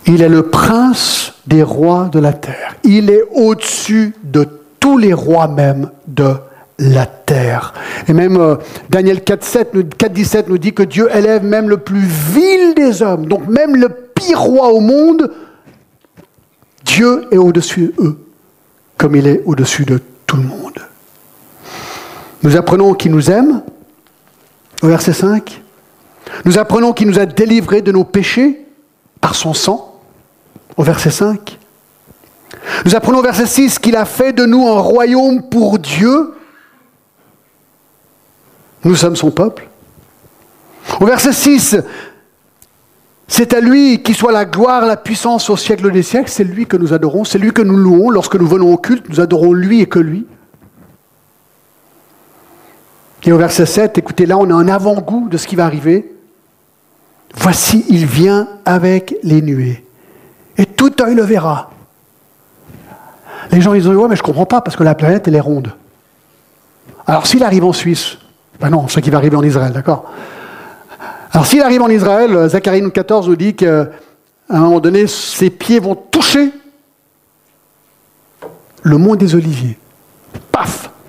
Il 0.06 0.22
est 0.22 0.28
le 0.28 0.50
prince 0.50 1.34
des 1.48 1.64
rois 1.64 2.08
de 2.12 2.20
la 2.20 2.32
terre. 2.32 2.76
Il 2.84 3.10
est 3.10 3.24
au-dessus 3.34 4.14
de 4.22 4.46
tous 4.78 4.98
les 4.98 5.12
rois 5.12 5.48
même 5.48 5.90
de 6.06 6.32
la 6.78 7.06
terre. 7.06 7.74
Et 8.06 8.12
même 8.12 8.36
euh, 8.36 8.54
Daniel 8.88 9.24
4, 9.24 10.12
17 10.12 10.48
nous 10.48 10.58
dit 10.58 10.72
que 10.72 10.84
Dieu 10.84 11.08
élève 11.12 11.42
même 11.44 11.68
le 11.68 11.78
plus 11.78 12.06
vil 12.06 12.74
des 12.76 13.02
hommes, 13.02 13.26
donc 13.26 13.48
même 13.48 13.74
le 13.74 13.88
pire 13.88 14.40
roi 14.40 14.68
au 14.68 14.78
monde, 14.78 15.32
Dieu 16.84 17.24
est 17.32 17.36
au-dessus 17.36 17.94
d'eux, 17.98 18.16
comme 18.96 19.16
il 19.16 19.26
est 19.26 19.42
au-dessus 19.44 19.84
de 19.84 20.00
tout 20.24 20.36
le 20.36 20.44
monde. 20.44 20.78
Nous 22.42 22.56
apprenons 22.56 22.94
qu'il 22.94 23.12
nous 23.12 23.30
aime, 23.30 23.62
au 24.82 24.88
verset 24.88 25.12
5. 25.12 25.62
Nous 26.44 26.58
apprenons 26.58 26.92
qu'il 26.92 27.08
nous 27.08 27.18
a 27.18 27.26
délivrés 27.26 27.82
de 27.82 27.92
nos 27.92 28.04
péchés 28.04 28.66
par 29.20 29.34
son 29.34 29.52
sang, 29.52 30.00
au 30.76 30.82
verset 30.82 31.10
5. 31.10 31.58
Nous 32.84 32.94
apprenons 32.94 33.18
au 33.18 33.22
verset 33.22 33.46
6 33.46 33.78
qu'il 33.78 33.96
a 33.96 34.04
fait 34.04 34.32
de 34.32 34.46
nous 34.46 34.66
un 34.66 34.80
royaume 34.80 35.42
pour 35.48 35.78
Dieu. 35.78 36.34
Nous 38.84 38.96
sommes 38.96 39.16
son 39.16 39.30
peuple. 39.30 39.68
Au 40.98 41.06
verset 41.06 41.32
6, 41.32 41.76
c'est 43.28 43.52
à 43.52 43.60
lui 43.60 44.02
qui 44.02 44.14
soit 44.14 44.32
la 44.32 44.46
gloire, 44.46 44.86
la 44.86 44.96
puissance 44.96 45.50
au 45.50 45.56
siècle 45.56 45.90
des 45.92 46.02
siècles. 46.02 46.30
C'est 46.30 46.44
lui 46.44 46.66
que 46.66 46.76
nous 46.76 46.94
adorons, 46.94 47.24
c'est 47.24 47.38
lui 47.38 47.52
que 47.52 47.62
nous 47.62 47.76
louons. 47.76 48.10
Lorsque 48.10 48.36
nous 48.36 48.46
venons 48.46 48.72
au 48.72 48.78
culte, 48.78 49.08
nous 49.10 49.20
adorons 49.20 49.52
lui 49.52 49.82
et 49.82 49.86
que 49.86 49.98
lui. 49.98 50.26
Et 53.24 53.32
au 53.32 53.38
verset 53.38 53.66
7, 53.66 53.98
écoutez, 53.98 54.26
là, 54.26 54.38
on 54.38 54.48
a 54.50 54.54
un 54.54 54.68
avant-goût 54.68 55.28
de 55.28 55.36
ce 55.36 55.46
qui 55.46 55.56
va 55.56 55.66
arriver. 55.66 56.14
Voici, 57.34 57.84
il 57.88 58.06
vient 58.06 58.48
avec 58.64 59.14
les 59.22 59.42
nuées. 59.42 59.84
Et 60.56 60.66
tout 60.66 60.92
œil 61.02 61.14
le 61.14 61.22
verra. 61.22 61.70
Les 63.52 63.60
gens, 63.60 63.74
ils 63.74 63.82
dit, 63.82 63.88
ouais, 63.88 64.08
mais 64.08 64.16
je 64.16 64.22
ne 64.22 64.26
comprends 64.26 64.46
pas, 64.46 64.60
parce 64.60 64.76
que 64.76 64.84
la 64.84 64.94
planète, 64.94 65.28
elle 65.28 65.34
est 65.34 65.40
ronde. 65.40 65.72
Alors, 67.06 67.26
s'il 67.26 67.42
arrive 67.42 67.64
en 67.64 67.72
Suisse, 67.72 68.18
ben 68.60 68.70
non, 68.70 68.88
ce 68.88 69.00
qui 69.00 69.10
va 69.10 69.18
arriver 69.18 69.36
en 69.36 69.42
Israël, 69.42 69.72
d'accord 69.72 70.10
Alors, 71.32 71.46
s'il 71.46 71.62
arrive 71.62 71.82
en 71.82 71.88
Israël, 71.88 72.48
Zacharie 72.48 72.90
14 72.90 73.28
nous 73.28 73.36
dit 73.36 73.54
qu'à 73.54 73.88
un 74.48 74.60
moment 74.60 74.80
donné, 74.80 75.06
ses 75.06 75.50
pieds 75.50 75.78
vont 75.78 75.94
toucher 75.94 76.52
le 78.82 78.96
mont 78.96 79.14
des 79.14 79.34
Oliviers. 79.34 79.78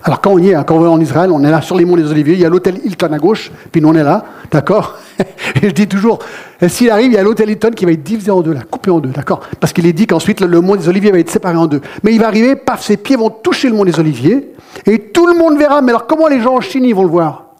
Alors 0.04 0.20
quand 0.20 0.32
on 0.32 0.40
y 0.40 0.50
est, 0.50 0.56
hein, 0.56 0.64
quand 0.64 0.76
on 0.76 0.80
va 0.80 0.90
en 0.90 1.00
Israël, 1.00 1.32
on 1.32 1.44
est 1.44 1.52
là 1.52 1.62
sur 1.62 1.78
les 1.78 1.86
monts 1.86 1.96
des 1.96 2.10
Oliviers, 2.10 2.34
il 2.34 2.40
y 2.40 2.46
a 2.46 2.50
l'hôtel 2.50 2.80
Hilton 2.84 3.14
à 3.14 3.20
gauche, 3.20 3.52
puis 3.72 3.82
nous 3.82 3.90
on 3.90 3.94
est 3.94 4.04
là, 4.04 4.26
d'accord 4.50 4.98
Et 5.62 5.70
je 5.70 5.74
dis 5.74 5.88
toujours, 5.88 6.20
s'il 6.68 6.90
arrive, 6.90 7.12
il 7.12 7.14
y 7.14 7.18
a 7.18 7.24
l'hôtel 7.24 7.50
Hilton 7.50 7.72
qui 7.76 7.86
va 7.86 7.92
être 7.92 8.02
divisé 8.02 8.32
en 8.32 8.42
deux, 8.42 8.54
là, 8.54 8.62
coupé 8.70 8.90
en 8.90 9.00
deux, 9.00 9.10
d'accord 9.10 9.42
Parce 9.60 9.74
qu'il 9.74 9.86
est 9.86 9.94
dit 9.94 10.08
qu'ensuite 10.08 10.42
le 10.42 10.62
mont 10.62 10.76
des 10.76 10.90
Oliviers 10.90 11.12
va 11.12 11.20
être 11.20 11.30
séparé 11.30 11.56
en 11.56 11.68
deux. 11.68 11.82
Mais 12.04 12.14
il 12.14 12.20
va 12.20 12.28
arriver, 12.28 12.56
paf, 12.56 12.82
ses 12.82 12.98
pieds 12.98 13.16
vont 13.16 13.30
toucher 13.30 13.70
le 13.70 13.76
mont 13.76 13.86
des 13.86 14.00
Oliviers, 14.00 14.54
et 14.88 15.00
tout 15.00 15.28
le 15.28 15.36
monde 15.36 15.58
verra. 15.58 15.82
Mais 15.82 15.92
alors 15.92 16.08
comment 16.08 16.28
les 16.28 16.42
gens 16.42 16.56
en 16.56 16.62
Chine, 16.62 16.92
vont 16.94 17.04
le 17.04 17.10
voir 17.10 17.46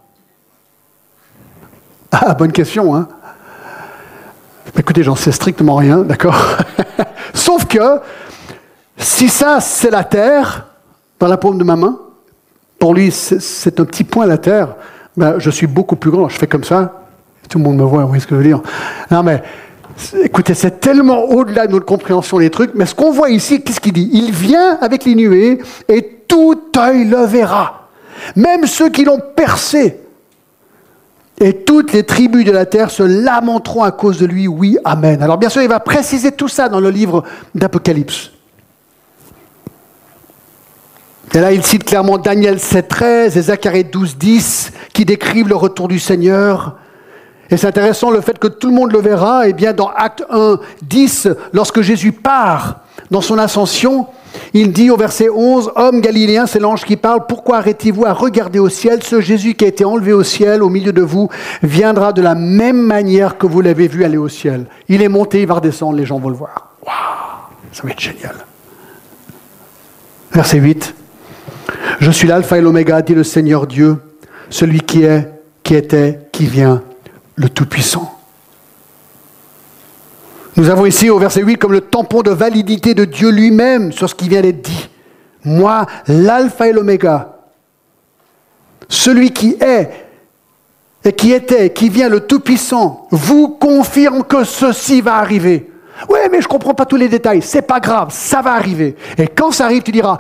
Ah, 2.12 2.34
bonne 2.34 2.52
question, 2.52 2.96
hein 2.96 3.08
Écoutez, 4.78 5.04
j'en 5.04 5.16
sais 5.16 5.32
strictement 5.32 5.76
rien, 5.76 6.00
d'accord 6.00 6.58
Sauf 7.34 7.66
que, 7.66 8.00
si 8.98 9.30
ça, 9.30 9.60
c'est 9.60 9.92
la 9.92 10.04
terre, 10.04 10.68
dans 11.20 11.28
la 11.28 11.38
paume 11.38 11.58
de 11.58 11.64
ma 11.64 11.76
main, 11.76 12.00
pour 12.82 12.96
lui, 12.96 13.12
c'est 13.12 13.80
un 13.80 13.86
petit 13.86 14.04
point 14.04 14.24
à 14.24 14.28
la 14.28 14.40
terre. 14.40 14.70
Ben, 15.16 15.36
je 15.38 15.52
suis 15.52 15.68
beaucoup 15.68 15.96
plus 15.96 16.10
grand. 16.10 16.30
Je 16.30 16.38
fais 16.40 16.48
comme 16.48 16.64
ça. 16.64 17.04
Tout 17.48 17.60
le 17.60 17.64
monde 17.64 17.78
me 17.78 17.84
voit, 17.84 18.02
vous 18.02 18.08
voyez 18.08 18.22
ce 18.22 18.26
que 18.26 18.34
je 18.34 18.40
veux 18.40 18.48
dire. 18.48 18.60
Non, 19.12 19.22
mais 19.22 19.44
écoutez, 20.24 20.56
c'est 20.56 20.80
tellement 20.80 21.26
au-delà 21.26 21.68
de 21.68 21.74
notre 21.74 21.86
compréhension 21.86 22.40
des 22.40 22.50
trucs. 22.50 22.72
Mais 22.74 22.88
ce 22.88 22.96
qu'on 22.96 23.12
voit 23.12 23.30
ici, 23.30 23.62
qu'est-ce 23.62 23.80
qu'il 23.80 23.94
dit? 23.94 24.10
Il 24.12 24.32
vient 24.32 24.80
avec 24.82 25.06
les 25.06 25.14
nuées 25.14 25.60
et 25.90 26.24
tout 26.28 26.60
œil 26.76 27.06
le 27.06 27.24
verra. 27.24 27.88
Même 28.36 28.66
ceux 28.66 28.90
qui 28.90 29.06
l'ont 29.06 29.22
percé. 29.36 30.00
Et 31.40 31.58
toutes 31.58 31.94
les 31.94 32.02
tribus 32.02 32.46
de 32.46 32.52
la 32.52 32.66
terre 32.66 32.90
se 32.90 33.04
lamenteront 33.04 33.84
à 33.84 33.92
cause 33.92 34.18
de 34.18 34.26
lui. 34.26 34.48
Oui, 34.48 34.80
Amen. 34.86 35.22
Alors 35.22 35.38
bien 35.38 35.50
sûr, 35.50 35.62
il 35.62 35.70
va 35.70 35.80
préciser 35.80 36.32
tout 36.32 36.48
ça 36.48 36.68
dans 36.68 36.80
le 36.80 36.90
livre 36.90 37.24
d'Apocalypse. 37.54 38.32
Et 41.34 41.40
là, 41.40 41.54
il 41.54 41.64
cite 41.64 41.86
clairement 41.86 42.18
Daniel 42.18 42.58
7.13 42.58 43.38
et 43.38 43.42
Zacharie 43.42 43.84
12.10 43.84 44.72
qui 44.94 45.06
décrivent 45.06 45.48
le 45.48 45.56
retour 45.56 45.88
du 45.88 45.98
Seigneur. 45.98 46.76
Et 47.50 47.58
c'est 47.58 47.68
intéressant 47.68 48.12
le 48.12 48.20
fait 48.22 48.38
que 48.38 48.48
tout 48.48 48.68
le 48.68 48.76
monde 48.76 48.92
le 48.92 49.00
verra. 49.00 49.46
Et 49.46 49.52
eh 49.52 49.54
bien, 49.54 49.72
dans 49.72 49.88
Acte 49.88 50.26
1, 50.30 50.60
10, 50.82 51.30
lorsque 51.54 51.82
Jésus 51.82 52.12
part 52.12 52.82
dans 53.12 53.22
son 53.22 53.38
ascension, 53.38 54.08
il 54.54 54.74
dit 54.74 54.90
au 54.90 54.98
verset 54.98 55.30
11, 55.30 55.72
Homme 55.76 56.02
galiléen, 56.02 56.48
c'est 56.48 56.60
l'ange 56.60 56.84
qui 56.84 56.98
parle, 56.98 57.26
pourquoi 57.28 57.58
arrêtez-vous 57.58 58.06
à 58.06 58.14
regarder 58.14 58.60
au 58.60 58.70
ciel? 58.70 59.02
Ce 59.04 59.22
Jésus 59.22 59.54
qui 59.54 59.66
a 59.66 59.68
été 59.70 59.86
enlevé 59.86 60.14
au 60.14 60.24
ciel 60.24 60.64
au 60.64 60.70
milieu 60.70 60.94
de 60.94 61.02
vous 61.02 61.30
viendra 61.64 62.12
de 62.14 62.22
la 62.22 62.36
même 62.36 62.82
manière 62.82 63.38
que 63.38 63.48
vous 63.48 63.62
l'avez 63.62 63.88
vu 63.88 64.04
aller 64.04 64.18
au 64.18 64.30
ciel. 64.30 64.66
Il 64.90 65.02
est 65.02 65.10
monté, 65.10 65.42
il 65.42 65.48
va 65.48 65.56
redescendre, 65.56 65.98
les 65.98 66.06
gens 66.06 66.20
vont 66.20 66.30
le 66.30 66.36
voir. 66.36 66.72
Waouh, 66.86 66.96
ça 67.72 67.84
va 67.84 67.92
être 67.92 68.00
génial. 68.00 68.36
Verset 70.32 70.58
8. 70.58 70.96
Je 72.00 72.12
suis 72.12 72.28
l'alpha 72.28 72.58
et 72.58 72.62
l'oméga, 72.62 73.02
dit 73.02 73.14
le 73.14 73.24
Seigneur 73.24 73.68
Dieu, 73.68 73.98
celui 74.50 74.82
qui 74.82 75.04
est, 75.04 75.30
qui 75.64 75.76
était, 75.76 76.20
qui 76.32 76.46
vient, 76.46 76.82
le 77.36 77.50
Tout-Puissant. 77.50 78.18
Nous 80.58 80.70
avons 80.70 80.86
ici 80.86 81.10
au 81.10 81.18
verset 81.18 81.42
8 81.42 81.58
comme 81.58 81.72
le 81.72 81.82
tampon 81.82 82.22
de 82.22 82.32
validité 82.32 82.94
de 82.94 83.06
Dieu 83.06 83.30
lui-même 83.30 83.92
sur 83.92 84.10
ce 84.10 84.16
qui 84.16 84.28
vient 84.28 84.42
d'être 84.42 84.62
dit. 84.62 84.90
Moi, 85.44 85.86
l'alpha 86.08 86.68
et 86.68 86.74
l'oméga, 86.74 87.38
celui 88.90 89.32
qui 89.32 89.56
est 89.60 89.90
et 91.04 91.14
qui 91.14 91.32
était, 91.32 91.72
qui 91.72 91.90
vient, 91.90 92.10
le 92.10 92.20
Tout-Puissant, 92.20 93.08
vous 93.10 93.50
confirme 93.50 94.24
que 94.24 94.44
ceci 94.44 95.02
va 95.02 95.16
arriver. 95.16 95.72
Oui, 96.10 96.20
mais 96.32 96.42
je 96.42 96.46
ne 96.46 96.50
comprends 96.50 96.74
pas 96.74 96.86
tous 96.86 96.96
les 96.96 97.10
détails. 97.10 97.42
C'est 97.42 97.64
pas 97.64 97.80
grave, 97.80 98.10
ça 98.12 98.42
va 98.42 98.54
arriver. 98.54 98.96
Et 99.18 99.28
quand 99.28 99.52
ça 99.52 99.66
arrive, 99.66 99.82
tu 99.82 99.92
diras, 99.92 100.18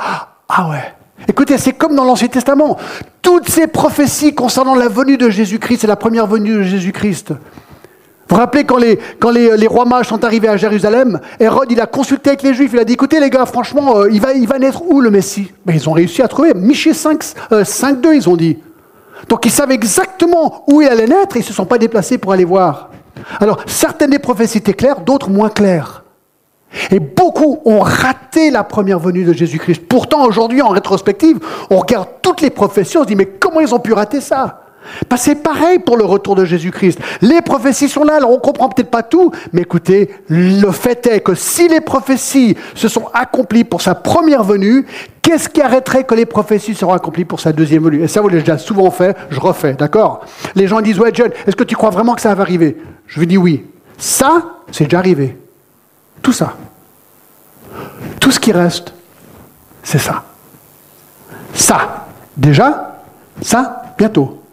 ah 0.50 0.70
ouais, 0.70 0.94
Écoutez, 1.28 1.58
c'est 1.58 1.74
comme 1.74 1.96
dans 1.96 2.04
l'Ancien 2.04 2.28
Testament. 2.28 2.78
Toutes 3.22 3.50
ces 3.50 3.68
prophéties 3.68 4.34
concernant 4.34 4.76
la 4.76 4.88
venue 4.88 5.18
de 5.18 5.30
Jésus-Christ 5.30 5.84
et 5.84 5.88
la 5.88 5.96
première 5.96 6.28
venue 6.28 6.58
de 6.58 6.64
Jésus-Christ. 6.64 7.32
Vous 8.32 8.38
vous 8.38 8.42
rappelez 8.42 8.64
quand 8.64 8.78
les, 8.78 9.68
rois 9.68 9.84
mages 9.84 10.08
sont 10.08 10.24
arrivés 10.24 10.48
à 10.48 10.56
Jérusalem, 10.56 11.20
Hérode 11.38 11.70
il 11.70 11.82
a 11.82 11.86
consulté 11.86 12.30
avec 12.30 12.44
les 12.44 12.54
Juifs, 12.54 12.72
il 12.74 12.80
a 12.80 12.86
dit 12.86 12.94
écoutez 12.94 13.20
les 13.20 13.30
gars, 13.30 13.46
franchement, 13.46 13.98
euh, 13.98 14.10
il, 14.10 14.22
va, 14.22 14.32
il 14.32 14.48
va 14.48 14.58
naître 14.58 14.84
où 14.84 15.02
le 15.02 15.12
Messie? 15.12 15.52
Ben, 15.66 15.76
Ils 15.76 15.90
ont 15.90 15.92
réussi 15.92 16.22
à 16.22 16.30
trouver, 16.30 16.54
Michée 16.54 16.94
5, 16.94 17.22
5, 17.66 18.00
2 18.00 18.16
ils 18.16 18.30
ont 18.30 18.38
dit. 18.38 18.58
Donc 19.28 19.46
ils 19.46 19.52
savaient 19.52 19.74
exactement 19.74 20.64
où 20.68 20.82
il 20.82 20.88
allait 20.88 21.08
naître 21.08 21.36
et 21.36 21.40
ils 21.40 21.44
ne 21.44 21.48
se 21.48 21.54
sont 21.54 21.66
pas 21.66 21.78
déplacés 21.78 22.18
pour 22.18 22.32
aller 22.32 22.46
voir. 22.46 22.90
Alors 23.42 23.58
certaines 23.66 24.12
des 24.12 24.20
prophéties 24.20 24.60
étaient 24.60 24.74
claires, 24.74 25.02
d'autres 25.02 25.30
moins 25.30 25.50
claires. 25.50 26.01
Et 26.90 27.00
beaucoup 27.00 27.60
ont 27.66 27.80
raté 27.80 28.50
la 28.50 28.64
première 28.64 29.00
venue 29.00 29.24
de 29.24 29.34
Jésus-Christ. 29.34 29.84
Pourtant, 29.88 30.26
aujourd'hui, 30.26 30.62
en 30.62 30.70
rétrospective, 30.70 31.40
on 31.70 31.78
regarde 31.78 32.08
toutes 32.22 32.42
les 32.42 32.50
prophéties, 32.50 32.98
on 32.98 33.04
se 33.04 33.08
dit, 33.08 33.16
mais 33.16 33.26
comment 33.26 33.60
ils 33.60 33.76
ont 33.76 33.80
pu 33.80 33.94
rater 33.94 34.22
ça? 34.22 34.64
Ben, 35.10 35.18
C'est 35.18 35.36
pareil 35.36 35.80
pour 35.80 35.98
le 35.98 36.06
retour 36.06 36.36
de 36.36 36.46
Jésus-Christ. 36.46 37.00
Les 37.22 37.42
prophéties 37.42 37.90
sont 37.90 38.04
là, 38.04 38.16
alors 38.16 38.32
on 38.32 38.40
comprend 38.40 38.70
peut-être 38.70 38.90
pas 38.90 39.04
tout, 39.04 39.32
mais 39.54 39.62
écoutez, 39.62 40.12
le 40.28 40.72
fait 40.72 41.06
est 41.08 41.20
que 41.20 41.36
si 41.36 41.68
les 41.68 41.82
prophéties 41.82 42.58
se 42.74 42.88
sont 42.88 43.06
accomplies 43.14 43.64
pour 43.64 43.82
sa 43.82 43.94
première 43.94 44.44
venue, 44.44 44.86
qu'est-ce 45.22 45.50
qui 45.50 45.62
arrêterait 45.62 46.04
que 46.04 46.16
les 46.16 46.26
prophéties 46.26 46.74
seront 46.74 46.94
accomplies 46.94 47.26
pour 47.26 47.40
sa 47.40 47.52
deuxième 47.52 47.84
venue? 47.84 48.02
Et 48.02 48.08
ça, 48.08 48.22
vous 48.22 48.30
l'avez 48.30 48.42
déjà 48.42 48.58
souvent 48.58 48.90
fait, 48.92 49.16
je 49.30 49.40
refais, 49.40 49.74
d'accord? 49.74 50.22
Les 50.56 50.68
gens 50.68 50.82
disent, 50.82 51.00
ouais, 51.00 51.12
John, 51.14 51.30
est-ce 51.46 51.56
que 51.56 51.64
tu 51.64 51.76
crois 51.76 51.90
vraiment 51.90 52.16
que 52.16 52.22
ça 52.22 52.34
va 52.34 52.42
arriver? 52.42 52.78
Je 53.08 53.20
lui 53.20 53.28
dis 53.28 53.38
oui. 53.38 53.66
Ça, 53.98 54.44
c'est 54.72 54.86
déjà 54.86 55.00
arrivé. 55.00 55.38
Tout 56.22 56.34
ça. 56.34 56.56
Tout 58.20 58.32
ce 58.32 58.40
qui 58.40 58.52
reste, 58.52 58.94
c'est 59.84 59.98
ça. 59.98 60.24
Ça, 61.54 62.08
déjà, 62.38 63.02
ça, 63.42 63.94
bientôt. 63.98 64.44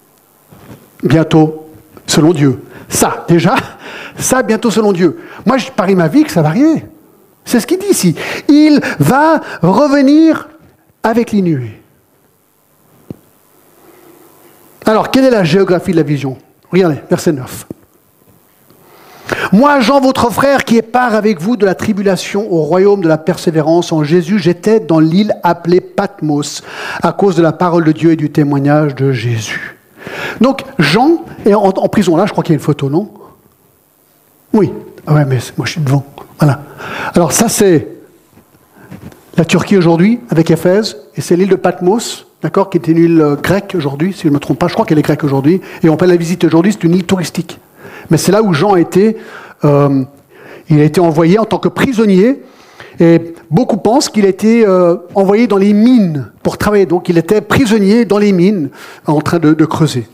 Bientôt, 1.02 1.70
selon 2.06 2.32
Dieu. 2.32 2.64
Ça, 2.88 3.24
déjà, 3.28 3.54
ça, 4.18 4.42
bientôt, 4.42 4.70
selon 4.70 4.92
Dieu. 4.92 5.20
Moi, 5.44 5.58
je 5.58 5.70
parie 5.70 5.94
ma 5.94 6.08
vie 6.08 6.24
que 6.24 6.32
ça 6.32 6.42
va 6.42 6.48
arriver. 6.48 6.84
C'est 7.44 7.60
ce 7.60 7.66
qu'il 7.66 7.78
dit 7.78 7.86
ici. 7.90 8.14
Il 8.48 8.80
va 8.98 9.40
revenir 9.62 10.48
avec 11.02 11.32
les 11.32 11.42
nuées. 11.42 11.80
Alors, 14.84 15.10
quelle 15.10 15.24
est 15.24 15.30
la 15.30 15.44
géographie 15.44 15.92
de 15.92 15.96
la 15.96 16.02
vision? 16.02 16.38
Regardez, 16.70 17.00
verset 17.10 17.32
9. 17.32 17.66
Moi, 19.52 19.80
Jean, 19.80 20.00
votre 20.00 20.30
frère, 20.30 20.64
qui 20.64 20.76
est 20.76 20.82
part 20.82 21.14
avec 21.14 21.40
vous 21.40 21.56
de 21.56 21.66
la 21.66 21.74
tribulation 21.74 22.50
au 22.52 22.62
royaume 22.62 23.00
de 23.00 23.08
la 23.08 23.18
persévérance 23.18 23.92
en 23.92 24.04
Jésus, 24.04 24.38
j'étais 24.38 24.80
dans 24.80 25.00
l'île 25.00 25.34
appelée 25.42 25.80
Patmos 25.80 26.62
à 27.02 27.12
cause 27.12 27.36
de 27.36 27.42
la 27.42 27.52
parole 27.52 27.84
de 27.84 27.92
Dieu 27.92 28.12
et 28.12 28.16
du 28.16 28.30
témoignage 28.30 28.94
de 28.94 29.12
Jésus. 29.12 29.76
Donc, 30.40 30.64
Jean 30.78 31.24
est 31.44 31.54
en, 31.54 31.72
prison. 31.88 32.16
Là, 32.16 32.26
je 32.26 32.32
crois 32.32 32.44
qu'il 32.44 32.52
y 32.52 32.56
a 32.56 32.58
une 32.58 32.64
photo, 32.64 32.88
non? 32.88 33.10
Oui. 34.52 34.72
Ah 35.06 35.14
ouais, 35.14 35.24
mais 35.24 35.38
moi, 35.56 35.66
je 35.66 35.72
suis 35.72 35.80
devant. 35.80 36.04
Voilà. 36.38 36.62
Alors, 37.14 37.32
ça, 37.32 37.48
c'est 37.48 37.88
la 39.36 39.44
Turquie 39.44 39.76
aujourd'hui, 39.76 40.20
avec 40.30 40.50
Éphèse, 40.50 40.96
et 41.16 41.20
c'est 41.20 41.36
l'île 41.36 41.48
de 41.48 41.56
Patmos, 41.56 42.26
d'accord, 42.42 42.70
qui 42.70 42.78
est 42.78 42.88
une 42.88 42.98
île 42.98 43.36
grecque 43.42 43.74
aujourd'hui, 43.76 44.12
si 44.12 44.22
je 44.22 44.28
ne 44.28 44.34
me 44.34 44.38
trompe 44.38 44.58
pas. 44.58 44.68
Je 44.68 44.74
crois 44.74 44.86
qu'elle 44.86 44.98
est 44.98 45.02
grecque 45.02 45.24
aujourd'hui. 45.24 45.60
Et 45.82 45.88
on 45.88 45.96
peut 45.96 46.06
la 46.06 46.16
visiter 46.16 46.46
aujourd'hui, 46.46 46.72
c'est 46.72 46.84
une 46.84 46.94
île 46.94 47.04
touristique. 47.04 47.58
Mais 48.11 48.16
c'est 48.16 48.32
là 48.32 48.42
où 48.42 48.52
Jean 48.52 48.74
a 48.74 48.80
été, 48.80 49.16
euh, 49.64 50.02
il 50.70 50.80
a 50.80 50.84
été 50.84 51.00
envoyé 51.00 51.38
en 51.38 51.44
tant 51.44 51.59
que 51.59 51.68
prisonnier. 51.68 52.42
Et 53.00 53.34
beaucoup 53.50 53.76
pensent 53.76 54.09
qu'il 54.09 54.24
était 54.24 54.64
euh, 54.66 54.96
envoyé 55.14 55.46
dans 55.46 55.56
les 55.56 55.72
mines 55.72 56.30
pour 56.42 56.59
travailler. 56.59 56.86
Donc 56.86 57.09
il 57.09 57.18
était 57.18 57.40
prisonnier 57.40 58.04
dans 58.04 58.18
les 58.18 58.32
mines 58.32 58.70
en 59.06 59.20
train 59.20 59.38
de, 59.38 59.64
creuser. 59.64 60.06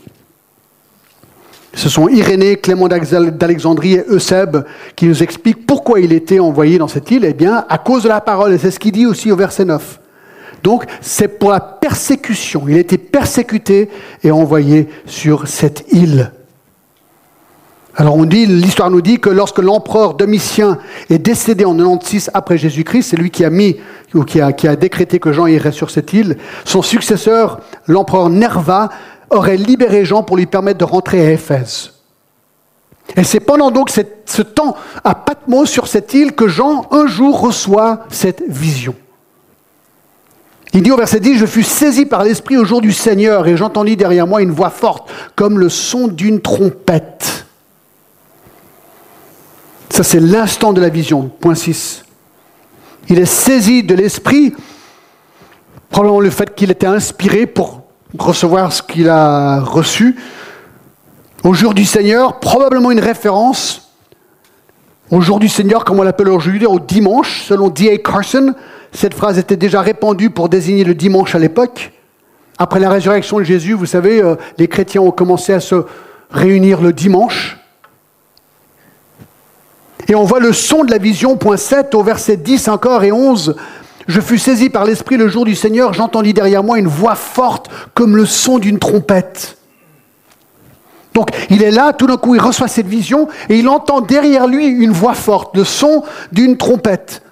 Ce 1.73 1.89
sont 1.89 2.07
Irénée, 2.07 2.57
Clément 2.57 2.87
d'Alexandrie 2.87 3.95
et 3.95 4.05
Eusèbe 4.07 4.65
qui 4.95 5.07
nous 5.07 5.23
expliquent 5.23 5.65
pourquoi 5.65 5.99
il 5.99 6.13
était 6.13 6.39
envoyé 6.39 6.77
dans 6.77 6.87
cette 6.87 7.09
île. 7.11 7.25
Eh 7.25 7.33
bien, 7.33 7.65
à 7.67 7.77
cause 7.77 8.03
de 8.03 8.09
la 8.09 8.21
parole. 8.21 8.53
Et 8.53 8.57
c'est 8.57 8.71
ce 8.71 8.79
qu'il 8.79 8.91
dit 8.91 9.05
aussi 9.05 9.31
au 9.31 9.35
verset 9.35 9.65
9. 9.65 9.99
Donc, 10.63 10.85
c'est 11.01 11.27
pour 11.27 11.51
la 11.51 11.59
persécution. 11.59 12.63
Il 12.67 12.75
a 12.75 12.79
été 12.79 12.97
persécuté 12.97 13.89
et 14.23 14.31
envoyé 14.31 14.87
sur 15.05 15.47
cette 15.47 15.85
île. 15.91 16.31
Alors 17.97 18.17
on 18.17 18.25
dit, 18.25 18.45
l'histoire 18.45 18.91
nous 18.91 19.01
dit 19.01 19.19
que 19.19 19.29
lorsque 19.29 19.59
l'empereur 19.59 20.15
Domitien 20.15 20.79
est 21.09 21.17
décédé 21.17 21.63
en 21.63 21.75
96 21.75 22.29
après 22.33 22.57
Jésus-Christ, 22.57 23.03
c'est 23.03 23.15
lui 23.15 23.31
qui 23.31 23.45
a 23.45 23.49
mis 23.49 23.77
ou 24.13 24.23
qui 24.23 24.41
a, 24.41 24.51
qui 24.51 24.67
a 24.67 24.75
décrété 24.75 25.19
que 25.19 25.31
Jean 25.31 25.47
irait 25.47 25.71
sur 25.71 25.89
cette 25.89 26.11
île. 26.11 26.37
Son 26.65 26.81
successeur, 26.81 27.61
l'empereur 27.87 28.29
Nerva, 28.29 28.89
aurait 29.29 29.55
libéré 29.55 30.03
Jean 30.03 30.23
pour 30.23 30.35
lui 30.35 30.45
permettre 30.45 30.79
de 30.79 30.83
rentrer 30.83 31.25
à 31.25 31.31
Éphèse. 31.31 31.93
Et 33.15 33.23
c'est 33.23 33.39
pendant 33.39 33.71
donc 33.71 33.89
ce 33.89 34.41
temps 34.41 34.75
à 35.03 35.15
Patmos 35.15 35.69
sur 35.69 35.87
cette 35.87 36.13
île 36.13 36.33
que 36.33 36.49
Jean 36.49 36.87
un 36.91 37.07
jour 37.07 37.39
reçoit 37.39 37.99
cette 38.09 38.43
vision. 38.49 38.95
Il 40.73 40.83
dit 40.83 40.91
au 40.91 40.97
verset 40.97 41.21
10, 41.21 41.37
je 41.37 41.45
fus 41.45 41.63
saisi 41.63 42.05
par 42.05 42.23
l'Esprit 42.23 42.57
au 42.57 42.65
jour 42.65 42.81
du 42.81 42.91
Seigneur 42.91 43.47
et 43.47 43.55
j'entendis 43.55 43.95
derrière 43.95 44.27
moi 44.27 44.41
une 44.41 44.51
voix 44.51 44.69
forte 44.69 45.09
comme 45.37 45.59
le 45.59 45.69
son 45.69 46.09
d'une 46.09 46.41
trompette. 46.41 47.44
Ça, 49.95 50.03
c'est 50.03 50.19
l'instant 50.19 50.73
de 50.73 50.81
la 50.81 50.89
vision. 50.89 51.31
Point 51.39 51.55
6. 51.55 52.03
Il 53.07 53.17
est 53.17 53.23
saisi 53.23 53.81
de 53.81 53.95
l'esprit, 53.95 54.53
probablement 55.89 56.19
le 56.19 56.31
fait 56.31 56.53
qu'il 56.53 56.69
était 56.69 56.85
inspiré 56.85 57.45
pour 57.45 57.83
recevoir 58.19 58.73
ce 58.73 58.83
qu'il 58.83 59.07
a 59.07 59.61
reçu. 59.61 60.17
Au 61.45 61.53
jour 61.53 61.73
du 61.73 61.85
Seigneur, 61.85 62.41
probablement 62.41 62.91
une 62.91 62.99
référence 62.99 63.93
au 65.11 65.21
jour 65.21 65.39
du 65.39 65.47
Seigneur, 65.47 65.85
comme 65.85 65.97
on 66.01 66.03
l'appelle 66.03 66.27
aujourd'hui, 66.27 66.65
au 66.65 66.81
dimanche, 66.81 67.43
selon 67.43 67.69
D.A. 67.69 67.97
Carson. 67.97 68.53
Cette 68.91 69.13
phrase 69.13 69.37
était 69.37 69.55
déjà 69.55 69.79
répandue 69.79 70.29
pour 70.29 70.49
désigner 70.49 70.83
le 70.83 70.93
dimanche 70.93 71.35
à 71.35 71.39
l'époque. 71.39 71.93
Après 72.57 72.81
la 72.81 72.89
résurrection 72.89 73.39
de 73.39 73.45
Jésus, 73.45 73.71
vous 73.71 73.85
savez, 73.85 74.21
euh, 74.21 74.35
les 74.57 74.67
chrétiens 74.67 75.03
ont 75.03 75.11
commencé 75.11 75.53
à 75.53 75.61
se 75.61 75.85
réunir 76.31 76.81
le 76.81 76.91
dimanche. 76.91 77.59
Et 80.07 80.15
on 80.15 80.23
voit 80.23 80.39
le 80.39 80.53
son 80.53 80.83
de 80.83 80.91
la 80.91 80.97
vision, 80.97 81.37
point 81.37 81.57
7, 81.57 81.95
au 81.95 82.03
verset 82.03 82.37
10 82.37 82.67
encore 82.67 83.03
et 83.03 83.11
11. 83.11 83.55
Je 84.07 84.21
fus 84.21 84.37
saisi 84.37 84.69
par 84.69 84.85
l'Esprit 84.85 85.17
le 85.17 85.27
jour 85.27 85.45
du 85.45 85.55
Seigneur, 85.55 85.93
j'entendis 85.93 86.33
derrière 86.33 86.63
moi 86.63 86.77
une 86.77 86.87
voix 86.87 87.15
forte 87.15 87.69
comme 87.95 88.15
le 88.15 88.25
son 88.25 88.59
d'une 88.59 88.77
trompette. 88.77 89.57
Donc 91.15 91.29
il 91.49 91.63
est 91.63 91.71
là, 91.71 91.93
tout 91.93 92.05
d'un 92.05 92.17
coup 92.17 92.35
il 92.35 92.41
reçoit 92.41 92.67
cette 92.67 92.87
vision 92.87 93.27
et 93.49 93.57
il 93.57 93.67
entend 93.67 94.01
derrière 94.01 94.47
lui 94.47 94.67
une 94.67 94.91
voix 94.91 95.15
forte, 95.15 95.55
le 95.55 95.63
son 95.63 96.03
d'une 96.31 96.57
trompette, 96.57 97.23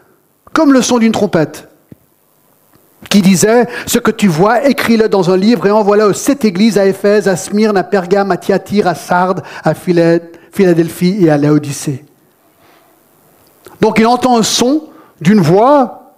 comme 0.52 0.74
le 0.74 0.82
son 0.82 0.98
d'une 0.98 1.12
trompette, 1.12 1.68
qui 3.10 3.22
disait, 3.22 3.68
ce 3.86 4.00
que 4.00 4.10
tu 4.10 4.28
vois, 4.28 4.66
écris-le 4.68 5.10
dans 5.10 5.30
un 5.30 5.38
livre 5.38 5.68
et 5.68 5.72
envoie-le 5.72 6.06
aux 6.06 6.14
sept 6.14 6.44
églises, 6.46 6.80
à 6.80 6.86
Éphèse, 6.86 7.28
à 7.28 7.36
Smyrne, 7.36 7.78
à 7.78 7.84
Pergame, 7.84 8.32
à 8.32 8.38
Thyatire, 8.38 8.88
à 8.88 8.96
Sardes, 8.96 9.44
à 9.64 9.74
Philadelphie 9.76 11.18
et 11.20 11.30
à 11.30 11.38
Laodicée. 11.38 12.06
Donc 13.84 14.00
il 14.00 14.08
entend 14.08 14.38
un 14.38 14.44
son 14.44 14.84
d'une 15.20 15.42
voix, 15.42 16.14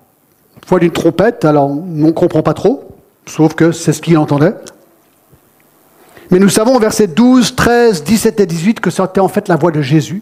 voix 0.67 0.77
d'une 0.77 0.91
trompette, 0.91 1.45
alors 1.45 1.71
on 1.71 1.83
ne 1.83 2.11
comprend 2.11 2.43
pas 2.43 2.53
trop, 2.53 2.95
sauf 3.25 3.55
que 3.55 3.71
c'est 3.71 3.91
ce 3.91 4.03
qu'il 4.03 4.19
entendait. 4.19 4.53
Mais 6.29 6.37
nous 6.37 6.49
savons 6.49 6.75
au 6.75 6.79
verset 6.79 7.07
12, 7.07 7.55
13, 7.55 8.03
17 8.03 8.39
et 8.39 8.45
18 8.45 8.79
que 8.81 8.91
c'était 8.91 9.19
en 9.19 9.27
fait 9.27 9.47
la 9.47 9.55
voix 9.55 9.71
de 9.71 9.81
Jésus. 9.81 10.21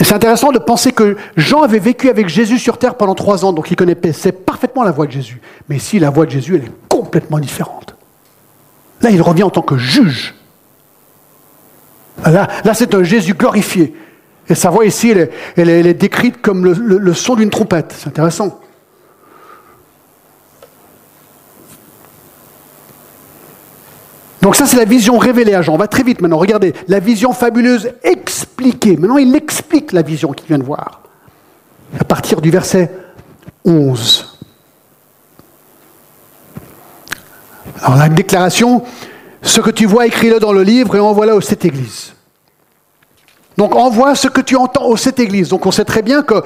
Et 0.00 0.04
c'est 0.04 0.14
intéressant 0.14 0.50
de 0.50 0.58
penser 0.58 0.92
que 0.92 1.18
Jean 1.36 1.60
avait 1.60 1.78
vécu 1.78 2.08
avec 2.08 2.30
Jésus 2.30 2.58
sur 2.58 2.78
terre 2.78 2.94
pendant 2.94 3.14
trois 3.14 3.44
ans, 3.44 3.52
donc 3.52 3.70
il 3.70 3.76
connaissait 3.76 4.32
parfaitement 4.32 4.82
la 4.82 4.92
voix 4.92 5.04
de 5.04 5.12
Jésus. 5.12 5.42
Mais 5.68 5.76
ici, 5.76 5.98
la 5.98 6.08
voix 6.08 6.24
de 6.24 6.30
Jésus, 6.30 6.54
elle 6.56 6.64
est 6.64 6.88
complètement 6.88 7.38
différente. 7.38 7.96
Là, 9.02 9.10
il 9.10 9.20
revient 9.20 9.42
en 9.42 9.50
tant 9.50 9.60
que 9.60 9.76
juge. 9.76 10.34
Là 12.24 12.74
c'est 12.74 12.94
un 12.94 13.02
Jésus 13.02 13.34
glorifié. 13.34 13.94
Et 14.48 14.54
sa 14.54 14.70
voix 14.70 14.84
ici, 14.84 15.14
elle 15.56 15.68
est, 15.68 15.94
décrite 15.94 16.42
comme 16.42 16.64
le, 16.64 17.14
son 17.14 17.36
d'une 17.36 17.50
trompette. 17.50 17.94
C'est 17.96 18.08
intéressant. 18.08 18.60
Donc 24.40 24.56
ça, 24.56 24.66
c'est 24.66 24.76
la 24.76 24.84
vision 24.84 25.18
révélée 25.18 25.54
à 25.54 25.62
Jean. 25.62 25.74
On 25.74 25.78
va 25.78 25.86
très 25.86 26.02
vite 26.02 26.20
maintenant. 26.20 26.38
Regardez, 26.38 26.74
la 26.88 26.98
vision 26.98 27.32
fabuleuse 27.32 27.92
expliquée. 28.02 28.96
Maintenant, 28.96 29.18
il 29.18 29.36
explique 29.36 29.92
la 29.92 30.02
vision 30.02 30.32
qu'il 30.32 30.48
vient 30.48 30.58
de 30.58 30.64
voir. 30.64 31.02
À 31.98 32.04
partir 32.04 32.40
du 32.40 32.50
verset 32.50 32.90
11. 33.64 34.40
Alors 37.80 37.96
la 37.96 38.08
déclaration, 38.08 38.82
ce 39.42 39.60
que 39.60 39.70
tu 39.70 39.86
vois, 39.86 40.06
écris-le 40.06 40.40
dans 40.40 40.52
le 40.52 40.62
livre 40.62 40.96
et 40.96 41.00
envoie-le 41.00 41.34
aux 41.34 41.40
sept 41.40 41.64
églises. 41.64 42.14
Donc 43.62 43.76
envoie 43.76 44.16
ce 44.16 44.26
que 44.26 44.40
tu 44.40 44.56
entends 44.56 44.86
aux 44.86 44.96
sept 44.96 45.20
églises. 45.20 45.50
Donc 45.50 45.66
on 45.66 45.70
sait 45.70 45.84
très 45.84 46.02
bien 46.02 46.22
que 46.22 46.42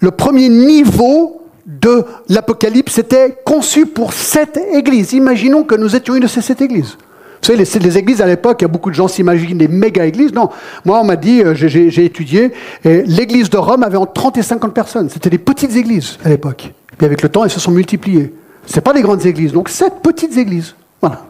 le 0.00 0.10
premier 0.10 0.48
niveau 0.48 1.42
de 1.64 2.04
l'Apocalypse 2.28 2.98
était 2.98 3.38
conçu 3.44 3.86
pour 3.86 4.12
sept 4.14 4.60
églises. 4.72 5.12
Imaginons 5.12 5.62
que 5.62 5.76
nous 5.76 5.94
étions 5.94 6.16
une 6.16 6.24
de 6.24 6.26
ces 6.26 6.42
sept 6.42 6.60
églises. 6.60 6.96
Vous 7.40 7.46
savez, 7.54 7.56
les, 7.56 7.98
églises 7.98 8.20
à 8.20 8.26
l'époque, 8.26 8.56
il 8.62 8.64
y 8.64 8.64
a 8.64 8.68
beaucoup 8.68 8.90
de 8.90 8.96
gens 8.96 9.06
s'imaginent 9.06 9.58
des 9.58 9.68
méga-églises. 9.68 10.32
Non, 10.32 10.48
moi 10.84 10.98
on 11.00 11.04
m'a 11.04 11.14
dit, 11.14 11.40
euh, 11.40 11.54
j'ai 11.54 12.04
étudié, 12.04 12.50
l'église 12.82 13.48
de 13.48 13.58
Rome 13.58 13.84
avait 13.84 13.96
entre 13.96 14.14
30 14.14 14.38
et 14.38 14.42
50 14.42 14.74
personnes. 14.74 15.08
C'était 15.08 15.30
des 15.30 15.38
petites 15.38 15.76
églises 15.76 16.18
à 16.24 16.30
l'époque. 16.30 16.72
Puis 16.96 17.06
avec 17.06 17.22
le 17.22 17.28
temps, 17.28 17.44
elles 17.44 17.50
se 17.52 17.60
sont 17.60 17.70
multipliées. 17.70 18.34
Ce 18.66 18.80
pas 18.80 18.92
des 18.92 19.02
grandes 19.02 19.24
églises, 19.24 19.52
donc 19.52 19.68
sept 19.68 20.02
petites 20.02 20.36
églises. 20.36 20.74
Voilà. 21.00 21.27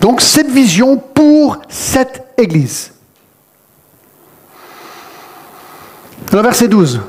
Donc 0.00 0.20
cette 0.20 0.50
vision 0.50 0.96
pour 0.96 1.58
cette 1.68 2.24
Église. 2.36 2.92
Alors 6.30 6.44
verset 6.44 6.68
12. 6.68 7.00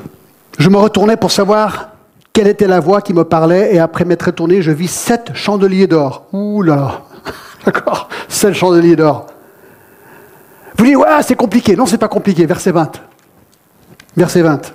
Je 0.58 0.68
me 0.68 0.76
retournais 0.76 1.16
pour 1.16 1.30
savoir 1.30 1.90
quelle 2.32 2.48
était 2.48 2.66
la 2.66 2.80
voix 2.80 3.00
qui 3.00 3.12
me 3.12 3.24
parlait, 3.24 3.74
et 3.74 3.78
après 3.78 4.04
m'être 4.04 4.24
retourné, 4.24 4.62
je 4.62 4.70
vis 4.70 4.90
sept 4.90 5.32
chandeliers 5.34 5.86
d'or. 5.86 6.26
Ouh 6.32 6.62
là 6.62 6.76
là, 6.76 7.02
d'accord, 7.64 8.08
sept 8.28 8.54
chandeliers 8.54 8.96
d'or. 8.96 9.26
Vous 10.76 10.84
dites, 10.84 10.96
ouais, 10.96 11.22
c'est 11.22 11.34
compliqué. 11.34 11.76
Non, 11.76 11.86
c'est 11.86 11.98
pas 11.98 12.08
compliqué. 12.08 12.46
Verset 12.46 12.72
20. 12.72 12.92
Verset 14.16 14.42
20. 14.42 14.74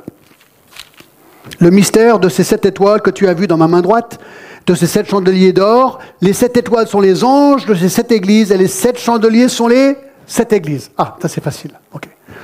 Le 1.60 1.70
mystère 1.72 2.20
de 2.20 2.30
ces 2.30 2.44
sept 2.44 2.66
étoiles 2.66 3.02
que 3.02 3.10
tu 3.10 3.28
as 3.28 3.34
vues 3.34 3.48
dans 3.48 3.58
ma 3.58 3.68
main 3.68 3.82
droite, 3.82 4.20
de 4.66 4.76
ces 4.76 4.88
sept 4.88 5.10
chandeliers 5.10 5.54
d'or. 5.54 6.00
Les 6.22 6.34
sept 6.34 6.58
étoiles 6.58 6.88
sont 6.88 7.02
les 7.02 7.24
anges 7.24 7.66
de 7.66 7.76
ces 7.76 7.90
sept 7.90 8.12
églises 8.12 8.52
et 8.52 8.58
les 8.58 8.68
sept 8.68 9.00
chandeliers 9.00 9.50
sont 9.50 9.68
les 9.68 9.96
sept 10.26 10.54
églises. 10.54 10.92
Ah, 10.98 11.18
ça 11.22 11.28
c'est 11.28 11.44
facile. 11.44 11.72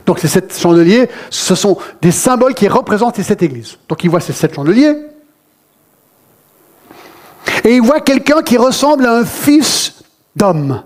Donc 0.06 0.20
ces 0.20 0.28
sept 0.28 0.58
chandeliers, 0.58 1.10
ce 1.30 1.56
sont 1.56 1.78
des 2.02 2.12
symboles 2.12 2.54
qui 2.54 2.68
représentent 2.68 3.16
ces 3.16 3.24
sept 3.24 3.42
églises. 3.44 3.78
Donc 3.88 4.04
il 4.04 4.10
voit 4.10 4.20
ces 4.20 4.34
sept 4.34 4.56
chandeliers. 4.56 4.96
Et 7.64 7.76
il 7.76 7.82
voit 7.82 8.00
quelqu'un 8.00 8.42
qui 8.42 8.58
ressemble 8.58 9.06
à 9.06 9.18
un 9.18 9.26
fils 9.26 10.04
d'homme. 10.36 10.82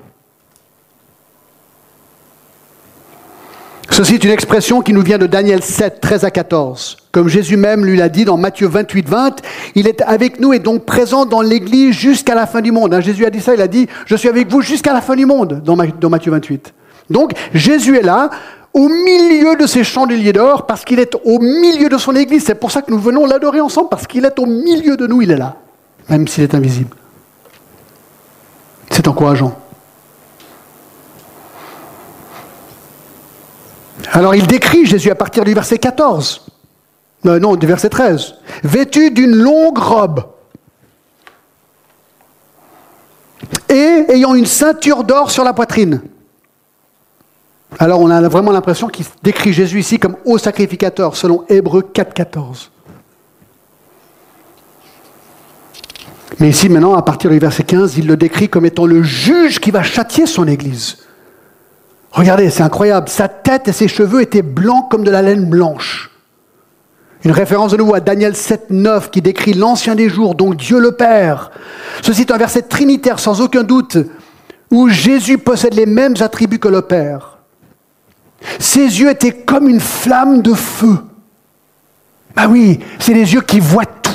Ceci 3.90 4.16
est 4.16 4.24
une 4.24 4.32
expression 4.32 4.82
qui 4.82 4.94
nous 4.94 5.02
vient 5.02 5.18
de 5.18 5.28
Daniel 5.28 5.62
7, 5.62 6.02
13 6.02 6.24
à 6.26 6.32
14. 6.32 6.98
Comme 7.12 7.28
Jésus 7.30 7.56
même 7.56 7.86
lui 7.86 7.96
l'a 7.96 8.10
dit 8.10 8.26
dans 8.26 8.36
Matthieu 8.36 8.68
28, 8.68 9.08
20, 9.08 9.42
il 9.76 9.88
est 9.88 10.02
avec 10.02 10.40
nous 10.40 10.54
et 10.54 10.60
donc 10.60 10.86
présent 10.86 11.26
dans 11.26 11.42
l'Église 11.42 11.94
jusqu'à 11.96 12.36
la 12.36 12.46
fin 12.46 12.62
du 12.62 12.72
monde. 12.72 12.94
Hein, 12.94 13.00
Jésus 13.00 13.26
a 13.26 13.30
dit 13.30 13.40
ça, 13.40 13.54
il 13.54 13.62
a 13.62 13.68
dit, 13.68 13.88
je 14.06 14.16
suis 14.16 14.28
avec 14.28 14.50
vous 14.50 14.62
jusqu'à 14.62 14.92
la 14.92 15.02
fin 15.02 15.16
du 15.16 15.26
monde 15.26 15.62
dans, 15.64 15.78
dans 15.78 16.10
Matthieu 16.10 16.32
28. 16.32 16.74
Donc 17.10 17.32
Jésus 17.54 17.96
est 17.98 18.02
là, 18.02 18.30
au 18.74 18.90
milieu 18.90 19.56
de 19.56 19.66
ces 19.68 19.86
chandeliers 19.86 20.34
d'or, 20.34 20.66
parce 20.66 20.84
qu'il 20.84 21.00
est 21.00 21.16
au 21.24 21.40
milieu 21.40 21.88
de 21.88 21.98
son 21.98 22.14
Église. 22.16 22.44
C'est 22.46 22.56
pour 22.56 22.72
ça 22.72 22.82
que 22.82 22.92
nous 22.92 23.00
venons 23.00 23.26
l'adorer 23.26 23.62
ensemble, 23.62 23.88
parce 23.90 24.08
qu'il 24.08 24.26
est 24.26 24.38
au 24.38 24.46
milieu 24.46 24.98
de 24.98 25.08
nous, 25.08 25.22
il 25.22 25.32
est 25.32 25.38
là, 25.38 25.56
même 26.10 26.28
s'il 26.28 26.44
est 26.44 26.54
invisible. 26.54 26.96
C'est 28.90 29.08
encourageant. 29.08 29.58
Alors 34.12 34.36
il 34.36 34.48
décrit 34.48 34.86
Jésus 34.86 35.10
à 35.10 35.16
partir 35.16 35.44
du 35.44 35.54
verset 35.54 35.78
14. 35.78 36.46
Euh, 37.26 37.40
non, 37.40 37.56
du 37.56 37.66
verset 37.66 37.90
13. 37.90 38.36
Vêtu 38.64 39.12
d'une 39.12 39.36
longue 39.36 39.78
robe 39.78 40.26
et 43.70 44.06
ayant 44.10 44.36
une 44.36 44.46
ceinture 44.46 45.04
d'or 45.04 45.32
sur 45.32 45.44
la 45.44 45.54
poitrine. 45.54 46.02
Alors 47.80 48.00
on 48.00 48.10
a 48.10 48.22
vraiment 48.28 48.52
l'impression 48.52 48.88
qu'il 48.88 49.06
décrit 49.24 49.54
Jésus 49.54 49.80
ici 49.80 50.00
comme 50.00 50.18
haut 50.26 50.38
sacrificateur, 50.38 51.16
selon 51.16 51.44
Hébreu 51.50 51.82
4.14. 51.82 52.70
Mais 56.40 56.50
ici, 56.50 56.68
maintenant, 56.68 56.96
à 56.96 57.02
partir 57.02 57.32
du 57.32 57.40
verset 57.40 57.64
15, 57.64 57.98
il 57.98 58.08
le 58.08 58.18
décrit 58.18 58.50
comme 58.50 58.66
étant 58.66 58.86
le 58.86 59.04
juge 59.04 59.60
qui 59.60 59.72
va 59.72 59.84
châtier 59.84 60.26
son 60.26 60.48
Église. 60.48 60.98
Regardez, 62.16 62.50
c'est 62.50 62.64
incroyable. 62.64 63.10
Sa 63.10 63.28
tête 63.28 63.68
et 63.68 63.74
ses 63.74 63.90
cheveux 63.90 64.22
étaient 64.22 64.42
blancs 64.42 64.90
comme 64.90 65.04
de 65.04 65.12
la 65.12 65.22
laine 65.22 65.50
blanche. 65.50 66.12
Une 67.26 67.32
référence 67.32 67.74
de 67.74 67.78
nouveau 67.78 67.94
à 67.94 68.00
Daniel 68.00 68.38
7, 68.38 68.70
9 68.70 69.12
qui 69.12 69.22
décrit 69.22 69.54
l'ancien 69.54 69.96
des 69.96 70.08
jours, 70.08 70.34
donc 70.34 70.56
Dieu 70.56 70.80
le 70.80 70.94
Père. 70.94 71.52
Ceci 72.02 72.22
est 72.22 72.32
un 72.32 72.38
verset 72.38 72.62
trinitaire 72.62 73.20
sans 73.20 73.42
aucun 73.42 73.64
doute 73.64 73.98
où 74.72 74.88
Jésus 74.88 75.38
possède 75.38 75.74
les 75.74 75.86
mêmes 75.86 76.16
attributs 76.22 76.60
que 76.60 76.70
le 76.70 76.84
Père. 76.84 77.40
Ses 78.60 79.02
yeux 79.02 79.10
étaient 79.10 79.34
comme 79.34 79.68
une 79.68 79.82
flamme 79.82 80.42
de 80.42 80.54
feu. 80.54 80.98
Ah 82.38 82.48
oui, 82.48 82.80
c'est 82.98 83.14
les 83.14 83.34
yeux 83.34 83.42
qui 83.42 83.60
voient 83.60 83.86
tout. 83.86 84.12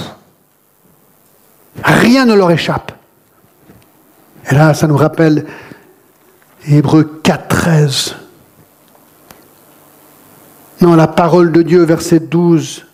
Rien 1.84 2.24
ne 2.24 2.34
leur 2.34 2.50
échappe. 2.50 2.92
Et 4.50 4.54
là, 4.54 4.72
ça 4.72 4.86
nous 4.86 4.96
rappelle 4.96 5.44
Hébreu 6.72 7.20
4, 7.24 7.48
13. 7.48 8.16
Non, 10.82 10.94
la 10.94 11.08
parole 11.08 11.50
de 11.50 11.62
Dieu, 11.62 11.82
verset 11.82 12.20
12. 12.20 12.86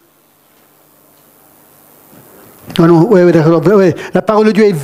Non, 2.78 2.86
non, 2.86 3.06
ouais, 3.08 3.22
ouais, 3.22 3.94
La 4.14 4.22
parole 4.22 4.46
de 4.46 4.52
Dieu 4.52 4.64
est 4.64 4.74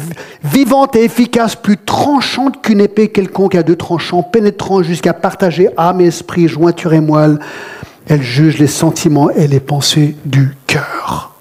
vivante 0.44 0.94
et 0.94 1.04
efficace, 1.04 1.56
plus 1.56 1.78
tranchante 1.78 2.62
qu'une 2.62 2.80
épée 2.80 3.08
quelconque 3.08 3.54
à 3.54 3.62
deux 3.62 3.76
tranchants, 3.76 4.22
pénétrant 4.22 4.82
jusqu'à 4.82 5.14
partager 5.14 5.70
âme 5.78 6.02
et 6.02 6.06
esprit, 6.06 6.46
jointure 6.46 6.92
et 6.92 7.00
moelle. 7.00 7.38
Elle 8.06 8.22
juge 8.22 8.58
les 8.58 8.66
sentiments 8.66 9.30
et 9.30 9.46
les 9.46 9.60
pensées 9.60 10.16
du 10.26 10.54
cœur. 10.66 11.31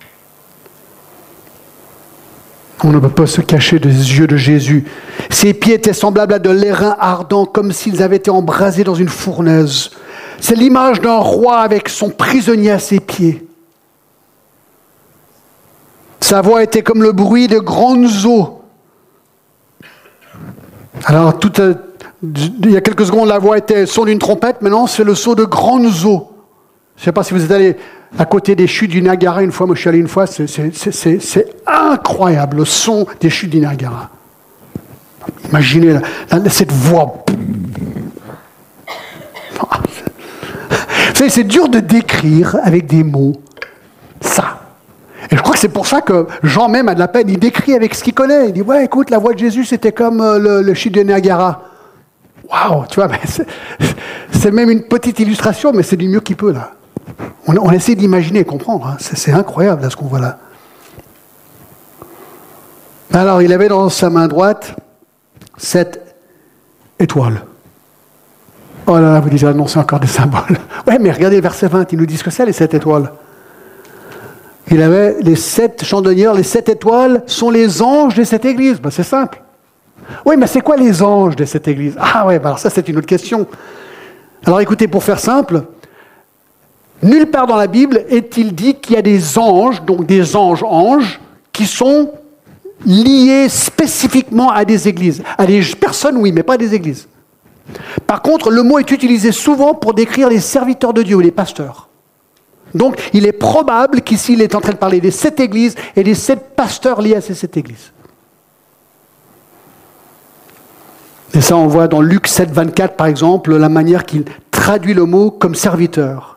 On 2.84 2.90
ne 2.90 3.00
peut 3.00 3.10
pas 3.10 3.28
se 3.28 3.42
cacher 3.42 3.80
des 3.80 3.90
yeux 3.90 4.28
de 4.28 4.38
Jésus. 4.38 4.86
Ses 5.30 5.54
pieds 5.54 5.76
étaient 5.76 5.94
semblables 5.94 6.34
à 6.34 6.40
de 6.40 6.50
l'airain 6.50 6.96
ardent, 7.00 7.46
comme 7.46 7.72
s'ils 7.72 8.02
avaient 8.02 8.16
été 8.16 8.32
embrasés 8.32 8.84
dans 8.84 8.96
une 8.96 9.10
fournaise. 9.10 9.92
C'est 10.40 10.56
l'image 10.56 11.00
d'un 11.00 11.18
roi 11.18 11.60
avec 11.60 11.90
son 11.90 12.10
prisonnier 12.10 12.72
à 12.72 12.80
ses 12.80 13.00
pieds. 13.00 13.46
Sa 16.20 16.42
voix 16.42 16.64
était 16.64 16.82
comme 16.82 17.04
le 17.04 17.12
bruit 17.12 17.48
de 17.48 17.60
grandes 17.60 18.26
eaux. 18.26 18.62
Alors, 21.06 21.38
tout, 21.38 21.52
il 22.24 22.72
y 22.72 22.78
a 22.78 22.82
quelques 22.82 23.06
secondes, 23.06 23.28
la 23.28 23.38
voix 23.38 23.58
était 23.58 23.82
le 23.82 23.86
son 23.86 24.06
d'une 24.06 24.20
trompette. 24.20 24.62
Maintenant, 24.62 24.88
c'est 24.88 25.04
le 25.04 25.14
son 25.14 25.34
de 25.36 25.44
grandes 25.44 26.06
eaux. 26.06 26.32
Je 26.96 27.02
ne 27.02 27.06
sais 27.06 27.12
pas 27.12 27.24
si 27.24 27.34
vous 27.34 27.44
êtes 27.44 27.52
allé 27.52 27.78
à 28.18 28.26
côté 28.26 28.56
des 28.56 28.68
chutes 28.68 28.92
du 28.92 29.02
Niagara 29.02 29.44
une 29.44 29.52
fois. 29.52 29.66
Moi, 29.68 29.76
je 29.76 29.82
suis 29.82 29.90
allé 29.90 30.00
une 30.00 30.08
fois. 30.08 30.26
C'est 30.28 31.46
incroyable, 31.66 32.58
le 32.58 32.66
son 32.66 33.06
des 33.20 33.30
chutes 33.30 33.52
du 33.52 33.60
Niagara. 33.60 34.10
Imaginez 35.50 36.00
cette 36.50 36.72
voix. 36.72 37.24
C'est 41.30 41.44
dur 41.44 41.70
de 41.70 41.80
décrire 41.80 42.58
avec 42.64 42.88
des 42.88 43.04
mots 43.04 43.34
ça. 44.20 44.60
Et 45.30 45.38
je 45.38 45.42
crois 45.42 45.54
que 45.54 45.60
c'est 45.60 45.70
pour 45.70 45.86
ça 45.88 46.02
que 46.02 46.28
Jean 46.44 46.68
même 46.68 46.90
a 46.90 46.96
de 46.96 47.00
la 47.00 47.08
peine. 47.08 47.30
Il 47.30 47.40
décrit 47.40 47.74
avec 47.74 47.94
ce 47.94 48.04
qu'il 48.04 48.14
connaît. 48.14 48.48
Il 48.48 48.54
dit 48.54 48.62
Ouais, 48.62 48.86
écoute, 48.86 49.10
la 49.10 49.20
voix 49.20 49.34
de 49.34 49.40
Jésus, 49.40 49.66
c'était 49.66 49.92
comme 49.92 50.20
euh, 50.20 50.40
le, 50.40 50.62
le 50.62 50.74
chute 50.74 50.94
de 50.94 51.02
Niagara. 51.02 51.64
Waouh, 52.50 52.86
tu 52.88 52.96
vois, 52.96 53.10
c'est 54.32 54.52
même 54.52 54.70
une 54.70 54.84
petite 54.84 55.20
illustration, 55.20 55.72
mais 55.74 55.84
c'est 55.84 55.96
du 55.96 56.10
mieux 56.10 56.20
qu'il 56.20 56.36
peut, 56.36 56.52
là. 56.52 56.72
On, 57.48 57.72
essaie 57.72 57.96
d'imaginer 57.96 58.40
et 58.40 58.46
comprendre. 58.46 58.88
Hein. 58.88 58.98
C'est 59.00 59.32
incroyable, 59.32 59.90
ce 59.90 59.96
qu'on 59.96 60.06
voit 60.06 60.20
là. 60.20 60.38
Alors, 63.14 63.42
il 63.42 63.52
avait 63.52 63.68
dans 63.68 63.90
sa 63.90 64.10
main 64.10 64.28
droite 64.28 64.76
sept 65.58 66.16
étoiles. 67.00 67.44
Oh 68.88 68.96
là 68.96 69.14
là, 69.14 69.20
vous 69.20 69.30
dites, 69.30 69.44
non, 69.44 69.68
c'est 69.68 69.80
encore 69.80 70.00
des 70.00 70.08
symboles. 70.08 70.58
Ouais, 70.88 70.98
mais 70.98 71.12
regardez 71.12 71.36
le 71.36 71.42
verset 71.42 71.68
20, 71.68 71.92
il 71.94 72.00
nous 72.00 72.06
dit 72.06 72.18
ce 72.18 72.24
que 72.24 72.32
c'est, 72.32 72.46
les 72.46 72.54
sept 72.54 72.74
étoiles. 72.74 73.12
Il 74.72 74.82
avait 74.82 75.18
les 75.22 75.36
sept 75.36 75.84
chandelières, 75.84 76.34
les 76.34 76.44
sept 76.44 76.70
étoiles 76.70 77.24
sont 77.28 77.52
les 77.52 77.82
anges 77.82 78.16
de 78.16 78.24
cette 78.24 78.46
église. 78.46 78.80
Ben, 78.82 78.90
c'est 78.90 79.04
simple. 79.04 79.42
Oui, 80.26 80.36
mais 80.38 80.48
c'est 80.48 80.62
quoi 80.62 80.78
les 80.78 81.04
anges 81.04 81.36
de 81.36 81.46
cette 81.46 81.68
église? 81.68 81.96
Ah 82.00 82.26
oui, 82.26 82.40
ben, 82.40 82.48
alors 82.48 82.60
ça 82.60 82.70
c'est 82.70 82.88
une 82.90 82.98
autre 82.98 83.08
question. 83.08 83.46
Alors 84.46 84.60
écoutez, 84.62 84.88
pour 84.88 85.04
faire 85.04 85.20
simple, 85.20 85.64
nulle 87.04 87.28
part 87.28 87.48
dans 87.48 87.56
la 87.56 87.68
Bible 87.68 88.06
est-il 88.10 88.54
dit 88.54 88.76
qu'il 88.76 88.96
y 88.96 88.98
a 88.98 89.02
des 89.02 89.38
anges, 89.38 89.84
donc 89.84 90.06
des 90.06 90.36
anges-anges, 90.36 91.20
qui 91.52 91.66
sont 91.66 92.12
liés 92.86 93.48
spécifiquement 93.50 94.50
à 94.50 94.66
des 94.66 94.88
églises. 94.88 95.22
À 95.38 95.46
des 95.46 95.62
personnes, 95.80 96.18
oui, 96.18 96.32
mais 96.32 96.44
pas 96.44 96.54
à 96.54 96.58
des 96.58 96.74
églises. 96.74 97.08
Par 98.08 98.22
contre, 98.22 98.50
le 98.50 98.64
mot 98.64 98.80
est 98.80 98.92
utilisé 98.92 99.32
souvent 99.32 99.74
pour 99.74 99.94
décrire 99.94 100.30
les 100.30 100.40
serviteurs 100.40 100.94
de 100.94 101.04
Dieu, 101.04 101.20
les 101.20 101.32
pasteurs. 101.32 101.90
Donc, 102.74 102.98
il 103.14 103.26
est 103.26 103.34
probable 103.34 104.02
qu'ici, 104.02 104.34
il 104.34 104.42
est 104.42 104.56
en 104.56 104.62
train 104.62 104.72
de 104.72 104.78
parler 104.78 105.02
des 105.02 105.12
sept 105.12 105.40
églises 105.40 105.76
et 105.96 106.04
des 106.04 106.16
sept 106.16 106.56
pasteurs 106.56 107.02
liés 107.02 107.16
à 107.16 107.22
ces 107.22 107.34
sept 107.34 107.56
églises. 107.58 107.92
Et 111.34 111.42
ça, 111.42 111.56
on 111.56 111.68
voit 111.68 111.88
dans 111.88 112.02
Luc 112.02 112.28
7, 112.28 112.52
24, 112.52 112.96
par 112.96 113.08
exemple, 113.08 113.56
la 113.56 113.70
manière 113.70 114.06
qu'il 114.06 114.26
traduit 114.50 114.94
le 114.94 115.06
mot 115.06 115.32
comme 115.32 115.56
serviteur. 115.56 116.31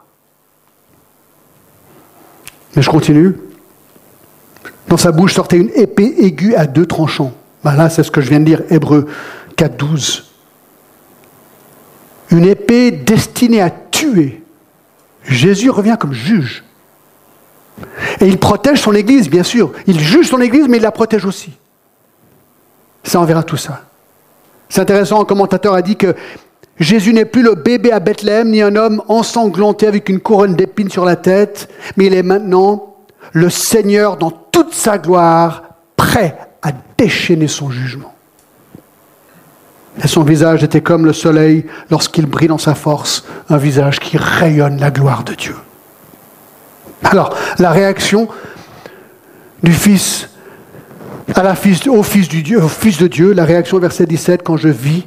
Mais 2.77 2.83
je 2.83 2.91
continue. 2.91 3.37
Dans 4.89 4.97
sa 4.97 5.13
bouche 5.13 5.35
sortait 5.35 5.57
une 5.57 5.71
épée 5.75 6.15
aiguë 6.19 6.55
à 6.55 6.67
deux 6.67 6.87
tranchants. 6.87 7.33
Ben 7.63 7.75
là, 7.75 7.89
c'est 7.89 8.03
ce 8.03 8.11
que 8.11 8.21
je 8.21 8.29
viens 8.29 8.41
de 8.41 8.45
dire, 8.45 8.63
Hébreu 8.71 9.07
4, 9.57 9.77
12. 9.77 10.25
Une 12.31 12.45
épée 12.45 12.91
destinée 12.91 13.61
à 13.61 13.71
tuer 13.71 14.45
Jésus 15.25 15.71
revient 15.71 15.97
comme 15.99 16.13
juge. 16.13 16.65
Et 18.21 18.27
il 18.27 18.39
protège 18.39 18.81
son 18.81 18.93
Église, 18.93 19.29
bien 19.29 19.43
sûr. 19.43 19.73
Il 19.87 19.99
juge 19.99 20.29
son 20.29 20.41
Église, 20.41 20.67
mais 20.69 20.77
il 20.77 20.83
la 20.83 20.93
protège 20.93 21.25
aussi. 21.25 21.53
Ça, 23.03 23.21
on 23.21 23.25
verra 23.25 23.43
tout 23.43 23.57
ça. 23.57 23.83
C'est 24.69 24.81
intéressant, 24.81 25.23
un 25.23 25.25
commentateur 25.25 25.75
a 25.75 25.83
dit 25.83 25.97
que 25.97 26.15
Jésus 26.81 27.13
n'est 27.13 27.25
plus 27.25 27.43
le 27.43 27.55
bébé 27.55 27.93
à 27.93 28.01
Bethléem, 28.01 28.51
ni 28.51 28.61
un 28.61 28.75
homme 28.75 29.03
ensanglanté 29.09 29.87
avec 29.87 30.09
une 30.09 30.21
couronne 30.21 30.57
d'épines 30.57 30.91
sur 30.91 31.05
la 31.05 31.17
tête, 31.17 31.69
mais 31.97 32.07
il 32.07 32.15
est 32.15 32.23
maintenant 32.23 32.97
le 33.33 33.49
Seigneur 33.51 34.17
dans 34.17 34.31
toute 34.31 34.75
sa 34.75 34.99
gloire, 34.99 35.63
prêt 35.97 36.37
à 36.63 36.71
déchaîner 36.99 37.49
son 37.49 37.71
jugement. 37.71 38.15
Et 40.03 40.09
son 40.09 40.25
visage 40.25 40.65
était 40.65 40.81
comme 40.81 41.05
le 41.05 41.13
soleil 41.13 41.67
lorsqu'il 41.91 42.27
brille 42.27 42.49
dans 42.49 42.59
sa 42.59 42.75
force, 42.75 43.25
un 43.49 43.57
visage 43.57 44.01
qui 44.01 44.17
rayonne 44.17 44.81
la 44.81 44.91
gloire 44.91 45.23
de 45.23 45.35
Dieu. 45.35 45.55
Alors, 47.05 47.37
la 47.59 47.71
réaction 47.71 48.29
du 49.63 49.73
Fils 49.73 50.29
au, 51.89 52.03
fils 52.03 53.01
au 53.01 53.03
de 53.03 53.07
Dieu, 53.07 53.33
la 53.33 53.45
réaction 53.45 53.79
verset 53.79 54.07
17, 54.07 54.43
quand 54.43 54.57
je 54.57 54.69
vis, 54.69 55.07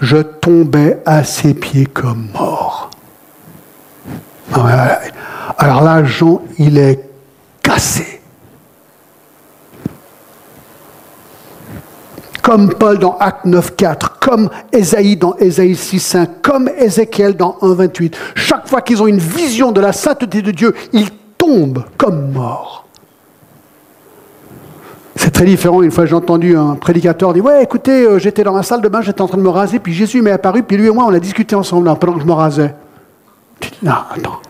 je 0.00 0.18
tombais 0.18 1.00
à 1.06 1.24
ses 1.24 1.54
pieds 1.54 1.86
comme 1.86 2.28
mort. 2.32 2.90
Ah 4.52 5.00
Alors 5.58 5.82
là, 5.82 6.04
Jean, 6.04 6.42
il 6.58 6.78
est 6.78 7.08
cassé. 7.62 8.14
comme 12.44 12.74
Paul 12.74 12.98
dans 12.98 13.16
Acte 13.16 13.46
9.4, 13.46 14.18
comme 14.20 14.50
Ésaïe 14.70 15.16
dans 15.16 15.34
Ésaïe 15.36 15.72
6.5, 15.72 16.28
comme 16.42 16.68
Ézéchiel 16.76 17.34
dans 17.36 17.56
1.28. 17.62 18.12
Chaque 18.34 18.68
fois 18.68 18.82
qu'ils 18.82 19.02
ont 19.02 19.06
une 19.06 19.18
vision 19.18 19.72
de 19.72 19.80
la 19.80 19.94
sainteté 19.94 20.42
de 20.42 20.50
Dieu, 20.50 20.74
ils 20.92 21.08
tombent 21.38 21.84
comme 21.96 22.32
morts. 22.32 22.86
C'est 25.44 25.48
très 25.48 25.56
différent. 25.56 25.82
Une 25.82 25.90
fois, 25.90 26.06
j'ai 26.06 26.14
entendu 26.14 26.56
un 26.56 26.74
prédicateur 26.74 27.34
dire 27.34 27.44
Ouais, 27.44 27.62
écoutez, 27.62 28.06
euh, 28.06 28.18
j'étais 28.18 28.44
dans 28.44 28.54
ma 28.54 28.62
salle 28.62 28.80
de 28.80 28.88
bain, 28.88 29.02
j'étais 29.02 29.20
en 29.20 29.28
train 29.28 29.36
de 29.36 29.42
me 29.42 29.50
raser, 29.50 29.78
puis 29.78 29.92
Jésus 29.92 30.22
m'est 30.22 30.30
apparu, 30.30 30.62
puis 30.62 30.78
lui 30.78 30.86
et 30.86 30.90
moi, 30.90 31.04
on 31.06 31.12
a 31.12 31.20
discuté 31.20 31.54
ensemble 31.54 31.94
pendant 31.98 32.14
que 32.14 32.20
je 32.20 32.24
me 32.24 32.32
rasais. 32.32 32.74
Non, 33.82 33.92
attends. 34.10 34.40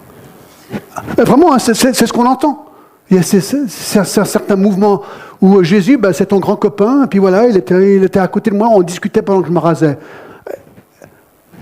Vraiment, 1.19 1.55
hein, 1.55 1.59
c'est 1.59 1.75
ce 1.75 2.13
qu'on 2.13 2.27
entend. 2.27 2.67
Il 3.11 3.17
y 3.17 3.19
a 3.19 3.25
certains 3.25 4.55
mouvements 4.55 5.03
où 5.41 5.65
Jésus, 5.65 5.97
ben, 5.97 6.13
c'est 6.13 6.27
ton 6.27 6.39
grand 6.39 6.55
copain, 6.55 7.05
et 7.05 7.07
puis 7.09 7.19
voilà, 7.19 7.49
il 7.49 7.57
était, 7.57 7.97
il 7.97 8.05
était 8.05 8.21
à 8.21 8.29
côté 8.29 8.53
de 8.53 8.57
moi, 8.57 8.69
on 8.71 8.83
discutait 8.83 9.23
pendant 9.23 9.41
que 9.41 9.49
je 9.49 9.53
me 9.53 9.59
rasais. 9.59 9.99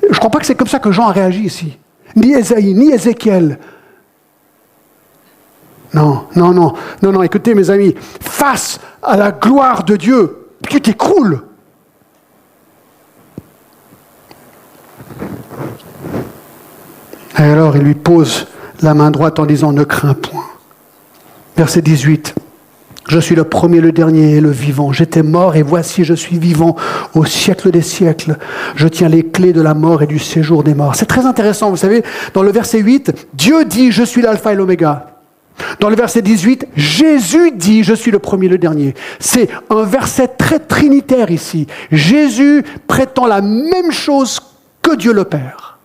Je 0.03 0.09
ne 0.09 0.15
crois 0.15 0.29
pas 0.29 0.41
que 0.41 0.47
c'est 0.47 0.57
comme 0.57 0.69
ça 0.69 0.79
que 0.79 0.93
Jean 0.93 1.09
a 1.09 1.13
réagi 1.13 1.45
ici. 1.45 1.79
Ni 2.17 2.35
Esaïe, 2.35 2.75
ni 2.75 2.93
Ézéchiel. 2.93 3.59
Non, 5.95 6.25
non, 6.37 6.53
non, 6.53 6.73
non, 7.03 7.13
non, 7.13 7.23
écoutez 7.23 7.55
mes 7.55 7.69
amis, 7.71 7.95
face 8.21 8.81
à 9.03 9.17
la 9.17 9.31
gloire 9.31 9.85
de 9.85 9.97
Dieu, 9.97 10.49
tu 10.69 10.81
t'écroules. 10.81 11.43
Et 17.39 17.43
alors 17.43 17.77
il 17.77 17.83
lui 17.83 17.95
pose 17.95 18.47
la 18.83 18.95
main 18.95 19.11
droite 19.11 19.39
en 19.39 19.47
disant 19.47 19.73
Ne 19.73 19.85
crains 19.85 20.15
point. 20.15 20.45
Verset 21.57 21.83
18. 21.83 22.35
Je 23.09 23.19
suis 23.19 23.35
le 23.35 23.45
premier, 23.45 23.81
le 23.81 23.93
dernier 23.93 24.37
et 24.37 24.41
le 24.41 24.51
vivant. 24.51 24.93
J'étais 24.93 25.23
mort 25.23 25.57
et 25.57 25.63
voici 25.63 26.05
je 26.05 26.15
suis 26.15 26.39
vivant 26.39 26.77
au 27.15 27.25
siècle 27.25 27.71
des 27.71 27.83
siècles. 27.83 28.39
Je 28.77 28.89
tiens 28.89 29.09
les 29.09 29.25
clés 29.25 29.53
de 29.53 29.61
la 29.61 29.75
mort 29.75 30.03
et 30.03 30.07
du 30.07 30.19
séjour 30.19 30.63
des 30.63 30.75
morts. 30.75 30.95
C'est 30.95 31.07
très 31.07 31.27
intéressant, 31.27 31.71
vous 31.71 31.77
savez, 31.77 32.05
dans 32.33 32.43
le 32.43 32.53
verset 32.53 32.79
8, 32.79 33.29
Dieu 33.35 33.65
dit 33.65 33.91
je 33.91 34.05
suis 34.05 34.23
l'alpha 34.23 34.53
et 34.53 34.57
l'oméga. 34.57 35.22
Dans 35.81 35.89
le 35.89 35.97
verset 35.97 36.23
18, 36.23 36.69
Jésus 36.77 37.53
dit 37.53 37.83
je 37.83 37.95
suis 37.95 38.11
le 38.11 38.19
premier, 38.19 38.49
le 38.49 38.59
dernier. 38.59 38.95
C'est 39.19 39.49
un 39.71 39.85
verset 39.85 40.29
très 40.29 40.59
trinitaire 40.59 41.31
ici. 41.31 41.67
Jésus 41.91 42.65
prétend 42.87 43.27
la 43.27 43.41
même 43.41 43.91
chose 43.91 44.41
que 44.83 44.95
Dieu 44.95 45.13
le 45.13 45.25
Père. 45.25 45.79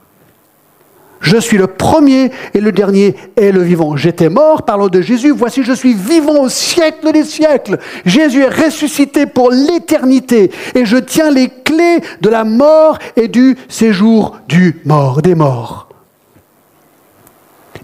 Je 1.19 1.37
suis 1.37 1.57
le 1.57 1.67
premier 1.67 2.31
et 2.53 2.61
le 2.61 2.71
dernier 2.71 3.15
et 3.35 3.51
le 3.51 3.61
vivant. 3.61 3.97
J'étais 3.97 4.29
mort, 4.29 4.63
parlons 4.63 4.87
de 4.87 5.01
Jésus, 5.01 5.31
voici 5.31 5.63
je 5.63 5.73
suis 5.73 5.93
vivant 5.93 6.43
au 6.43 6.49
siècle 6.49 7.11
des 7.11 7.23
siècles. 7.23 7.79
Jésus 8.05 8.43
est 8.43 8.65
ressuscité 8.65 9.25
pour 9.25 9.51
l'éternité 9.51 10.51
et 10.75 10.85
je 10.85 10.97
tiens 10.97 11.31
les 11.31 11.49
clés 11.49 12.01
de 12.21 12.29
la 12.29 12.43
mort 12.43 12.99
et 13.15 13.27
du 13.27 13.57
séjour 13.67 14.37
du 14.47 14.79
mort, 14.85 15.21
des 15.21 15.35
morts. 15.35 15.86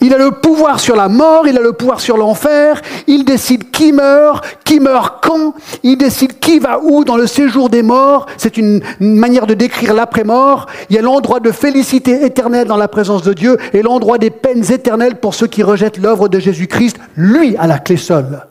Il 0.04 0.14
a 0.14 0.18
le 0.18 0.32
pouvoir 0.32 0.82
sur 0.82 0.98
la 0.98 1.08
mort, 1.08 1.48
il 1.48 1.58
a 1.58 1.62
le 1.62 1.72
pouvoir 1.72 2.02
sur 2.02 2.18
l'enfer, 2.18 2.82
il 3.08 3.24
décide 3.24 3.72
qui 3.72 3.94
meurt, 3.94 4.44
qui 4.66 4.82
meurt 4.82 5.24
quand, 5.24 5.54
il 5.82 5.98
décide 5.98 6.40
qui 6.40 6.60
va 6.60 6.82
où 6.84 7.06
dans 7.06 7.16
le 7.16 7.26
séjour 7.26 7.70
des 7.70 7.84
morts. 7.84 8.26
C'est 8.36 8.58
une 8.58 8.82
manière 9.00 9.48
de 9.48 9.54
décrire 9.54 9.94
l'après-mort. 9.94 10.66
Il 10.90 10.98
y 10.98 11.00
a 11.00 11.02
l'endroit 11.02 11.40
de 11.40 11.54
félicité 11.54 12.26
éternelle 12.26 12.68
dans 12.68 12.76
la 12.76 12.90
présence 12.90 13.24
de 13.24 13.32
Dieu 13.32 13.58
et 13.72 13.82
l'endroit 13.82 14.18
des 14.18 14.30
peines 14.30 14.74
éternelles 14.74 15.22
pour 15.22 15.34
ceux 15.34 15.48
qui 15.48 15.64
rejettent 15.64 16.00
l'œuvre 16.00 16.28
de 16.28 16.38
Jésus-Christ. 16.38 16.98
Lui 17.16 17.56
a 17.56 17.66
la 17.66 17.80
clé 17.80 17.96
seule. 17.96 18.46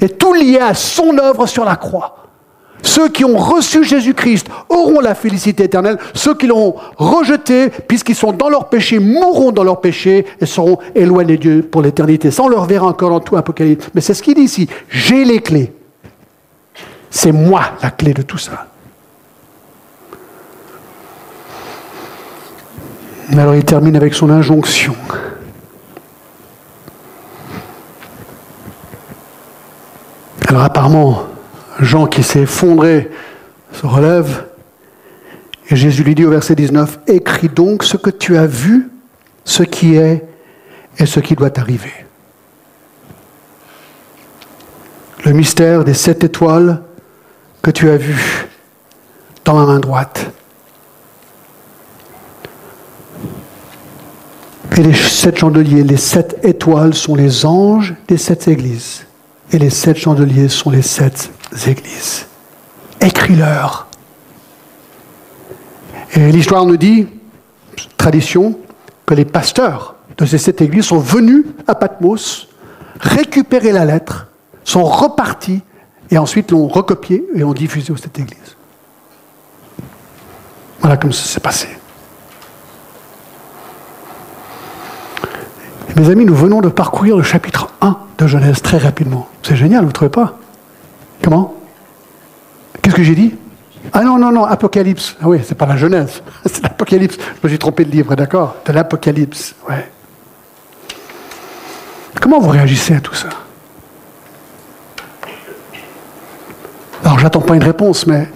Et 0.00 0.08
tout 0.08 0.34
lié 0.34 0.58
à 0.58 0.74
son 0.74 1.16
œuvre 1.16 1.46
sur 1.46 1.64
la 1.64 1.76
croix. 1.76 2.21
Ceux 2.82 3.08
qui 3.08 3.24
ont 3.24 3.36
reçu 3.36 3.84
Jésus-Christ 3.84 4.48
auront 4.68 5.00
la 5.00 5.14
félicité 5.14 5.64
éternelle. 5.64 5.98
Ceux 6.14 6.34
qui 6.34 6.46
l'ont 6.46 6.74
rejeté, 6.96 7.70
puisqu'ils 7.70 8.14
sont 8.14 8.32
dans 8.32 8.48
leur 8.48 8.68
péché, 8.68 8.98
mourront 8.98 9.52
dans 9.52 9.64
leur 9.64 9.80
péché 9.80 10.26
et 10.40 10.46
seront 10.46 10.78
éloignés 10.94 11.36
de 11.36 11.42
Dieu 11.42 11.62
pour 11.62 11.82
l'éternité. 11.82 12.30
Ça, 12.30 12.42
on 12.42 12.48
le 12.48 12.56
reverra 12.58 12.86
encore 12.86 13.10
dans 13.10 13.20
tout 13.20 13.36
Apocalypse. 13.36 13.88
Mais 13.94 14.00
c'est 14.00 14.14
ce 14.14 14.22
qu'il 14.22 14.34
dit 14.34 14.42
ici. 14.42 14.68
J'ai 14.88 15.24
les 15.24 15.40
clés. 15.40 15.72
C'est 17.08 17.32
moi 17.32 17.62
la 17.82 17.90
clé 17.90 18.14
de 18.14 18.22
tout 18.22 18.38
ça. 18.38 18.66
Alors 23.32 23.54
il 23.54 23.64
termine 23.64 23.96
avec 23.96 24.12
son 24.12 24.28
injonction. 24.28 24.94
Alors 30.48 30.64
apparemment, 30.64 31.22
Jean 31.80 32.06
qui 32.06 32.22
s'est 32.22 32.42
effondré 32.42 33.10
se 33.72 33.86
relève 33.86 34.44
et 35.72 35.76
Jésus 35.76 36.02
lui 36.04 36.14
dit 36.14 36.24
au 36.24 36.30
verset 36.30 36.54
19, 36.54 37.00
écris 37.06 37.48
donc 37.48 37.82
ce 37.82 37.96
que 37.96 38.10
tu 38.10 38.36
as 38.36 38.46
vu, 38.46 38.90
ce 39.44 39.62
qui 39.62 39.96
est 39.96 40.22
et 40.98 41.06
ce 41.06 41.20
qui 41.20 41.34
doit 41.34 41.58
arriver. 41.58 41.92
Le 45.24 45.32
mystère 45.32 45.84
des 45.84 45.94
sept 45.94 46.24
étoiles 46.24 46.82
que 47.62 47.70
tu 47.70 47.88
as 47.88 47.96
vu 47.96 48.48
dans 49.44 49.54
ma 49.54 49.64
main 49.66 49.78
droite. 49.78 50.30
Et 54.76 54.82
les 54.82 54.94
sept 54.94 55.38
chandeliers, 55.38 55.84
les 55.84 55.96
sept 55.96 56.38
étoiles 56.42 56.92
sont 56.92 57.14
les 57.14 57.46
anges 57.46 57.94
des 58.08 58.18
sept 58.18 58.48
églises. 58.48 59.06
Et 59.52 59.58
les 59.58 59.70
sept 59.70 59.96
chandeliers 59.96 60.48
sont 60.48 60.70
les 60.70 60.82
sept 60.82 61.30
églises. 61.66 62.26
Écris-leur. 63.00 63.86
Et 66.14 66.30
l'histoire 66.30 66.66
nous 66.66 66.76
dit, 66.76 67.06
tradition, 67.96 68.58
que 69.06 69.14
les 69.14 69.24
pasteurs 69.24 69.96
de 70.18 70.26
ces 70.26 70.38
sept 70.38 70.60
églises 70.60 70.86
sont 70.86 70.98
venus 70.98 71.44
à 71.66 71.74
Patmos, 71.74 72.48
récupérer 73.00 73.72
la 73.72 73.84
lettre, 73.84 74.28
sont 74.64 74.84
repartis 74.84 75.62
et 76.10 76.18
ensuite 76.18 76.50
l'ont 76.50 76.68
recopiée 76.68 77.24
et 77.34 77.40
l'ont 77.40 77.54
diffusée 77.54 77.92
aux 77.92 77.96
sept 77.96 78.18
églises. 78.18 78.56
Voilà 80.80 80.96
comme 80.96 81.12
ça 81.12 81.24
s'est 81.24 81.40
passé. 81.40 81.68
mes 85.96 86.10
amis, 86.10 86.24
nous 86.24 86.34
venons 86.34 86.60
de 86.60 86.68
parcourir 86.68 87.16
le 87.16 87.22
chapitre 87.22 87.68
1 87.80 87.96
de 88.18 88.26
Genèse 88.26 88.62
très 88.62 88.78
rapidement. 88.78 89.28
C'est 89.42 89.56
génial, 89.56 89.82
vous 89.82 89.88
ne 89.88 89.92
trouvez 89.92 90.10
pas? 90.10 90.38
Comment? 91.22 91.54
Qu'est-ce 92.82 92.96
que 92.96 93.02
j'ai 93.02 93.14
dit? 93.14 93.34
Ah 93.92 94.02
non, 94.02 94.18
non, 94.18 94.32
non, 94.32 94.44
Apocalypse. 94.44 95.16
Ah 95.20 95.28
oui, 95.28 95.40
c'est 95.44 95.54
pas 95.54 95.66
la 95.66 95.76
Genèse, 95.76 96.22
c'est 96.46 96.62
l'Apocalypse. 96.62 97.16
Je 97.16 97.38
me 97.42 97.48
suis 97.48 97.58
trompé 97.58 97.84
de 97.84 97.90
livre, 97.90 98.14
d'accord? 98.14 98.56
De 98.64 98.72
l'Apocalypse, 98.72 99.54
ouais. 99.68 99.90
Comment 102.20 102.38
vous 102.38 102.50
réagissez 102.50 102.94
à 102.94 103.00
tout 103.00 103.14
ça? 103.14 103.28
Alors, 107.04 107.18
j'attends 107.18 107.40
pas 107.40 107.56
une 107.56 107.64
réponse, 107.64 108.06
mais 108.06 108.28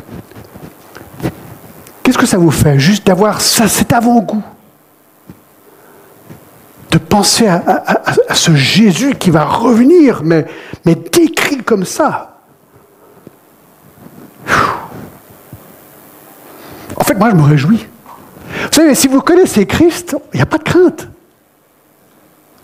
qu'est-ce 2.02 2.18
que 2.18 2.26
ça 2.26 2.38
vous 2.38 2.50
fait 2.50 2.78
juste 2.78 3.06
d'avoir 3.06 3.40
ça, 3.40 3.68
cet 3.68 3.92
avant-goût 3.92 4.42
de 6.90 6.98
penser 6.98 7.46
à, 7.46 8.34
ce 8.34 8.54
Jésus 8.54 9.14
qui 9.14 9.30
va 9.30 9.44
revenir, 9.44 10.22
mais 10.24 10.46
décrit 10.84 11.58
comme 11.58 11.84
ça? 11.84 12.35
En 16.96 17.04
fait, 17.04 17.14
moi, 17.14 17.30
je 17.30 17.36
me 17.36 17.42
réjouis. 17.42 17.86
Vous 18.62 18.72
savez, 18.72 18.94
si 18.94 19.08
vous 19.08 19.20
connaissez 19.20 19.66
Christ, 19.66 20.16
il 20.32 20.36
n'y 20.36 20.42
a 20.42 20.46
pas 20.46 20.58
de 20.58 20.64
crainte. 20.64 21.08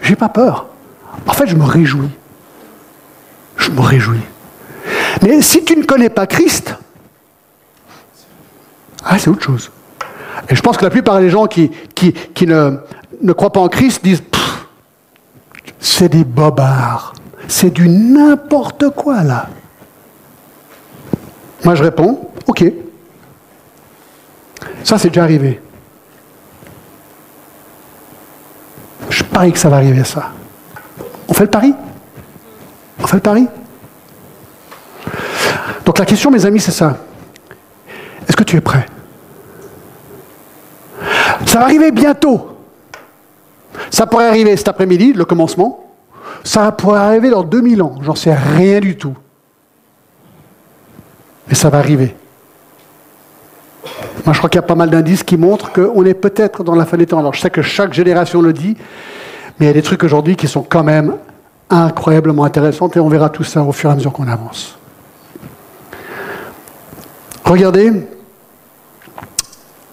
J'ai 0.00 0.16
pas 0.16 0.28
peur. 0.28 0.66
En 1.26 1.32
fait, 1.32 1.46
je 1.46 1.56
me 1.56 1.64
réjouis. 1.64 2.10
Je 3.56 3.70
me 3.70 3.80
réjouis. 3.80 4.20
Mais 5.22 5.42
si 5.42 5.64
tu 5.64 5.76
ne 5.76 5.84
connais 5.84 6.08
pas 6.10 6.26
Christ, 6.26 6.74
ah, 9.04 9.18
c'est 9.18 9.28
autre 9.28 9.42
chose. 9.42 9.70
Et 10.48 10.56
je 10.56 10.60
pense 10.60 10.76
que 10.76 10.84
la 10.84 10.90
plupart 10.90 11.20
des 11.20 11.30
gens 11.30 11.46
qui, 11.46 11.70
qui, 11.94 12.46
ne, 12.46 12.78
ne 13.20 13.32
croient 13.32 13.52
pas 13.52 13.60
en 13.60 13.68
Christ 13.68 14.02
disent 14.02 14.22
c'est 15.78 16.08
des 16.08 16.24
bobards. 16.24 17.14
C'est 17.48 17.70
du 17.70 17.88
n'importe 17.88 18.90
quoi 18.90 19.22
là. 19.22 19.48
Moi 21.64 21.74
je 21.74 21.82
réponds 21.82 22.30
ok. 22.46 22.64
Ça 24.84 24.98
c'est 24.98 25.08
déjà 25.08 25.22
arrivé. 25.22 25.60
Je 29.08 29.22
parie 29.24 29.52
que 29.52 29.58
ça 29.58 29.68
va 29.68 29.76
arriver 29.76 30.04
ça. 30.04 30.30
On 31.28 31.34
fait 31.34 31.44
le 31.44 31.50
pari? 31.50 31.74
On 32.98 33.06
fait 33.06 33.16
le 33.16 33.22
pari? 33.22 33.46
Donc 35.84 35.98
la 35.98 36.04
question 36.04 36.30
mes 36.30 36.44
amis 36.46 36.60
c'est 36.60 36.72
ça. 36.72 36.98
Est-ce 38.28 38.36
que 38.36 38.44
tu 38.44 38.56
es 38.56 38.60
prêt? 38.60 38.86
Ça 41.46 41.58
va 41.58 41.64
arriver 41.64 41.90
bientôt. 41.90 42.56
Ça 43.90 44.06
pourrait 44.06 44.26
arriver 44.26 44.56
cet 44.56 44.68
après-midi, 44.68 45.12
le 45.12 45.24
commencement. 45.24 45.92
Ça 46.44 46.72
pourrait 46.72 47.00
arriver 47.00 47.30
dans 47.30 47.42
2000 47.42 47.82
ans. 47.82 47.96
J'en 48.02 48.14
sais 48.14 48.34
rien 48.34 48.80
du 48.80 48.96
tout. 48.96 49.14
Mais 51.48 51.54
ça 51.54 51.70
va 51.70 51.78
arriver. 51.78 52.14
Moi, 54.24 54.32
je 54.32 54.38
crois 54.38 54.48
qu'il 54.48 54.60
y 54.60 54.64
a 54.64 54.66
pas 54.66 54.74
mal 54.74 54.90
d'indices 54.90 55.24
qui 55.24 55.36
montrent 55.36 55.72
qu'on 55.72 56.04
est 56.04 56.14
peut-être 56.14 56.62
dans 56.62 56.74
la 56.74 56.84
fin 56.84 56.96
des 56.96 57.06
temps. 57.06 57.18
Alors, 57.18 57.34
je 57.34 57.40
sais 57.40 57.50
que 57.50 57.62
chaque 57.62 57.92
génération 57.92 58.40
le 58.40 58.52
dit, 58.52 58.76
mais 59.58 59.66
il 59.66 59.68
y 59.68 59.70
a 59.70 59.74
des 59.74 59.82
trucs 59.82 60.04
aujourd'hui 60.04 60.36
qui 60.36 60.46
sont 60.46 60.62
quand 60.62 60.84
même 60.84 61.16
incroyablement 61.70 62.44
intéressants 62.44 62.88
et 62.94 63.00
on 63.00 63.08
verra 63.08 63.30
tout 63.30 63.44
ça 63.44 63.62
au 63.62 63.72
fur 63.72 63.90
et 63.90 63.92
à 63.92 63.96
mesure 63.96 64.12
qu'on 64.12 64.28
avance. 64.28 64.78
Regardez 67.44 67.92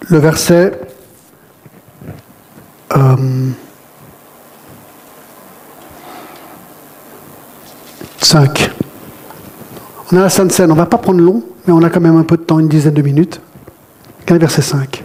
le 0.07 0.17
verset. 0.17 0.79
Euh, 2.95 3.15
Cinq. 8.21 8.71
On 10.11 10.17
a 10.17 10.21
la 10.21 10.29
Sainte 10.29 10.51
Seine, 10.51 10.71
on 10.71 10.73
ne 10.73 10.79
va 10.79 10.87
pas 10.87 10.97
prendre 10.97 11.21
long, 11.21 11.43
mais 11.67 11.73
on 11.73 11.83
a 11.83 11.89
quand 11.91 11.99
même 11.99 12.17
un 12.17 12.23
peu 12.23 12.35
de 12.35 12.41
temps, 12.41 12.57
une 12.59 12.67
dizaine 12.67 12.95
de 12.95 13.01
minutes. 13.03 13.41
verset 14.27 14.63
5. 14.63 15.03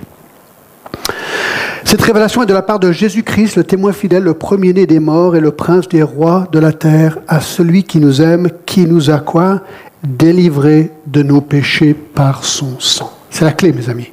Cette 1.85 2.01
révélation 2.01 2.43
est 2.43 2.47
de 2.47 2.55
la 2.55 2.63
part 2.63 2.79
de 2.79 2.91
Jésus-Christ, 2.91 3.57
le 3.57 3.65
témoin 3.65 3.93
fidèle, 3.93 4.23
le 4.23 4.33
premier-né 4.33 4.87
des 4.87 5.01
morts 5.01 5.37
et 5.37 5.41
le 5.41 5.51
prince 5.51 5.89
des 5.89 6.03
rois 6.03 6.49
de 6.53 6.59
la 6.59 6.73
terre, 6.73 7.19
à 7.29 7.41
celui 7.41 7.85
qui 7.85 8.01
nous 8.01 8.23
aime, 8.23 8.49
qui 8.65 8.87
nous 8.87 9.11
a 9.11 9.19
quoi? 9.19 9.61
Délivré 10.03 10.91
de 11.07 11.23
nos 11.23 11.43
péchés 11.43 11.93
par 11.93 12.45
son 12.45 12.81
sang. 12.81 13.13
C'est 13.29 13.45
la 13.45 13.53
clé, 13.53 13.73
mes 13.73 13.91
amis. 13.91 14.11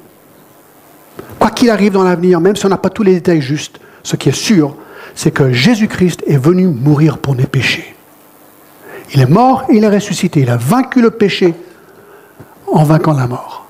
Quoi 1.38 1.50
qu'il 1.50 1.70
arrive 1.70 1.92
dans 1.92 2.04
l'avenir, 2.04 2.38
même 2.38 2.54
si 2.54 2.66
on 2.66 2.68
n'a 2.68 2.76
pas 2.76 2.90
tous 2.90 3.02
les 3.02 3.14
détails 3.14 3.40
justes, 3.40 3.80
ce 4.02 4.16
qui 4.16 4.28
est 4.28 4.32
sûr, 4.32 4.76
c'est 5.14 5.30
que 5.30 5.52
Jésus-Christ 5.52 6.22
est 6.26 6.36
venu 6.36 6.66
mourir 6.66 7.16
pour 7.16 7.34
nos 7.34 7.46
péchés. 7.46 7.91
Il 9.12 9.20
est 9.20 9.26
mort 9.26 9.64
il 9.70 9.84
est 9.84 9.88
ressuscité. 9.88 10.40
Il 10.40 10.50
a 10.50 10.56
vaincu 10.56 11.00
le 11.00 11.10
péché 11.10 11.54
en 12.66 12.84
vainquant 12.84 13.12
la 13.12 13.26
mort. 13.26 13.66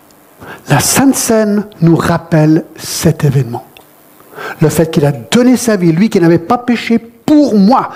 La 0.69 0.81
Sainte 0.81 1.17
Seine 1.17 1.67
nous 1.81 1.97
rappelle 1.97 2.65
cet 2.77 3.25
événement. 3.25 3.67
Le 4.61 4.69
fait 4.69 4.91
qu'il 4.91 5.05
a 5.05 5.13
donné 5.13 5.57
sa 5.57 5.77
vie, 5.77 5.93
lui 5.93 6.09
qui 6.09 6.21
n'avait 6.21 6.39
pas 6.39 6.59
péché 6.59 6.99
pour 6.99 7.59
moi, 7.59 7.91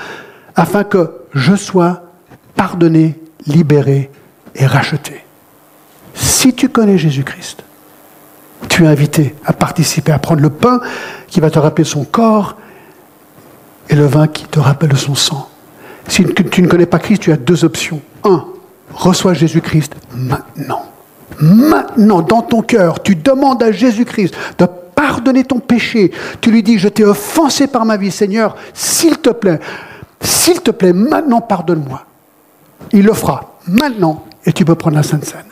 afin 0.55 0.85
que 0.85 1.13
je 1.33 1.55
sois 1.55 2.03
pardonné, 2.55 3.21
libéré 3.47 4.11
et 4.55 4.67
racheté. 4.67 5.25
Si 6.15 6.55
tu 6.55 6.69
connais 6.69 6.99
Jésus-Christ, 6.99 7.63
tu 8.69 8.85
es 8.85 8.87
invité 8.87 9.35
à 9.45 9.53
participer, 9.53 10.13
à 10.13 10.19
prendre 10.19 10.41
le 10.41 10.51
pain 10.51 10.81
qui 11.29 11.41
va 11.41 11.51
te 11.51 11.59
rappeler 11.59 11.85
son 11.85 12.05
corps 12.05 12.57
et 13.89 13.95
le 13.95 14.07
vin 14.07 14.27
qui 14.27 14.45
te 14.45 14.59
rappelle 14.59 14.97
son 14.97 15.15
sang. 15.15 15.49
Si 16.09 16.25
tu 16.25 16.63
ne 16.63 16.69
connais 16.69 16.87
pas 16.87 16.99
Christ, 16.99 17.23
tu 17.23 17.33
as 17.33 17.37
deux 17.37 17.65
options. 17.65 18.01
Un, 18.25 18.45
reçois 18.95 19.35
Jésus-Christ 19.35 19.95
maintenant. 20.15 20.87
Maintenant, 21.41 22.23
dans 22.23 22.43
ton 22.43 22.63
cœur, 22.63 23.03
tu 23.03 23.17
demandes 23.17 23.63
à 23.63 23.73
Jésus-Christ 23.73 24.35
de 24.59 24.67
pardonner 24.95 25.45
ton 25.45 25.59
péché. 25.59 26.13
Tu 26.41 26.51
lui 26.51 26.63
dis, 26.63 26.79
je 26.79 26.89
t'ai 26.89 27.05
offensé 27.05 27.67
par 27.67 27.85
ma 27.85 27.97
vie, 27.97 28.11
Seigneur, 28.11 28.57
s'il 28.73 29.19
te 29.19 29.31
plaît, 29.31 29.61
s'il 30.21 30.61
te 30.61 30.71
plaît, 30.71 30.93
maintenant 30.93 31.41
pardonne-moi. 31.41 32.05
Il 32.93 33.05
le 33.05 33.13
fera 33.13 33.59
maintenant 33.67 34.25
et 34.45 34.53
tu 34.53 34.65
peux 34.65 34.75
prendre 34.75 34.97
la 34.97 35.03
Sainte 35.03 35.25
Seine. 35.25 35.45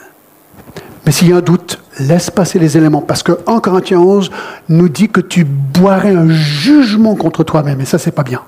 Mais 1.05 1.12
s'il 1.12 1.28
y 1.28 1.32
a 1.32 1.36
un 1.36 1.40
doute, 1.40 1.80
laisse 1.98 2.30
passer 2.30 2.59
les 2.59 2.78
éléments. 2.78 3.02
Parce 3.02 3.22
que 3.22 3.32
1 3.46 3.61
Corinthiens 3.61 3.98
11 3.98 4.30
nous 4.70 4.88
dit 4.88 5.09
que 5.09 5.20
tu 5.20 5.44
boirais 5.44 6.14
un 6.14 6.30
jugement 6.30 7.14
contre 7.14 7.44
toi-même. 7.44 7.80
Et 7.80 7.84
ça, 7.84 7.98
c'est 7.98 8.11
pas 8.11 8.22
bien. 8.22 8.40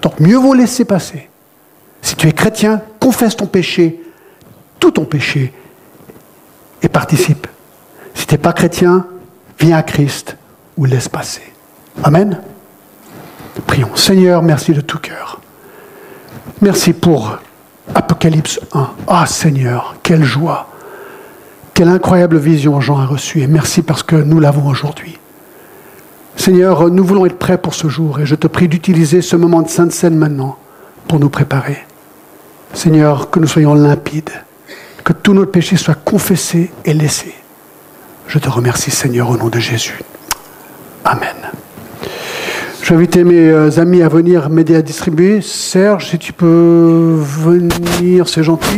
Donc 0.00 0.20
mieux 0.20 0.38
vaut 0.38 0.54
laisser 0.54 0.84
passer. 0.84 1.28
Si 2.02 2.16
tu 2.16 2.28
es 2.28 2.32
chrétien, 2.32 2.82
confesse 3.00 3.36
ton 3.36 3.46
péché, 3.46 4.02
tout 4.78 4.90
ton 4.90 5.04
péché, 5.04 5.52
et 6.82 6.88
participe. 6.88 7.46
Si 8.14 8.26
tu 8.26 8.34
n'es 8.34 8.38
pas 8.38 8.52
chrétien, 8.52 9.06
viens 9.58 9.76
à 9.76 9.82
Christ 9.82 10.36
ou 10.76 10.84
laisse 10.84 11.08
passer. 11.08 11.42
Amen. 12.02 12.40
Prions. 13.66 13.94
Seigneur, 13.94 14.42
merci 14.42 14.72
de 14.72 14.80
tout 14.80 14.98
cœur. 14.98 15.40
Merci 16.60 16.92
pour 16.92 17.38
Apocalypse 17.94 18.60
1. 18.72 18.90
Ah 19.06 19.26
Seigneur, 19.26 19.96
quelle 20.02 20.24
joie. 20.24 20.68
Quelle 21.74 21.88
incroyable 21.88 22.38
vision 22.38 22.80
Jean 22.80 22.98
a 22.98 23.06
reçue. 23.06 23.40
Et 23.40 23.46
merci 23.46 23.82
parce 23.82 24.02
que 24.02 24.16
nous 24.16 24.40
l'avons 24.40 24.68
aujourd'hui. 24.68 25.18
Seigneur, 26.36 26.90
nous 26.90 27.04
voulons 27.04 27.26
être 27.26 27.38
prêts 27.38 27.58
pour 27.58 27.74
ce 27.74 27.88
jour 27.88 28.20
et 28.20 28.26
je 28.26 28.34
te 28.34 28.46
prie 28.46 28.68
d'utiliser 28.68 29.22
ce 29.22 29.36
moment 29.36 29.62
de 29.62 29.68
Sainte 29.68 29.92
Seine 29.92 30.16
maintenant 30.16 30.56
pour 31.06 31.20
nous 31.20 31.28
préparer. 31.28 31.78
Seigneur, 32.74 33.30
que 33.30 33.38
nous 33.38 33.46
soyons 33.46 33.74
limpides, 33.74 34.30
que 35.04 35.12
tous 35.12 35.34
nos 35.34 35.46
péchés 35.46 35.76
soient 35.76 35.94
confessés 35.94 36.70
et 36.84 36.94
laissés. 36.94 37.34
Je 38.28 38.38
te 38.38 38.48
remercie 38.48 38.90
Seigneur 38.90 39.30
au 39.30 39.36
nom 39.36 39.48
de 39.48 39.58
Jésus. 39.58 39.98
Amen. 41.04 41.36
Inviter 42.92 43.24
mes 43.24 43.48
euh, 43.48 43.80
amis 43.80 44.02
à 44.02 44.08
venir 44.08 44.50
m'aider 44.50 44.76
à 44.76 44.82
distribuer. 44.82 45.40
Serge, 45.40 46.10
si 46.10 46.18
tu 46.18 46.34
peux 46.34 47.16
venir, 47.18 48.28
c'est 48.28 48.42
gentil. 48.42 48.76